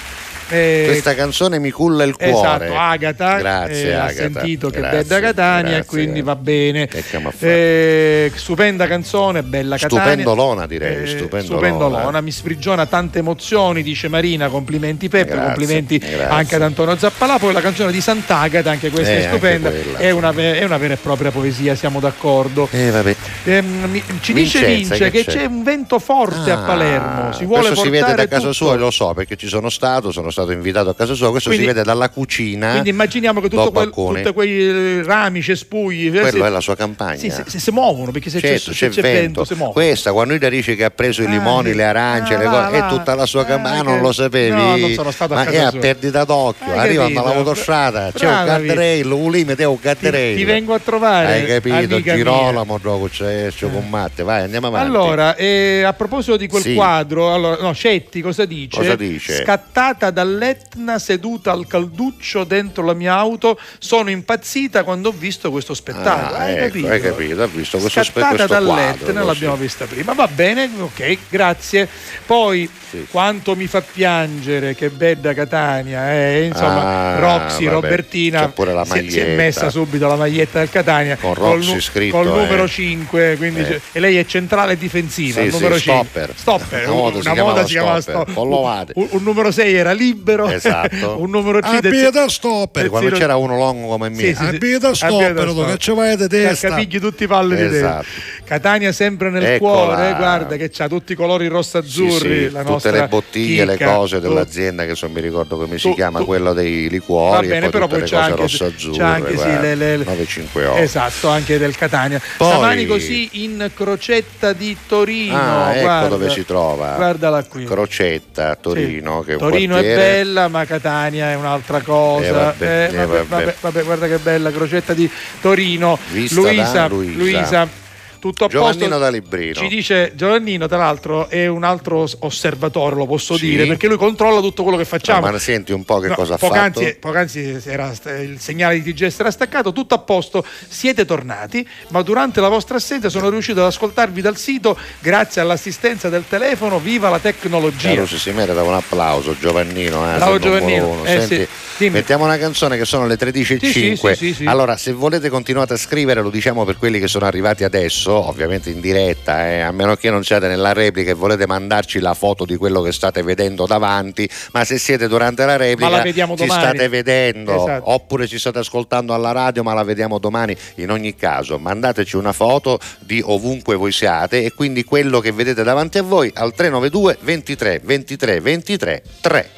[0.49, 2.31] Eh, Questa canzone mi culla il cuore.
[2.67, 4.13] Esatto, Agata Grazie, eh, ha Agata.
[4.39, 5.85] sentito che è da Catania grazie.
[5.85, 6.83] quindi va bene.
[6.89, 7.31] A?
[7.45, 10.03] Eh, stupenda canzone, bella Catania.
[10.03, 11.43] Stupendolona, direi, Eh, stupendolona.
[11.67, 17.37] stupendolona, mi sprigiona tante emozioni, dice Marina, complimenti Peppe, Grazie, complimenti anche ad Antonio Zappalà,
[17.39, 20.77] poi la canzone di Sant'Agata, anche questa Eh, è anche stupenda, è una, è una
[20.77, 22.69] vera e propria poesia, siamo d'accordo.
[22.71, 23.15] Eh, vabbè.
[23.45, 25.31] Ehm, mi- ci dice Vincenza, Vince che c'è?
[25.39, 28.41] c'è un vento forte a Ah, Palermo, si vuole questo si portare vede da casa
[28.43, 28.53] tutto.
[28.53, 31.67] sua, lo so perché ci sono stato, sono stato invitato a casa sua, questo Quindi-
[31.67, 32.71] si vede dalla cucina.
[32.71, 36.75] Quindi immaginiamo che tutto quel, tutti quei rami, cespugli, eh, Quello si- è la sua
[36.75, 37.17] campagna.
[37.17, 39.73] sì, se, se si muovono perché se Certo, c'è, se c'è vento, si muovono.
[39.73, 42.57] Questa, quando lui dice che ha preso i Ah, limoni, le arance, Ah, le cose,
[42.79, 42.85] là.
[42.85, 43.75] è tutta la sua campagna.
[43.77, 44.55] Ah, Ah, non lo sapevi?
[44.55, 46.71] no, non sono stato a Ma casa è a perdita d'occhio.
[46.71, 47.21] Hai Arrivano capito?
[47.27, 50.35] dall'autostrada, c'è un guardrail, un limite, è un Ti, guardrail.
[50.37, 51.33] ti vengo a trovare.
[51.33, 52.01] Hai capito?
[52.01, 54.23] Girolamo, gioco, c'è, c'è con Matte.
[54.23, 54.87] Vai, andiamo avanti.
[54.87, 58.77] Allora, eh, a proposito di quel quadro, allora, no, Scetti cosa dice?
[58.77, 59.43] Cosa dice?
[59.43, 65.73] Scattata dall'Etna seduta al calduccio dentro la mia auto, sono impazzita quando ho visto questo
[65.73, 66.35] spettacolo.
[66.37, 66.87] Ah, hai, ecco, capito?
[66.89, 67.41] hai capito?
[67.43, 69.63] Ha visto questo, spe- Scattata dall'Etna, l'abbiamo così.
[69.65, 70.13] vista prima.
[70.13, 71.87] Va bene, ok, grazie.
[72.25, 72.69] Poi,
[73.09, 78.73] quanto mi fa piangere, che bella Catania, eh, insomma, Ah, Roxy, vabbè, Robertina c'è pure
[78.73, 82.15] la si, si è messa subito la maglietta del Catania Con col Roxy nu- scritto,
[82.17, 82.67] col numero eh.
[82.67, 83.81] 5, quindi Eh.
[83.91, 86.03] e lei è centrale difensiva, Sì, il sì, numero 5.
[86.05, 86.33] stopper.
[86.35, 88.91] Stopper, Una volta si chiamava si chiamava stopper, stop- Pollovate.
[88.95, 90.16] Un, un numero 6 era libero,
[90.51, 91.19] Esatto.
[91.21, 94.15] un numero 5 Abita stopper, quando c'era uno longo come me.
[94.17, 94.55] Sì, sì, sì.
[94.55, 96.69] Abita stopper, che ci vai di testa.
[96.69, 98.03] Capigli tutti i palle di Esatto.
[98.03, 98.45] testa.
[98.45, 99.83] Catania sempre nel Eccola.
[99.95, 103.77] cuore, guarda che c'ha tutti i colori rosso-azzurri, Sì, sì, la tutte le bottiglie, le
[103.77, 103.93] chicca.
[103.93, 106.89] cose Tu- dell'azienda che non mi ricordo come si tu- chiama, tu- quello dei Va
[106.91, 108.97] liquori bene, e poi però poi le c'è cose anche, rosso-azzurre.
[108.97, 110.77] c'è anche sì, guarda, le, le- 958.
[110.81, 112.21] Esatto, anche del Catania.
[112.37, 115.35] Poi- Stamani così in Crocetta di Torino.
[115.37, 116.93] Ah, ecco dove si trova.
[116.95, 117.65] Guardala qui.
[117.65, 120.06] Crocetta, Torino, che è un Torino è quartiere.
[120.07, 122.25] Bella, ma Catania è un'altra cosa.
[122.25, 123.55] Eh, vabbè, Eh, eh, vabbè, vabbè.
[123.59, 125.09] vabbè, guarda che bella, Crocetta di
[125.41, 125.97] Torino.
[126.11, 127.85] Luisa, da Luisa.
[128.19, 128.99] Tutto a Giovannino posto.
[128.99, 129.53] da Librino.
[129.53, 133.49] Ci dice Giovannino, tra l'altro, è un altro osservatore, lo posso Sì.
[133.49, 135.25] dire, perché lui controlla tutto quello che facciamo.
[135.25, 136.97] No, ma senti un po' che No, cosa ha poc'anzi, fatto?
[136.99, 142.39] poc'anzi era il segnale di TGS era staccato, tutto a posto, siete tornati, ma durante
[142.41, 147.19] la vostra assenza sono riuscito ad ascoltarvi dal sito grazie all'assistenza del telefono, viva la
[147.19, 147.89] tecnologia.
[147.89, 151.03] Caruso si merita un applauso Giovannino eh, Bravo Giovannino.
[151.05, 154.45] Eh, Senti, sì, mettiamo una canzone che sono le 13.05 Sì, sì, sì, sì, sì.
[154.45, 158.69] allora se volete continuate a scrivere lo diciamo per quelli che sono arrivati adesso ovviamente
[158.69, 162.45] in diretta eh, a meno che non siate nella replica e volete mandarci la foto
[162.45, 166.87] di quello che state vedendo davanti ma se siete durante la replica la ci state
[166.89, 167.91] vedendo Esatto.
[167.91, 170.55] oppure ci state ascoltando alla radio ma la vediamo domani.
[170.75, 175.63] In ogni caso mandateci una foto di ovunque voi siate e quindi quello che vedete
[175.63, 179.49] davanti a voi al 392 23 23 23 3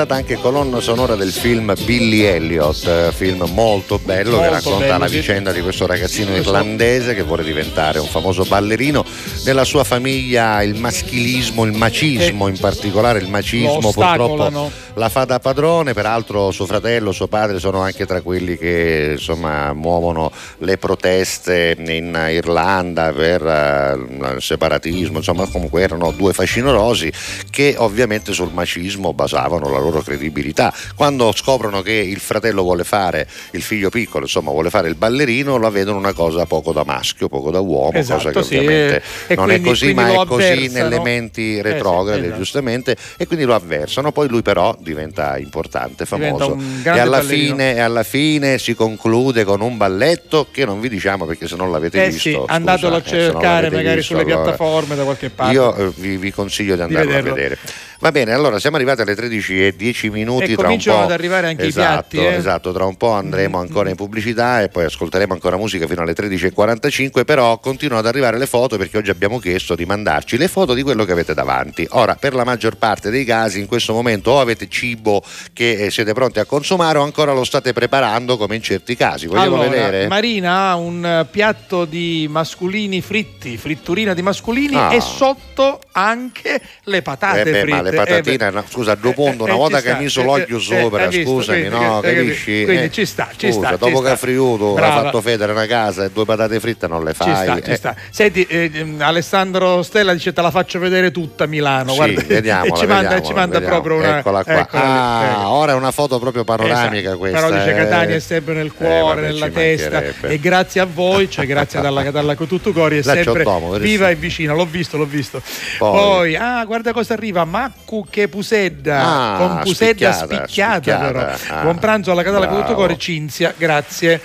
[0.00, 4.86] stata anche colonna sonora del film Billy Elliot, eh, film molto bello che Molto racconta
[4.86, 5.16] bello, la sì.
[5.16, 9.04] vicenda di questo ragazzino irlandese che vuole diventare un famoso ballerino.
[9.44, 15.38] Nella sua famiglia il maschilismo, il macismo in particolare, il macismo purtroppo la fa da
[15.38, 20.29] padrone, peraltro suo fratello, suo padre sono anche tra quelli che insomma muovono
[20.60, 27.12] le proteste in Irlanda per eh, il separatismo, insomma comunque erano due facinorosi
[27.50, 30.72] che ovviamente sul macismo basavano la loro credibilità.
[30.94, 35.58] Quando scoprono che il fratello vuole fare, il figlio piccolo insomma vuole fare il ballerino,
[35.58, 39.02] la vedono una cosa poco da maschio, poco da uomo, cosa Esatto, che sì, ovviamente
[39.28, 42.36] e non quindi- è così, ma è così nelle menti Eh sì, retrograde, esatto.
[42.36, 44.12] giustamente, e quindi lo avversano.
[44.12, 46.52] Poi lui però diventa importante, Diventa famoso.
[46.52, 50.88] un E alla, fine, e alla fine si conclude con un balletto che non vi
[50.88, 52.20] diciamo perché se non l'avete Eh visto.
[52.20, 55.52] sì, scusa, andatelo a eh, cercare l'avete magari visto, sulle allora- piattaforme da qualche parte.
[55.54, 57.34] Io eh, vi, vi consiglio di andarlo a vederlo.
[57.34, 57.58] vedere.
[58.00, 60.44] Va bene, allora siamo arrivati alle 13 e 10 minuti.
[60.44, 62.34] E tra un cominciano po', ad arrivare anche i esatto, piatti, eh?
[62.38, 66.14] Esatto, tra un po' andremo ancora in pubblicità e poi ascolteremo ancora musica fino alle
[66.14, 70.72] 13.45, però continuano ad arrivare le foto perché oggi abbiamo chiesto di mandarci le foto
[70.72, 71.86] di quello che avete davanti.
[71.90, 75.22] Ora, per la maggior parte dei casi in questo momento o avete cibo
[75.52, 79.26] che eh, siete pronti a consumare o ancora lo state preparando come in certi casi.
[79.26, 80.06] Vogliamo Allora, vedere?
[80.08, 84.92] Marina ha un eh, piatto di masculini fritti, fritturina di masculini Ah.
[84.94, 87.76] e sotto anche le patate Eh beh, fritte.
[87.76, 88.50] ma le Eh, patatine, beh.
[88.50, 90.56] no, scusa, a due punti, una eh, volta ci che hai sta, messo eh, l'occhio
[90.56, 92.62] eh, sopra, visto, scusami, quindi, no, eh, capisci?
[92.64, 93.76] Quindi Eh, ci sta, ci scusa, sta.
[93.76, 97.04] dopo ci che ha friuto, ha fatto federe una casa e due patate fritte non
[97.04, 97.34] le Ci fai.
[97.44, 97.76] sta, ci eh.
[97.76, 97.94] sta.
[98.10, 101.90] Senti, eh, ehm, Alessandro Stella dice te la faccio vedere tutta Milano.
[101.90, 103.80] Sì, guarda, vediamola, e ci manda, vediamola, ci manda vediamo.
[103.82, 104.18] proprio una.
[104.18, 104.58] Eccola qua.
[104.60, 105.48] eccola ah, ecco.
[105.48, 107.40] ora è una foto proprio panoramica Esatto, questa.
[107.40, 107.74] Però dice eh.
[107.74, 110.02] Catania è sempre nel Eh, cuore, nella ci testa.
[110.30, 114.08] E grazie a voi, cioè grazie dalla Catalla con tutto cori è sempre Tomo, viva
[114.10, 115.42] e vicina, l'ho visto, l'ho visto.
[115.78, 115.90] Poi.
[116.00, 121.06] Poi, ah, guarda cosa arriva, Maccu che Pusedda, Ah, con Pusedda spicchiata, spicchiata, spicchiata.
[121.46, 121.58] però.
[121.58, 122.78] Ah, Buon pranzo alla Catalla con tutto bravo.
[122.80, 124.20] cuore, Cinzia, grazie.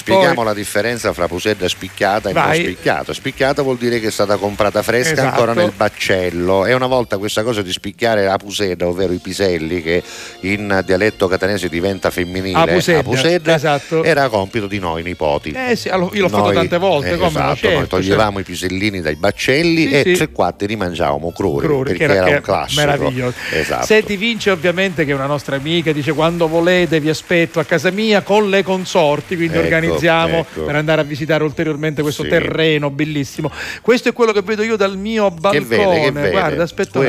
[0.00, 2.58] Spieghiamo Poi- la differenza fra pusedda spicchiata e Vai.
[2.62, 3.12] non spicchiata.
[3.12, 5.28] Spicchiata vuol dire che è stata comprata fresca Esatto.
[5.28, 9.82] ancora nel baccello e una volta questa cosa di spicchiare la pusedda, ovvero i piselli,
[9.82, 10.02] che
[10.40, 14.02] in dialetto catanese diventa femminile, A pusedda, pusedda, esatto.
[14.02, 15.50] era compito di noi nipoti.
[15.50, 18.42] Eh sì, io l'ho fatto Noi- tante volte, eh, come esatto, Certo, noi toglievamo i
[18.42, 20.12] pisellini dai baccelli Sì, e sì.
[20.14, 22.80] tre quattro li mangiavamo crudi, Crudi, perché era, che un classico.
[22.80, 23.36] meraviglioso.
[23.52, 23.84] Esatto.
[23.86, 27.90] Senti, vince ovviamente che è una nostra amica, dice quando volete vi aspetto a casa
[27.90, 30.62] mia con le consorti, quindi Ecco, organizziamo ecco.
[30.64, 32.28] per andare a visitare ulteriormente questo Sì.
[32.28, 33.50] terreno bellissimo.
[33.82, 35.64] Questo è quello che vedo io dal mio balcone.
[35.64, 36.30] vede, che vede?
[36.30, 37.00] Guarda, aspetta,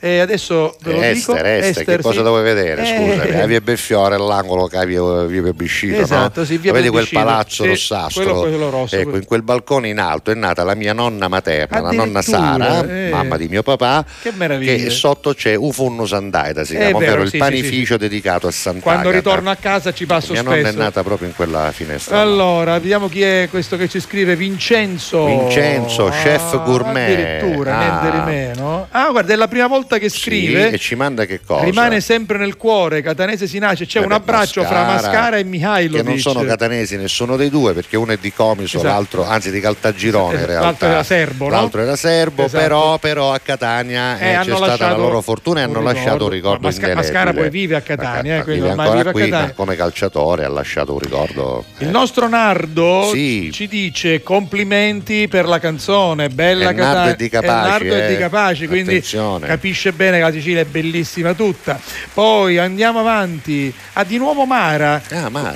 [0.00, 1.34] eh, adesso ve lo Eh, dico.
[1.34, 2.22] Esther, Esther, che cosa sì.
[2.24, 2.82] dove vedere?
[2.82, 6.46] Eh, Scusami, la via Belfiore è l'angolo che via, via Bebiscito, Esatto, no?
[6.46, 8.22] sì, via Vedi quel palazzo sì, rossastro?
[8.24, 9.18] quello- quello rosso, ecco, quello.
[9.18, 13.08] in quel balcone in alto è nata la mia nonna materna, la nonna Sara, eh.
[13.10, 14.74] mamma di mio papà, Che meraviglia.
[14.74, 18.90] che sotto c'è Ufunno Sandaita, si È chiama, ovvero vero, il panificio dedicato a Sant'Agata.
[19.00, 20.56] Quando ritorno a casa ci passo Mia spesso.
[20.56, 22.17] nonna è nata proprio in quella finestra.
[22.20, 25.24] Allora, vediamo chi è questo che ci scrive Vincenzo.
[25.26, 27.12] Vincenzo, chef gourmet.
[27.42, 28.00] Addirittura, Ah.
[28.00, 28.86] niente di meno.
[28.90, 30.70] Ah, guarda, è la prima volta che Sì, scrive.
[30.70, 31.64] e ci manda che cosa?
[31.64, 33.86] Rimane sempre nel cuore, Catanese si nasce.
[33.86, 36.02] C'è Eh un beh, abbraccio fra Mascara e Mihailovic.
[36.04, 38.92] Che non sono catanesi nessuno dei due, perché uno è di Comiso, Esatto.
[38.92, 40.66] l'altro, anzi di Caltagirone in Esatto, realtà.
[40.66, 41.50] l'altro era serbo, no?
[41.50, 42.62] L'altro era serbo, Esatto.
[42.62, 46.24] però, però a Catania Eh, eh, c'è stata la loro fortuna e un hanno lasciato
[46.24, 47.12] un ricordo Masca- indelebile.
[47.12, 49.46] Mascara poi vive a Catania, eh, Vive ancora vive qui, Catania.
[49.46, 51.64] ma come calciatore ha lasciato un ricordo.
[51.78, 53.50] Il nostro Nardo Sì.
[53.52, 58.08] ci dice complimenti per la canzone, bella E Nardo è di Capaci, Nardo è eh.
[58.08, 59.46] di Capaci, quindi Attenzione.
[59.46, 61.78] capisce bene che la Sicilia è bellissima tutta.
[62.14, 63.72] Poi andiamo avanti.
[63.94, 65.00] Ha di nuovo Mara,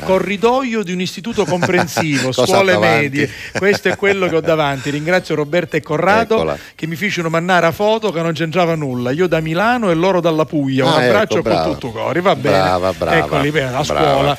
[0.04, 3.30] corridoio di un istituto comprensivo, scuole medie.
[3.56, 4.90] Questo è quello che ho davanti.
[4.90, 6.58] Ringrazio Roberta e Corrado Eccola.
[6.74, 9.10] che mi fecero mandare a foto che non c'entrava nulla.
[9.10, 10.84] Io da Milano e loro dalla Puglia.
[10.84, 12.56] Un Ah, abbraccio ecco, con tutto cuore, va bene.
[12.58, 14.36] Brava, brava, Eccoli, bene, la scuola.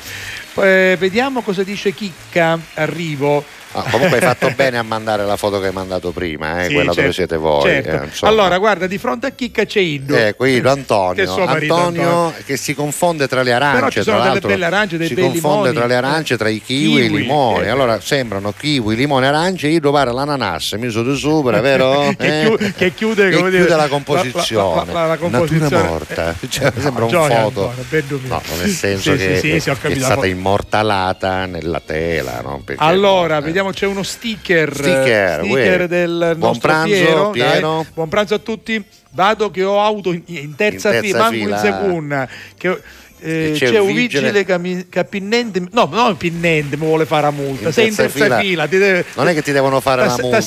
[0.56, 2.58] Eh, vediamo cosa dice Chicca.
[2.74, 3.44] Arrivo.
[3.76, 6.74] Ah, comunque hai fatto bene a mandare la foto che hai mandato prima, eh, Sì,
[6.74, 7.62] quella dove certo, siete voi.
[7.62, 8.24] certo.
[8.24, 10.14] eh, allora, guarda, di fronte a Chicca c'è Ido.
[10.16, 14.02] Eh, che è Antonio, suo marito, Antonio che si confonde tra le arance, Però ci
[14.02, 15.38] sono tra delle l'altro, belle arance, dei si confonde
[15.70, 15.72] limoni.
[15.74, 17.64] tra le arance, tra i kiwi, e i limoni.
[17.64, 17.68] eh.
[17.68, 22.14] Allora sembrano kiwi, limoni, arance, io pare l'ananas, miso di sopra, vero?
[22.16, 22.72] che, Eh?
[22.76, 24.84] che chiude, Che come chiude dire, la composizione.
[24.86, 25.68] la- la- la- la composizione.
[25.70, 27.74] Natura morta, cioè, No, sembra un foto.
[28.28, 32.42] No, nel senso che, che è stata immortalata nella tela.
[32.76, 37.50] Allora, vediamo c'è uno sticker, Sticker, sticker del Buon nostro pranzo, Piero, dai.
[37.50, 37.86] Piero.
[37.94, 38.84] Buon pranzo a tutti.
[39.10, 41.56] Vado che ho auto in, in terza, In terza fila, fila.
[41.56, 42.28] in seconda.
[42.56, 42.82] Che,
[43.24, 47.06] eh, c'è c'è, un vigile- vigile che, mi- che pinnente, no, non pinnente, mi vuole
[47.06, 47.68] fare la multa.
[47.68, 48.38] In Sei in terza fila.
[48.38, 50.40] fila, deve- Non è che ti devono fare la multa,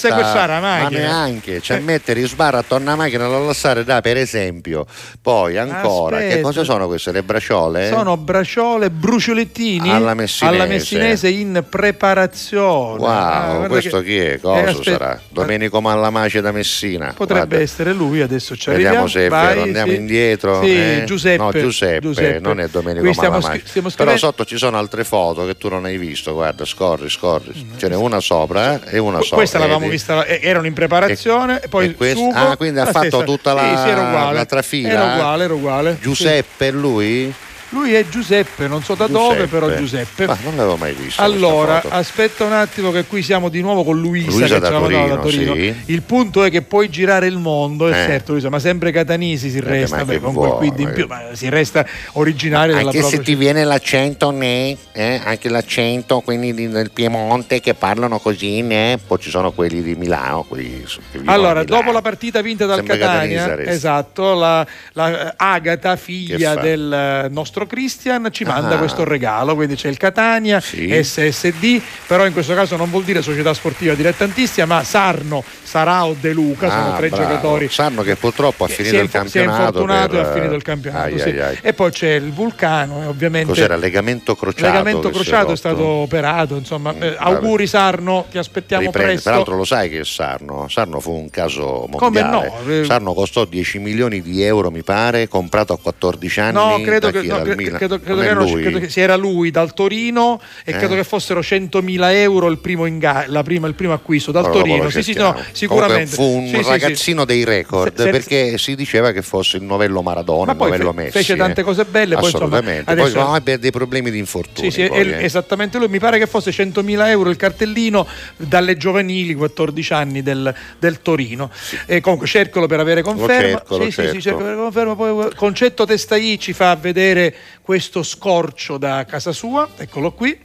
[0.48, 4.86] la ma neanche, cioè mettere in sbarra attorno alla macchina la lasciare da per esempio.
[5.22, 6.42] Poi ancora, che Aspetta.
[6.42, 7.12] cosa sono queste?
[7.12, 7.88] Le bracciole?
[7.90, 10.56] Sono bracciole bruciolettini Alla messinese.
[10.58, 13.00] alla messinese in preparazione.
[13.00, 14.32] Wow, Ah, questo che- chi è?
[14.34, 15.22] Eh, Cosa aspetta, sarà?
[15.30, 17.14] Domenico Mallamace da Messina.
[17.16, 17.60] Potrebbe Guarda.
[17.64, 19.08] essere lui, adesso ci Vediamo arriviamo.
[19.08, 19.98] se è Vai, vero, andiamo sì.
[19.98, 20.64] indietro.
[20.64, 21.04] Sì, eh?
[21.06, 21.38] Giuseppe.
[21.44, 22.40] No, Giuseppe, Giuseppe.
[22.40, 25.58] non è Domenico Qui stiamo scri- stiamo Però scrivendo- sotto ci sono altre foto che
[25.58, 26.34] tu non hai visto.
[26.34, 27.68] Guarda, scorri, scorri.
[27.78, 29.38] Ce n'è una sopra eh, e una sopra.
[29.38, 29.96] Questa l'avevamo vedi?
[29.96, 33.08] vista, eh, erano in preparazione, e poi e quest- sugo, ah, quindi ha la fatto
[33.08, 34.34] stessa- tutta la- sì, sì, era uguale.
[34.36, 34.90] l'altra fila?
[34.90, 35.98] Era uguale, era uguale.
[36.02, 37.34] Giuseppe è lui?
[37.70, 40.26] Lui è Giuseppe, non so da dove, però Giuseppe.
[40.26, 41.22] Ma non l'avevo mai visto.
[41.22, 45.08] Allora, aspetta un attimo che qui siamo di nuovo con Luisa, Luisa che da mandava
[45.08, 45.74] da Torino, Torino.
[45.86, 45.92] sì.
[45.92, 47.94] Il punto è che puoi girare il mondo, Eh.
[47.94, 50.68] certo Luisa, ma sempre catanisi si resta, ma beh, con quel vuoi?
[50.70, 54.78] quid in più, ma si resta originario della Anche se propria ti viene l'accento né,
[54.94, 59.82] eh, anche l'accento quelli di- del Piemonte che parlano così né, poi ci sono quelli
[59.84, 60.84] di Milano, quelli
[61.26, 61.66] Allora, Milano.
[61.66, 63.72] dopo la partita vinta dal Sembra Catania, resta.
[63.72, 66.92] esatto, la, la, eh, Agata, figlia del
[67.26, 68.78] eh, nostro Christian, ci manda Ah.
[68.78, 69.54] questo regalo.
[69.56, 74.66] Quindi c'è il Catania, SSD, però in questo caso non vuol dire società sportiva dilettantistica,
[74.66, 77.24] ma Sarno, Sarao, De Luca, sono Ah, tre bravo.
[77.24, 77.68] giocatori.
[77.70, 79.84] Sanno che purtroppo ha finito il campionato.
[79.84, 81.04] per- e ha finito il campionato.
[81.14, 81.30] Ai, sì.
[81.30, 81.58] ai, ai.
[81.62, 83.50] E poi c'è il Vulcano, e ovviamente.
[83.50, 83.76] Cos'era?
[83.76, 84.66] Legamento crociato.
[84.66, 87.16] Legamento è crociato è stato operato, insomma, eh, vabbè.
[87.20, 89.12] auguri Sarno, ti aspettiamo Riprende.
[89.12, 89.28] presto.
[89.28, 92.54] Tra l'altro lo sai che Sarno, Sarno fu un caso Come mondiale.
[92.66, 92.72] no?
[92.72, 96.54] Eh, Sarno costò 10 milioni di euro, mi pare, comprato a 14 anni.
[96.54, 98.62] No, credo che, no, credo- credo Non che lui?
[98.62, 100.78] credo che era lui dal Torino e Eh.
[100.78, 104.54] credo che fossero 100.000 euro il primo, inga- la prima- il primo acquisto dal Ora
[104.54, 104.90] Torino.
[104.90, 106.16] Sì, sì, no, sicuramente.
[106.16, 109.64] Comunque fu un Sì, ragazzino dei record Se- se- perché si diceva che fosse il
[109.64, 111.12] novello Maradona, Ma il novello fe- Messi.
[111.12, 111.64] fece tante eh.
[111.64, 112.92] cose belle, poi, insomma, Assolutamente.
[112.92, 114.72] adesso- Poi no, ebbe dei problemi di infortuni.
[114.72, 115.24] Sì, poi, eh.
[115.24, 115.88] esattamente lui.
[115.88, 118.08] Mi pare che fosse 100.000 euro il cartellino
[118.38, 121.50] dalle giovanili 14 anni del, del Torino.
[121.86, 123.58] E comunque cercolo per avere conferma.
[123.58, 124.22] cerco, sì, sì, sì, cerco.
[124.22, 124.96] cerco per avere conferma.
[124.96, 129.68] Poi Concetto Testai ci fa vedere questo scorcio da casa sua.
[129.78, 130.38] Eccolo qui.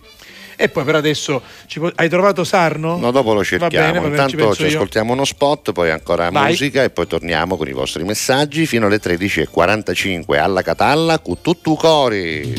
[0.63, 2.97] E poi per adesso ci può- hai trovato Sarno?
[2.97, 3.71] No, dopo lo Va cerchiamo.
[3.71, 4.69] bene, va bene, ci Intanto ci, io.
[4.69, 6.51] ascoltiamo uno spot, poi ancora Vai.
[6.51, 11.75] musica e poi torniamo con i vostri messaggi fino alle 13.45 alla Catalla con tutto
[11.75, 12.55] cori.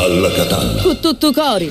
[0.00, 0.82] Alla Catalla.
[0.82, 1.70] Con tutto cori.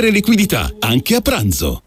[0.00, 1.82] liquidità, anche a pranzo.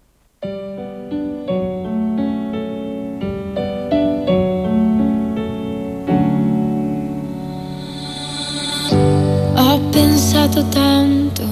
[9.57, 11.43] Ho pensato tanto,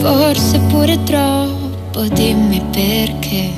[0.00, 3.50] forse pure troppo, dimmi perché.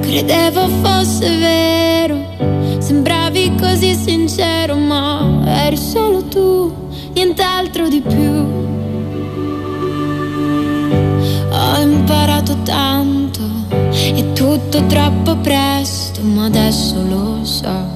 [0.00, 6.72] Credevo fosse vero, sembravi così sincero, ma eri solo tu,
[7.12, 8.75] nient'altro di più.
[12.06, 13.42] Imparato tanto,
[13.90, 17.94] è tutto troppo presto, ma adesso lo so.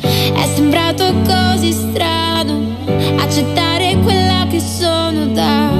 [0.00, 2.76] È sembrato così strano
[3.16, 5.70] accettare quella che sono da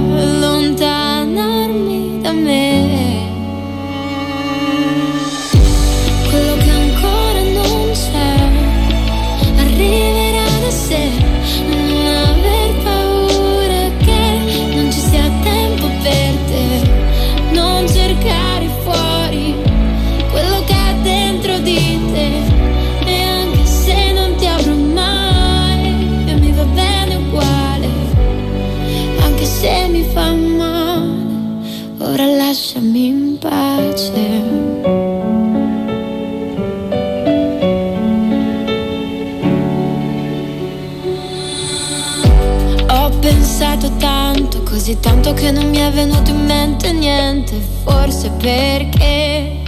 [44.87, 47.61] così tanto che non mi è venuto in mente niente.
[47.83, 49.63] Forse perché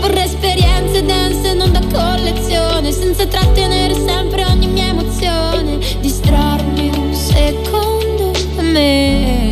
[0.00, 5.78] vorrei esperienze dense, non da collezione, senza trattenere sempre ogni mia emozione.
[6.00, 9.43] Distrarmi un secondo me.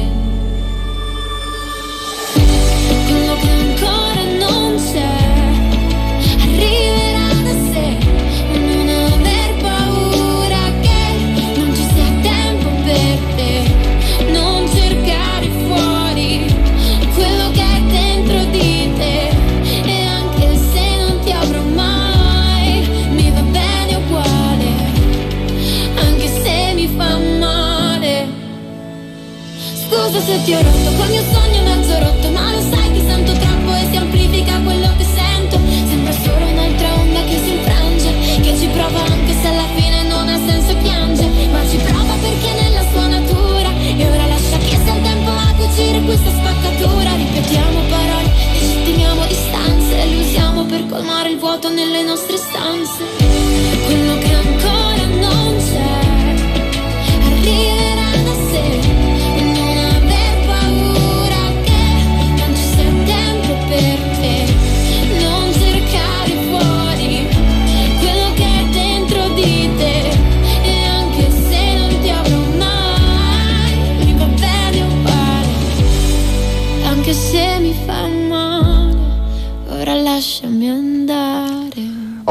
[30.25, 33.75] Se ti ho rotto col mio sogno mezzo rotto Ma lo sai che sento troppo
[33.75, 35.59] e si amplifica quello che sento.
[35.89, 40.29] Sembra solo un'altra onda che si infrange Che ci prova anche se alla fine non
[40.29, 44.95] ha senso piange Ma ci prova perché nella sua natura E ora lascia che sia
[44.95, 47.15] il tempo a cucire questa spaccatura.
[47.17, 53.03] Ripetiamo parole, legittimiamo distanze E le usiamo per colmare il vuoto nelle nostre stanze.
[53.87, 54.32] Quello che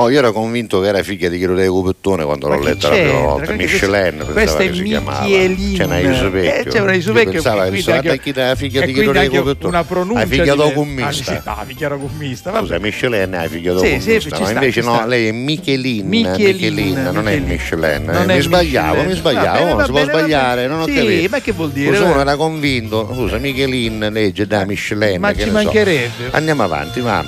[0.02, 2.96] Oh, io ero convinto che era figlia di Chiro De Cupettone quando l'ho letta la
[2.96, 3.52] prima volta.
[3.54, 5.24] Michelin, questa- pensava è che si chiamava.
[5.26, 5.78] Michelin.
[5.78, 6.54] C'è una Isopecchio.
[6.54, 9.30] Eh, c'è una Isopecchio, Io pensava che fosse anche- la chi- la figlia di anche
[9.38, 9.68] Cupettone.
[9.76, 11.42] una pronuncia La figlia docummista.
[11.46, 14.20] Ah, figlia docummista, Scusa, Michelin è figlia docummista.
[14.38, 16.08] sta, Invece no, lei è Michelin.
[16.08, 18.24] Michelin, non è Michelin.
[18.26, 21.28] Mi sbagliavo, mi sbagliavo, non si può sbagliare, non ho Sì, capito.
[21.30, 21.98] ma che vuol dire?
[22.00, 25.20] Va- era convinto, scusa, Michelin legge da Michelin.
[25.20, 26.30] Ma ci mancherebbe.
[26.32, 27.24] Andiamo avanti, ma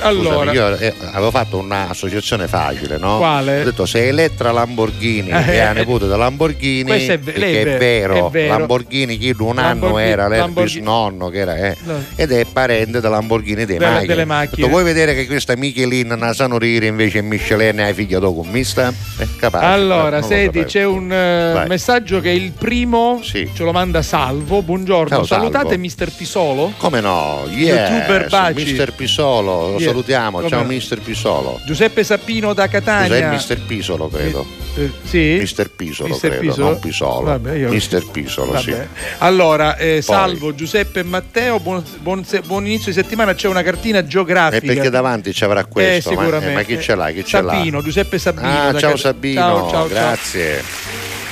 [0.00, 0.52] allora.
[0.52, 1.60] io eh, avevo fatto
[1.94, 3.18] un'associazione facile, no?
[3.18, 3.60] Quale?
[3.62, 7.18] Ho detto se Elettra Lamborghini Eh, che è la eh, nipote da Lamborghini, è lei
[7.18, 8.58] perché è vero, è vero.
[8.58, 12.02] Lamborghini chi un anno era l'Elvis nonno che era, eh, No.
[12.14, 14.06] ed è parente della Lamborghini dei Delle- macchine.
[14.06, 14.68] delle Ho detto, macchine.
[14.68, 18.92] vuoi vedere che questa Michelin non sanno rire invece Michelin è figlia do commista?
[19.18, 19.64] È capace.
[19.64, 21.66] eh, Allora, lo senti, c'è un eh, Vai.
[21.68, 24.62] messaggio che il primo ce lo manda Salvo.
[24.62, 25.50] Buongiorno, Ciao, Salvo.
[25.50, 26.72] salutate Mister Pisolo.
[26.76, 27.46] Come no?
[27.50, 28.54] Yes, Youtuber Baci.
[28.64, 29.84] Mister Pisolo, lo Yes.
[29.88, 30.36] salutiamo.
[30.38, 30.68] Come Ciao no?
[30.68, 31.60] Mister Pisolo.
[31.64, 33.08] Giuseppe Sappino da Catania.
[33.08, 34.46] Cos'è Mister Pisolo, credo.
[34.76, 35.36] Eh, sì?
[35.40, 36.68] Mister Pisolo, Mister credo, Pisolo?
[36.70, 37.20] non Pisolo.
[37.22, 38.70] Vabbè, io- Mister Pisolo, sì.
[38.72, 38.86] Vabbè.
[39.18, 43.34] Allora, eh, Salvo, Giuseppe e Matteo, buon, buon buon inizio di settimana.
[43.34, 44.72] C'è una cartina E geografica.
[44.72, 46.10] perché davanti ci avrà questo?
[46.10, 47.10] Eh, ma, eh, ma chi ce l'ha?
[47.10, 47.64] Chi ce l'ha?
[47.82, 48.46] Giuseppe Sabino.
[48.48, 49.88] Ah, ciao Cat- Sabino, Ciao, ciao, ciao.
[49.88, 50.62] grazie.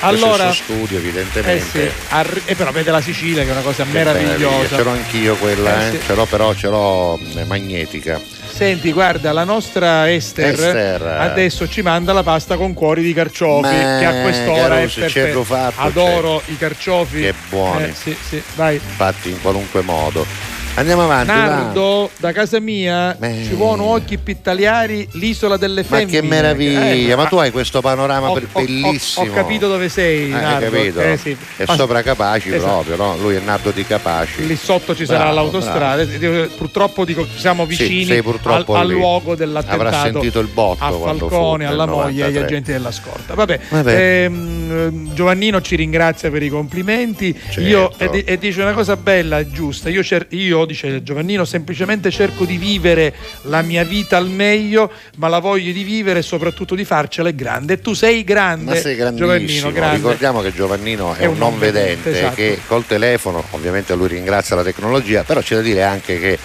[0.00, 1.60] Allora- il suo studio, Eh evidentemente.
[1.70, 4.26] sì, arri- e però vede la Sicilia che è una cosa Che meraviglia.
[4.36, 4.76] meravigliosa.
[4.76, 5.90] Ce l'ho anch'io quella, Eh, eh.
[5.90, 5.98] sì.
[6.06, 8.20] ce l'ho però, ce l'ho magnetica.
[8.58, 11.02] Senti, guarda, la nostra Esther, Esther.
[11.02, 15.00] adesso ci manda la pasta con cuori di carciofi, Ma che a quest'ora è Caruso,
[15.02, 15.32] c'è perfetta.
[15.32, 17.20] lo fatto, Adoro i carciofi.
[17.20, 17.84] Che buoni.
[17.84, 18.80] Eh, sì, sì, vai.
[18.80, 20.26] Fatti in qualunque modo.
[20.74, 21.26] Andiamo avanti.
[21.26, 21.34] va.
[21.34, 26.20] Nardo, da casa mia ci vono occhi pittaliari, l'isola delle Ma femmine.
[26.20, 29.26] che meraviglia, Eh, ma tu hai questo panorama ho- per- ho- ho- bellissimo.
[29.26, 30.70] Ho, capito dove sei, hai Nardo.
[30.70, 31.00] capito?
[31.00, 31.36] Eh, sì.
[31.56, 32.70] È Ma- sopra Capaci Esatto.
[32.84, 33.16] proprio, no?
[33.16, 34.46] Lui è nato di Capaci.
[34.46, 36.02] Lì sotto ci sarà Bravo, l'autostrada.
[36.02, 39.82] Eh, Purtroppo dico, siamo Sì, vicini purtroppo al, al luogo dell'attentato.
[39.82, 42.44] Avrà sentito il botto a Falcone, alla moglie e agli 93.
[42.44, 43.34] agenti della scorta.
[43.34, 44.22] Vabbè, Vabbè.
[44.24, 47.36] ehm, Giovannino ci ringrazia per i complimenti.
[47.36, 47.60] Certo.
[47.60, 49.88] Io, e, di- e dice una cosa bella e giusta.
[49.88, 55.28] Io, cer- io, dice Giovannino, semplicemente cerco di vivere la mia vita al meglio, ma
[55.28, 57.74] la voglio di vivere e soprattutto di farcela è grande.
[57.74, 58.96] E tu sei grande, Ma sei.
[59.14, 59.96] Giovannino, grande.
[59.96, 62.34] Ricordiamo che Giovannino è, un non vedente esatto.
[62.34, 66.38] che col telefono, ovviamente lui ringrazia la tecnologia, però c'è da dire anche che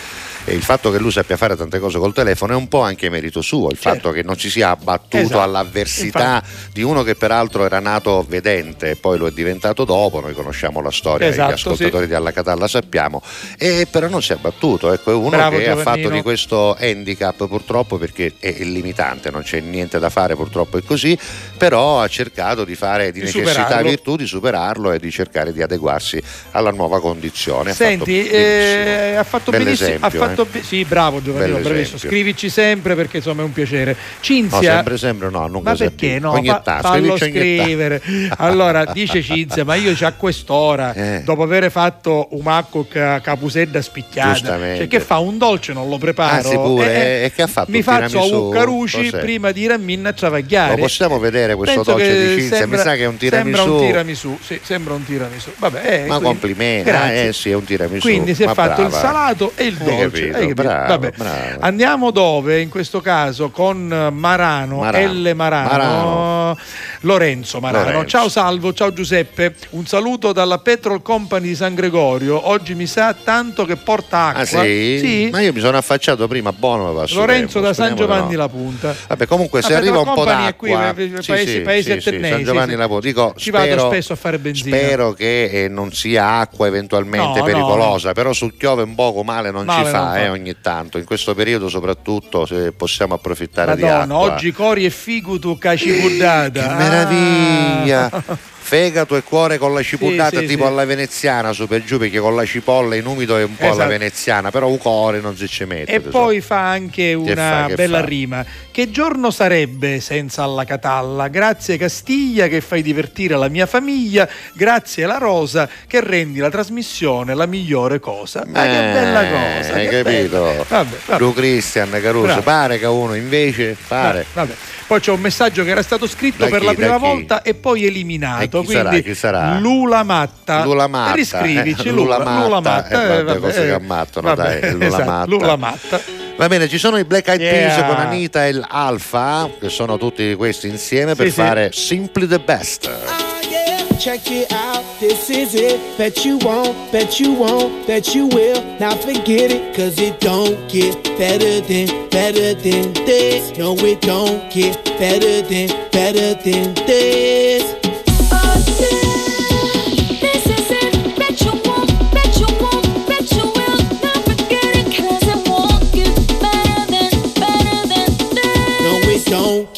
[0.46, 3.42] il fatto che lui sappia fare tante cose col telefono è un po' anche merito
[3.42, 5.42] suo, il fatto che non si sia abbattuto Esatto.
[5.42, 10.34] all'avversità di uno che peraltro era nato vedente e poi lo è diventato dopo, noi
[10.34, 13.22] conosciamo la storia, Esatto, gli ascoltatori di Alla Catalla sappiamo,
[13.58, 16.10] e però non si è abbattuto, ecco è uno Bravo, che ha fatto Giovannino.
[16.10, 21.18] di questo handicap purtroppo perché è limitante, non c'è niente da fare purtroppo è così,
[21.58, 23.90] però ha cercato di fare di, Di necessità superarlo.
[23.90, 26.22] virtù, di superarlo e di cercare di adeguarsi
[26.52, 27.72] alla nuova condizione.
[27.72, 28.38] Ha fatto Senti, benissimo.
[28.38, 29.72] eh, ha fatto benissimo.
[29.88, 30.46] Ha Bell'esempio, fatto eh.
[30.52, 31.98] be- sì, bravo Giovannino, bravissimo.
[31.98, 33.92] Scrivici sempre perché insomma è un piacere.
[33.94, 34.74] No, Cinzia.
[34.76, 36.32] sempre, sempre no, non ma perché no?
[36.32, 38.02] Ogni Fa- tanto, fallo scrivere.
[38.38, 41.22] Allora, dice Cinzia, ma io a quest'ora, Eh.
[41.24, 45.98] dopo aver fatto un macco ca- capusedda spicchiata, cioè che fa un dolce non lo
[45.98, 46.50] preparo.
[46.50, 49.20] Sì, pure, Eh, eh, e che ha fatto Mi faccio a Cos'è?
[49.20, 50.72] prima di ramminna travagliare.
[50.76, 52.58] Lo possiamo vedere questo Penso dolce di Cinzia?
[52.58, 53.56] sembra- Mi sa che è un tiramisù.
[53.58, 55.50] Sembra un tiramisù, sì, sembra un tiramisù.
[55.58, 58.02] Vabbè, eh, Ma quindi- complimenti, eh sì, è un tiramisù.
[58.02, 60.23] Quindi si è fatto il salato e il dolce.
[60.32, 60.62] Capito, capito?
[60.62, 61.12] bravo, Vabbè.
[61.18, 61.60] bravo.
[61.60, 62.62] Andiamo dove?
[62.62, 65.14] In questo caso con Marano, Marano.
[65.14, 65.32] L.
[65.36, 66.58] Marano, Marano.
[67.02, 67.86] Lorenzo Marano.
[67.86, 68.08] Lorenzo.
[68.08, 69.56] Ciao Salvo, ciao Giuseppe.
[69.72, 72.50] Un saluto dalla Petrol Company di San Gregorio.
[72.50, 74.42] Oggi mi sa tanto che porta acqua.
[74.42, 75.00] Ah sì?
[75.00, 75.30] Sì.
[75.32, 78.38] Ma io mi sono affacciato prima, buono va su Lorenzo tempo, da San Giovanni no.
[78.38, 78.96] La Punta.
[79.08, 82.02] Vabbè, comunque se La arriva un po' è qui, d'acqua, eh, sì, paesi- sì, paesi
[82.02, 83.08] sì, attenei, San Giovanni la Punta.
[83.08, 84.76] Dico, Ci vado spero, spesso a fare benzina.
[84.78, 89.52] Spero che eh, non sia acqua eventualmente No, pericolosa, però sul chiove un poco male
[89.52, 90.20] non Male ci fa, non fa.
[90.24, 90.98] eh, ogni tanto.
[90.98, 94.18] In questo periodo soprattutto se possiamo approfittare di Madonna, acqua.
[94.34, 95.86] oggi cori e figu tu caci.
[95.92, 96.76] Che Ah.
[96.76, 98.52] meraviglia!
[98.74, 100.68] Fegato e cuore con la cipollata Sì, tipo sì.
[100.70, 103.74] alla veneziana su per giù perché con la cipolla in umido è un po' alla
[103.74, 103.90] Esatto.
[103.90, 106.10] veneziana però un cuore non si ci mette E tesoro.
[106.24, 108.06] poi fa anche una fa, che bella fa?
[108.06, 108.44] rima.
[108.72, 111.28] Che giorno sarebbe senza alla Catalla?
[111.28, 117.36] Grazie Castiglia che fai divertire la mia famiglia, grazie alla Rosa che rendi la trasmissione
[117.36, 118.44] la migliore cosa.
[118.48, 119.74] Ma che Eh, bella cosa!
[119.76, 120.66] hai che capito?
[120.68, 121.20] Vabbè, vabbè.
[121.22, 122.42] Lu Christian Caruso Bravo.
[122.42, 124.54] pare che uno invece pare Vabbè.
[124.88, 127.54] Poi c'è un messaggio che era stato scritto Da per chi, la prima volta e
[127.54, 128.42] poi eliminato.
[128.66, 129.58] Chi quindi sarà, chi sarà?
[129.60, 130.64] Lula Matta.
[130.64, 132.90] Lula Matta, Riscrivici eh, Lula, Lula Matta, Lula Matta.
[132.90, 135.26] eh, vabbè, vabbè, cose che eh, ammattano, vabbè, dai, Lula esatto, Matta.
[135.30, 136.02] Lula Matta.
[136.36, 137.86] Va bene, ci sono i Black Eyed Peas Yeah.
[137.88, 141.40] con Anita e il Alfa, che sono tutti questi insieme per Sì, sì.
[141.42, 142.88] fare Simply the Best.
[142.88, 143.72] Ah, yeah.
[144.00, 145.80] check it out, this is it.
[145.96, 148.62] Bet you won't, bet you won't, bet you will.
[148.80, 153.56] Now forget it, cause it don't get better than, better than this.
[153.56, 156.74] No, it don't get better than, better than.
[156.88, 157.43] This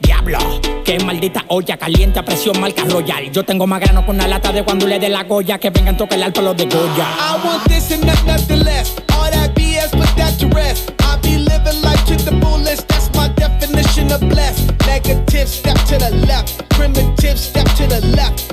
[0.00, 0.38] Diablo,
[0.84, 3.30] qué maldita olla caliente a presión marca royal.
[3.32, 6.18] Yo tengo más grano con una lata de guandule de la Goya que vengan tocar
[6.18, 7.08] el alto los de Goya.
[7.18, 8.94] I want this and not nothing less.
[9.12, 10.92] All that BS, put that to rest.
[11.00, 12.86] I be living life to the fullest.
[12.88, 14.72] That's my definition of blessed.
[14.86, 16.68] Negative, step to the left.
[16.70, 18.52] Primitive, step to the left.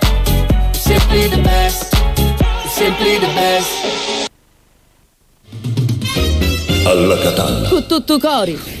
[0.91, 1.95] simply the best,
[2.67, 4.29] simply the best.
[6.85, 7.69] Alla Catalla.
[7.69, 8.80] Cu tutto cori.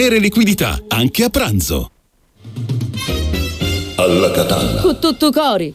[0.09, 1.91] liquidità, anche a pranzo.
[3.95, 4.81] Alla Catalla.
[4.81, 5.73] Cu tutto cori.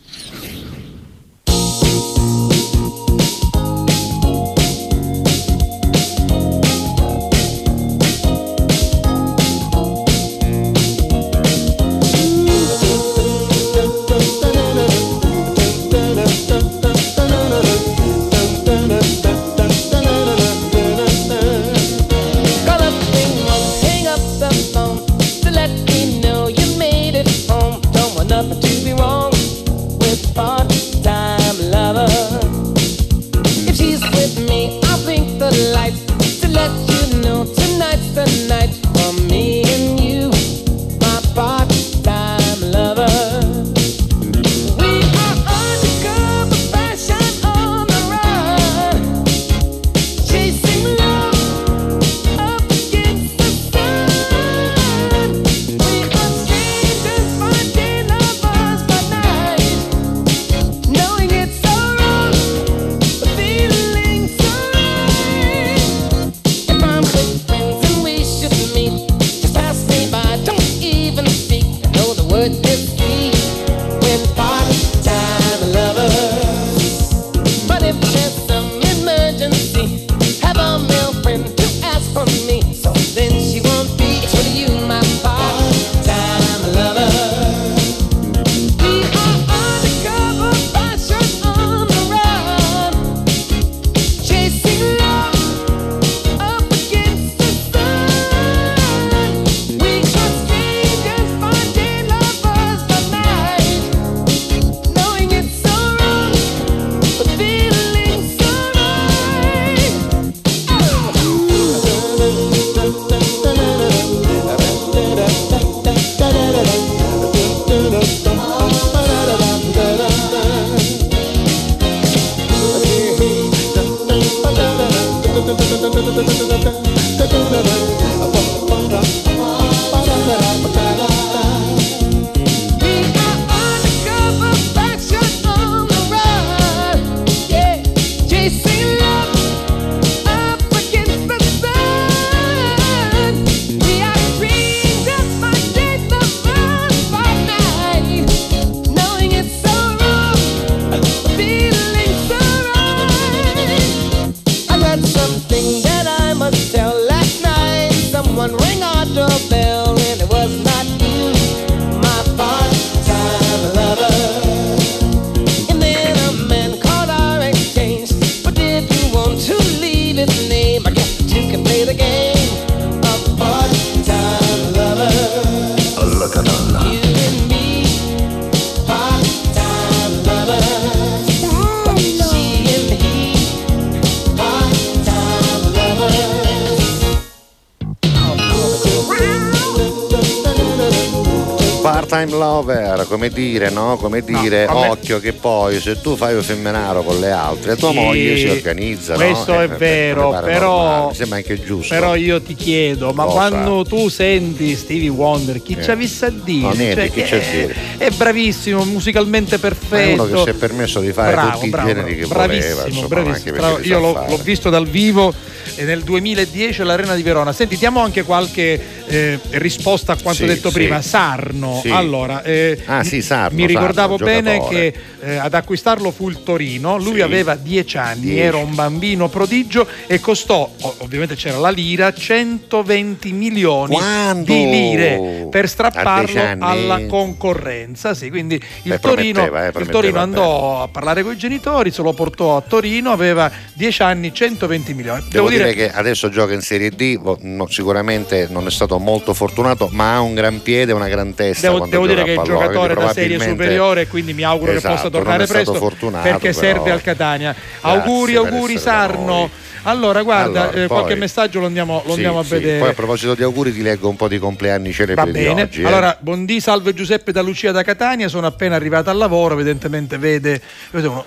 [193.26, 193.96] Come dire, no?
[193.96, 194.88] Come dire, vabbè.
[194.90, 198.46] occhio che poi se tu fai un femminaro con le altre, tua Sì, moglie si
[198.48, 199.18] organizza, no?
[199.18, 201.94] questo Eh, è per- vero, per- per però- normale, Mi sembra anche giusto.
[201.94, 203.34] Però io ti chiedo, ma Cosa?
[203.36, 205.82] quando tu senti Stevie Wonder, chi Eh.
[205.82, 206.60] ci ha visto a dire?
[206.60, 207.74] No, niente, Cioè, chi c'ha a è- dire?
[207.98, 210.22] È bravissimo, musicalmente Ma è perfetto.
[210.22, 212.88] uno che si è permesso di fare Bravo, tutti bravo, i generi che bravissimo, voleva,
[212.88, 213.78] insomma, bravissimo, bravo.
[213.82, 215.32] Io l'ho, l'ho visto dal vivo
[215.74, 217.52] eh, nel 2010 all'Arena di Verona.
[217.52, 220.74] Senti, diamo anche qualche eh, risposta a quanto Sì, detto sì.
[220.74, 221.00] prima.
[221.02, 221.88] Sarno, Sì.
[221.90, 224.90] allora, eh, Ah, sì, Sarno, mi ricordavo Sarno, bene giocatore.
[224.92, 225.00] che
[225.32, 226.96] eh, ad acquistarlo fu il Torino.
[226.98, 233.32] Lui aveva 10 anni, era un bambino prodigio e costò, ovviamente c'era la lira, 120
[233.32, 234.52] milioni Quando?
[234.52, 236.62] di lire per strapparlo 10 anni?
[236.62, 238.14] alla concorrenza.
[238.14, 241.90] Sì, quindi il Beh, Torino, prometteva, eh, il Torino andò a parlare con i genitori,
[241.90, 245.22] se lo portò a Torino, aveva 10 anni, 120 milioni.
[245.28, 249.88] Devo dire che adesso gioca in Serie D, no, sicuramente non è stato molto fortunato,
[249.92, 251.70] ma ha un gran piede e una gran testa.
[251.70, 254.94] Devo, devo dire che è pallone, giocatore da serie superiore quindi mi auguro che Esatto,
[254.94, 257.52] possa non tornare stato presto fortunato, perché però- serve al Catania.
[257.52, 259.50] Grazie auguri, auguri Sarno.
[259.88, 262.50] Allora, guarda, Allora, eh, qualche poi- messaggio lo andiamo, lo Sì, andiamo a sì.
[262.50, 262.78] vedere.
[262.80, 265.82] Poi a proposito di auguri ti leggo un po' di compleanni celebri Va bene, oggi.
[265.82, 265.86] eh.
[265.86, 270.60] allora buondì, salve Giuseppe da Lucia da Catania, sono appena arrivata al lavoro, evidentemente vede,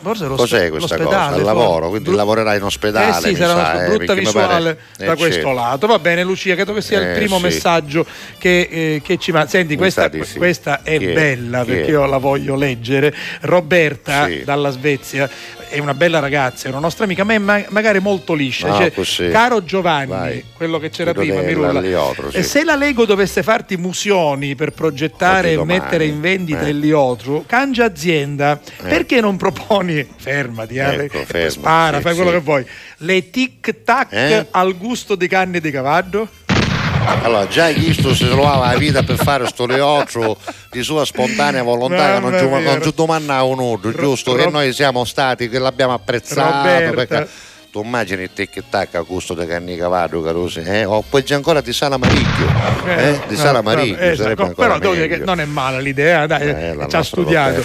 [0.01, 1.27] forse lo Cos'è questa cosa?
[1.27, 3.09] Al lavoro, quindi Bru- lavorerai in ospedale.
[3.27, 5.51] Eh sì, sarà una sa, sua eh, brutta visuale pare- da eh, questo certo.
[5.53, 5.87] lato.
[5.87, 7.43] Va bene, Lucia, credo che sia il Eh, primo sì.
[7.43, 8.05] messaggio
[8.37, 9.47] che, eh, che ci manda.
[9.49, 13.15] Senti, questa, questa è bella perché io la voglio leggere.
[13.41, 15.29] Roberta dalla Svezia
[15.69, 18.67] è una bella ragazza, è una nostra amica, ma è ma- magari molto liscia.
[18.67, 19.29] No, Dice, così.
[19.29, 20.43] Caro Giovanni, Vai.
[20.53, 22.43] quello che c'era prima, Mirulla, l'Aliotro, sì.
[22.43, 26.69] se la Lego dovesse farti musioni per progettare Oggi e domani, mettere in vendita eh.
[26.69, 32.31] il Liotro, cangia azienda, perché non proponi, fermati, eh, Ecco, fermo, spara, sì, fai quello
[32.31, 32.35] sì.
[32.37, 32.65] che vuoi,
[32.97, 34.45] le tic tac Eh?
[34.51, 36.27] al gusto di carne di cavallo?
[37.23, 40.37] Allora, già Cristo si trovava la vita per fare sto leotro
[40.71, 44.35] di sua spontanea volontà che non ci, non domandava nudo, giusto?
[44.35, 46.91] Ro- e noi siamo stati che l'abbiamo apprezzato Roberta.
[46.95, 47.29] perché
[47.71, 50.85] tu immagini il tic tac a gusto di canni cavallo, carosi, eh?
[50.85, 52.47] O poi c'è ancora di sala maricchio,
[52.87, 53.19] eh?
[53.27, 56.25] Di no, sala maricchio, esatto, sarebbe ancora però devo dire che non è male l'idea,
[56.25, 57.63] dai, Eh, ci ha studiato.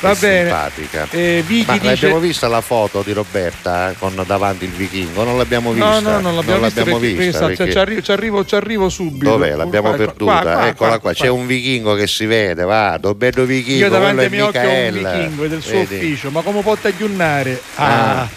[0.00, 0.40] Va bene.
[0.48, 1.06] simpatica.
[1.10, 5.24] Eh, Vicky Ma dice- l'abbiamo vista la foto di Roberta eh, con davanti il vichingo?
[5.24, 5.98] Non l'abbiamo vista.
[6.00, 7.78] No, no, non l'abbiamo vista perché, perché vista, perché- ci,
[8.10, 9.30] arrivo, ci arrivo- subito.
[9.30, 9.54] Dov'è?
[9.56, 10.40] L'abbiamo perduta.
[10.40, 14.22] qua, qua, Eccola qua, c'è un vichingo che si vede, va, Dobbedo vichingo, Io davanti
[14.24, 17.60] ai miei occhi ho un vichingo del suo ufficio, ma come può tagliunnare?
[17.74, 18.28] Ah,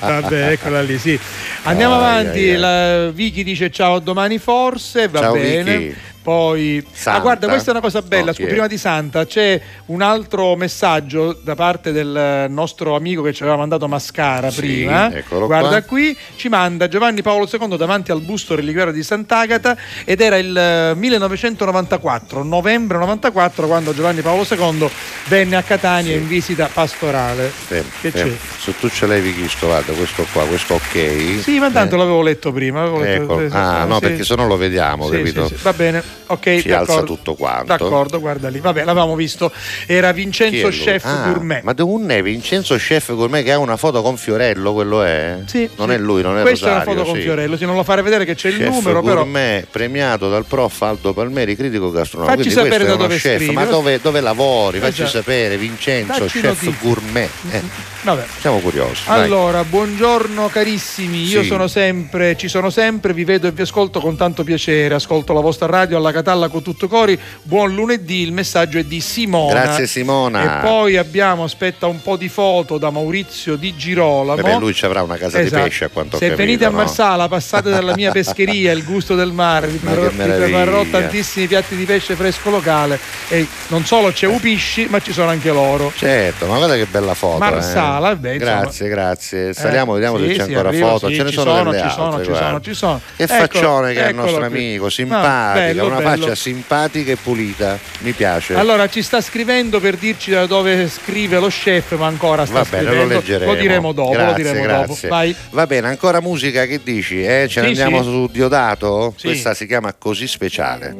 [0.00, 0.22] Ah.
[0.24, 1.18] vabbè, eccola lì, sì.
[1.64, 2.56] Andiamo Ai, avanti, ai, ai.
[2.56, 5.78] la Vicky dice ciao domani forse, va Ciao, bene.
[5.78, 5.96] Vicky.
[6.24, 7.18] Poi, Santa.
[7.18, 8.30] ah, guarda, questa è una cosa bella.
[8.30, 8.46] È?
[8.46, 13.58] prima di Santa c'è un altro messaggio da parte del nostro amico che ci aveva
[13.58, 15.12] mandato Mascara Sì, prima.
[15.28, 15.82] Guarda qua.
[15.82, 19.76] qui, ci manda Giovanni Paolo II davanti al busto reliquiario di Sant'Agata
[20.06, 24.88] ed era il eh, 1994, novembre 94, quando Giovanni Paolo II
[25.28, 27.48] venne a Catania in visita pastorale.
[27.54, 28.32] Fermo, Che fermo.
[28.32, 28.38] c'è?
[28.60, 31.40] Se tu ce l'hai visto, guarda, questo qua, questo ok.
[31.42, 32.80] Sì, ma tanto Eh, l'avevo letto prima.
[32.80, 33.40] avevo letto- Ecco.
[33.42, 34.00] eh, Ah, sì, no, sì.
[34.00, 35.46] perché se no lo vediamo, Sì, capito?
[35.48, 35.62] sì, sì.
[35.62, 36.60] Va bene, ok.
[36.60, 37.64] Si alza tutto quanto.
[37.64, 38.60] D'accordo, guarda lì.
[38.60, 39.52] Vabbè, l'avevamo visto.
[39.86, 40.68] Era Vincenzo?
[40.68, 41.62] Chef Ah, Gourmet.
[41.62, 45.38] Ma un è Vincenzo Chef Gourmet che ha una foto con Fiorello, quello è?
[45.46, 45.94] Sì, non sì.
[45.94, 47.26] è lui, non è Questa è una Rosario, foto con sì.
[47.26, 49.16] Fiorello, sì, non lo fare vedere che c'è il Chef numero, però.
[49.16, 52.36] gourmet premiato dal prof Aldo Palmeri, critico gastronomico.
[52.36, 54.78] Facci Quindi sapere da dove chef, ma dove, dove lavori?
[54.78, 55.08] Eh Facci già.
[55.08, 56.74] sapere, Vincenzo, Dacci chef notizie.
[56.80, 57.30] gourmet.
[57.50, 57.93] Eh.
[58.04, 58.24] Vabbè.
[58.38, 59.02] Siamo curiosi.
[59.06, 59.22] vai.
[59.22, 61.48] Allora, buongiorno carissimi, io Sì.
[61.48, 65.40] sono sempre, ci sono sempre, vi vedo e vi ascolto con tanto piacere, ascolto la
[65.40, 69.52] vostra radio alla Catalla con tutto cori, buon lunedì, il messaggio è di Simona.
[69.62, 70.58] Grazie, Simona.
[70.60, 74.42] E poi abbiamo, aspetta, un po' di foto da Maurizio di Girolamo.
[74.42, 75.62] Beh, lui ci avrà una casa di Esatto.
[75.62, 76.76] pesce a quanto Se capito, venite a no?
[76.76, 82.14] Marsala, passate dalla mia pescheria, il gusto del mare, vi, preparerò- tantissimi piatti di pesce
[82.16, 85.90] fresco locale e non solo c'è upisci, ma ci sono anche loro.
[85.96, 87.38] Certo, ma guarda che bella foto.
[87.38, 87.93] Marsala, eh.
[88.16, 88.60] Beh, insomma.
[88.60, 89.52] grazie, grazie.
[89.54, 91.08] Saliamo, Eh, vediamo sì, se c'è sì, ancora arriva, foto.
[91.08, 93.00] sì, Ce ne sono, sono, delle ci altre, sono, ci sono, ci sono.
[93.16, 94.46] Che Eccolo, faccione che è il nostro qui.
[94.46, 96.08] amico, Ah, simpatica, bello, una bello.
[96.22, 97.78] faccia simpatica e pulita.
[98.00, 98.54] Mi piace.
[98.54, 102.66] Allora ci sta scrivendo per dirci da dove scrive lo chef, ma ancora sta Va
[102.68, 103.12] bene, scrivendo.
[103.14, 103.54] lo leggeremo.
[103.54, 104.84] diremo dopo, grazie, lo diremo dopo.
[104.86, 105.08] grazie.
[105.08, 105.36] Vai.
[105.50, 107.22] Va bene, ancora musica, che dici?
[107.24, 107.46] Eh?
[107.48, 108.08] Ce ne Sì, andiamo sì.
[108.10, 109.14] su Diodato?
[109.16, 109.26] Sì.
[109.28, 110.94] Questa si chiama Così Speciale.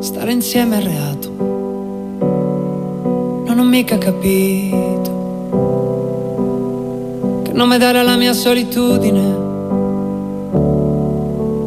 [0.00, 1.30] Stare insieme è reato.
[3.44, 5.01] Non ho mica capito
[7.52, 9.36] nome dare alla mia solitudine.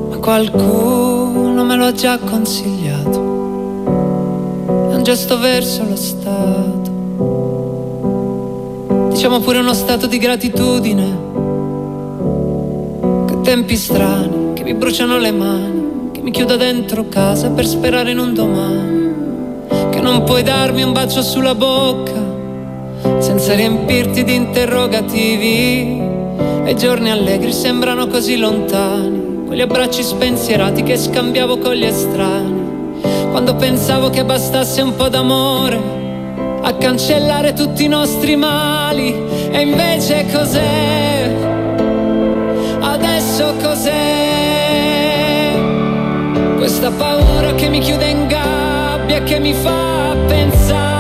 [0.10, 3.20] Ma qualcuno me lo ha già consigliato.
[4.92, 6.94] È un gesto verso lo Stato.
[9.12, 11.18] Diciamo pure uno stato di gratitudine.
[13.28, 18.12] Che tempi strani, che mi bruciano le mani, che mi chiudo dentro casa per sperare
[18.12, 19.14] in un domani.
[19.92, 22.25] Che non puoi darmi un bacio sulla bocca
[23.20, 26.02] senza riempirti di interrogativi.
[26.66, 32.64] E i giorni allegri sembrano così lontani, quegli abbracci spensierati che scambiavo con gli estranei.
[33.30, 35.78] Quando pensavo che bastasse un po' d'amore
[36.62, 39.14] a cancellare tutti i nostri mali,
[39.52, 41.36] e invece cos'è?
[42.80, 44.34] Adesso cos'è?
[46.58, 50.95] Questa paura che mi chiude in gabbia, che mi fa pensare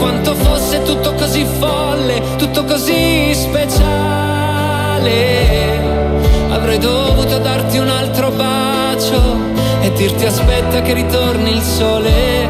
[0.00, 5.08] quanto fosse tutto così folle, tutto così speciale.
[6.50, 9.20] Avrei dovuto darti un altro bacio
[9.82, 12.48] e dirti aspetta che ritorni il sole,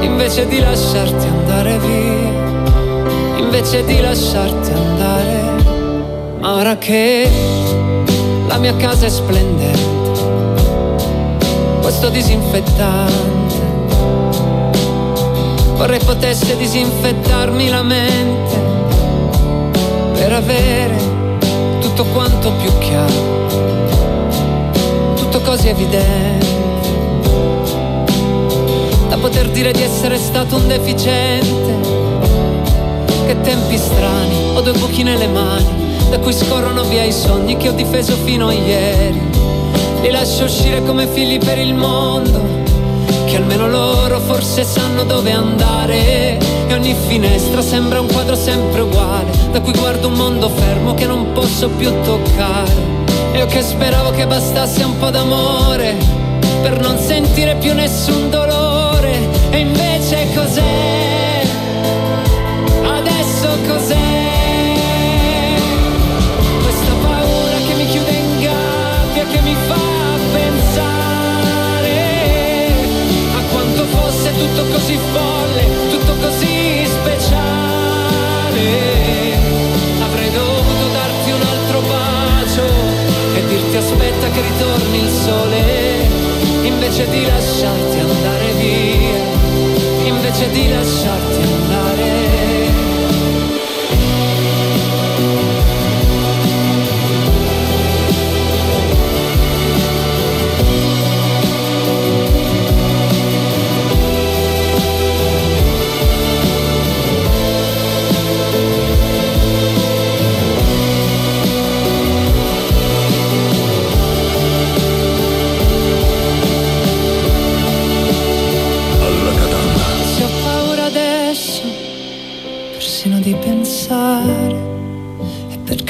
[0.00, 5.52] invece di lasciarti andare via, invece di lasciarti andare.
[6.38, 7.30] Ma ora che
[8.46, 10.20] la mia casa è splendente,
[11.80, 13.62] questo disinfettante,
[15.84, 18.58] vorrei potesse disinfettarmi la mente
[20.14, 20.96] per avere
[21.78, 23.48] tutto quanto più chiaro,
[25.14, 26.46] tutto così evidente,
[29.10, 31.72] da poter dire di essere stato un deficiente.
[33.26, 37.68] Che tempi strani, ho due buchi nelle mani, da cui scorrono via i sogni che
[37.68, 39.20] ho difeso fino a ieri.
[40.00, 42.63] Li lascio uscire come figli per il mondo,
[43.34, 46.38] che almeno loro forse sanno dove andare.
[46.68, 51.04] E ogni finestra sembra un quadro sempre uguale, da cui guardo un mondo fermo che
[51.04, 52.72] non posso più toccare.
[53.34, 55.96] Io che speravo che bastasse un po' d'amore,
[56.62, 59.18] per non sentire più nessun dolore.
[59.50, 61.42] E invece cos'è?
[62.84, 64.13] Adesso cos'è?
[74.36, 78.62] Tutto così folle, tutto così speciale.
[80.02, 82.66] Avrei dovuto darti un altro bacio
[83.34, 86.08] e dirti aspetta che ritorni il sole,
[86.62, 89.18] invece di lasciarti andare via,
[90.04, 91.83] invece di lasciarti andare.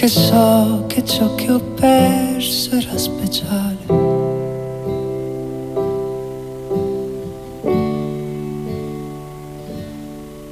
[0.04, 3.76] Perché so che ciò che ho perso era speciale.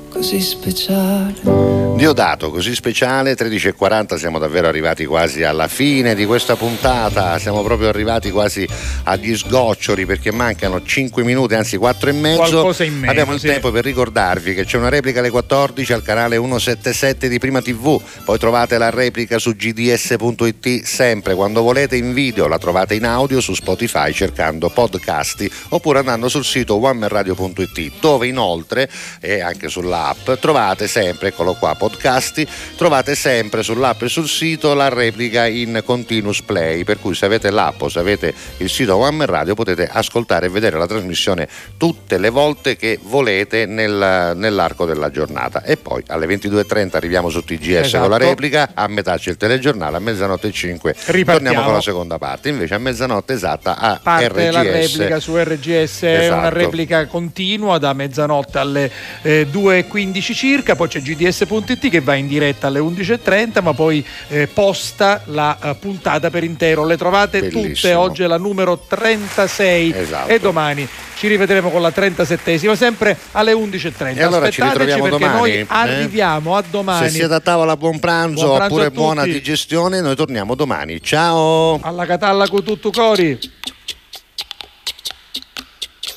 [0.09, 1.93] Così speciale.
[1.97, 7.89] Diodato, così speciale, 13.40, siamo davvero arrivati quasi alla fine di questa puntata, siamo proprio
[7.89, 8.67] arrivati quasi
[9.05, 12.73] agli sgoccioli perché mancano 5 minuti, anzi 4 e mezzo.
[12.83, 13.47] Meno, Abbiamo il sì.
[13.47, 18.01] tempo per ricordarvi che c'è una replica alle 14 al canale 177 di Prima TV,
[18.25, 23.41] poi trovate la replica su gds.it sempre quando volete in video, la trovate in audio
[23.41, 28.89] su Spotify cercando podcasti oppure andando sul sito onemanradio.it dove inoltre
[29.21, 32.47] e anche sull'app app, trovate sempre, eccolo qua, podcasti,
[32.77, 37.51] trovate sempre sull'app e sul sito la replica in continuous play, per cui se avete
[37.51, 41.49] l'app o se avete il sito One Man Radio potete ascoltare e vedere la trasmissione
[41.77, 45.63] tutte le volte che volete nel- nell'arco della giornata.
[45.63, 48.17] E poi alle 22.30 arriviamo su TGS con la Esatto.
[48.19, 51.33] replica, a metà c'è il telegiornale, a mezzanotte e 5 Ripartiamo.
[51.33, 54.53] torniamo con la seconda parte, invece a mezzanotte esatta a parte RGS.
[54.53, 56.55] la replica su RGS, è una Esatto.
[56.55, 58.91] replica continua da mezzanotte alle
[59.23, 64.47] eh, 2.15 circa, poi c'è GDS.it che va in diretta alle 11.30, ma poi eh,
[64.47, 66.85] posta la eh, puntata per intero.
[66.85, 67.99] Le trovate tutte, Bellissimo.
[68.01, 70.29] oggi è la numero 36 Esatto.
[70.29, 74.17] e domani ci rivedremo con la 37esima, sempre alle 11.30.
[74.17, 75.67] E allora ci Aspettateci ritroviamo perché domani, noi eh?
[75.69, 77.07] arriviamo a domani.
[77.09, 81.01] Se siete a tavola buon pranzo, Buon pranzo oppure buona digestione, noi torniamo domani.
[81.01, 81.79] Ciao!
[81.81, 83.39] Alla Catalla con tutto cori.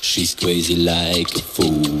[0.00, 1.95] She's crazy like a fool.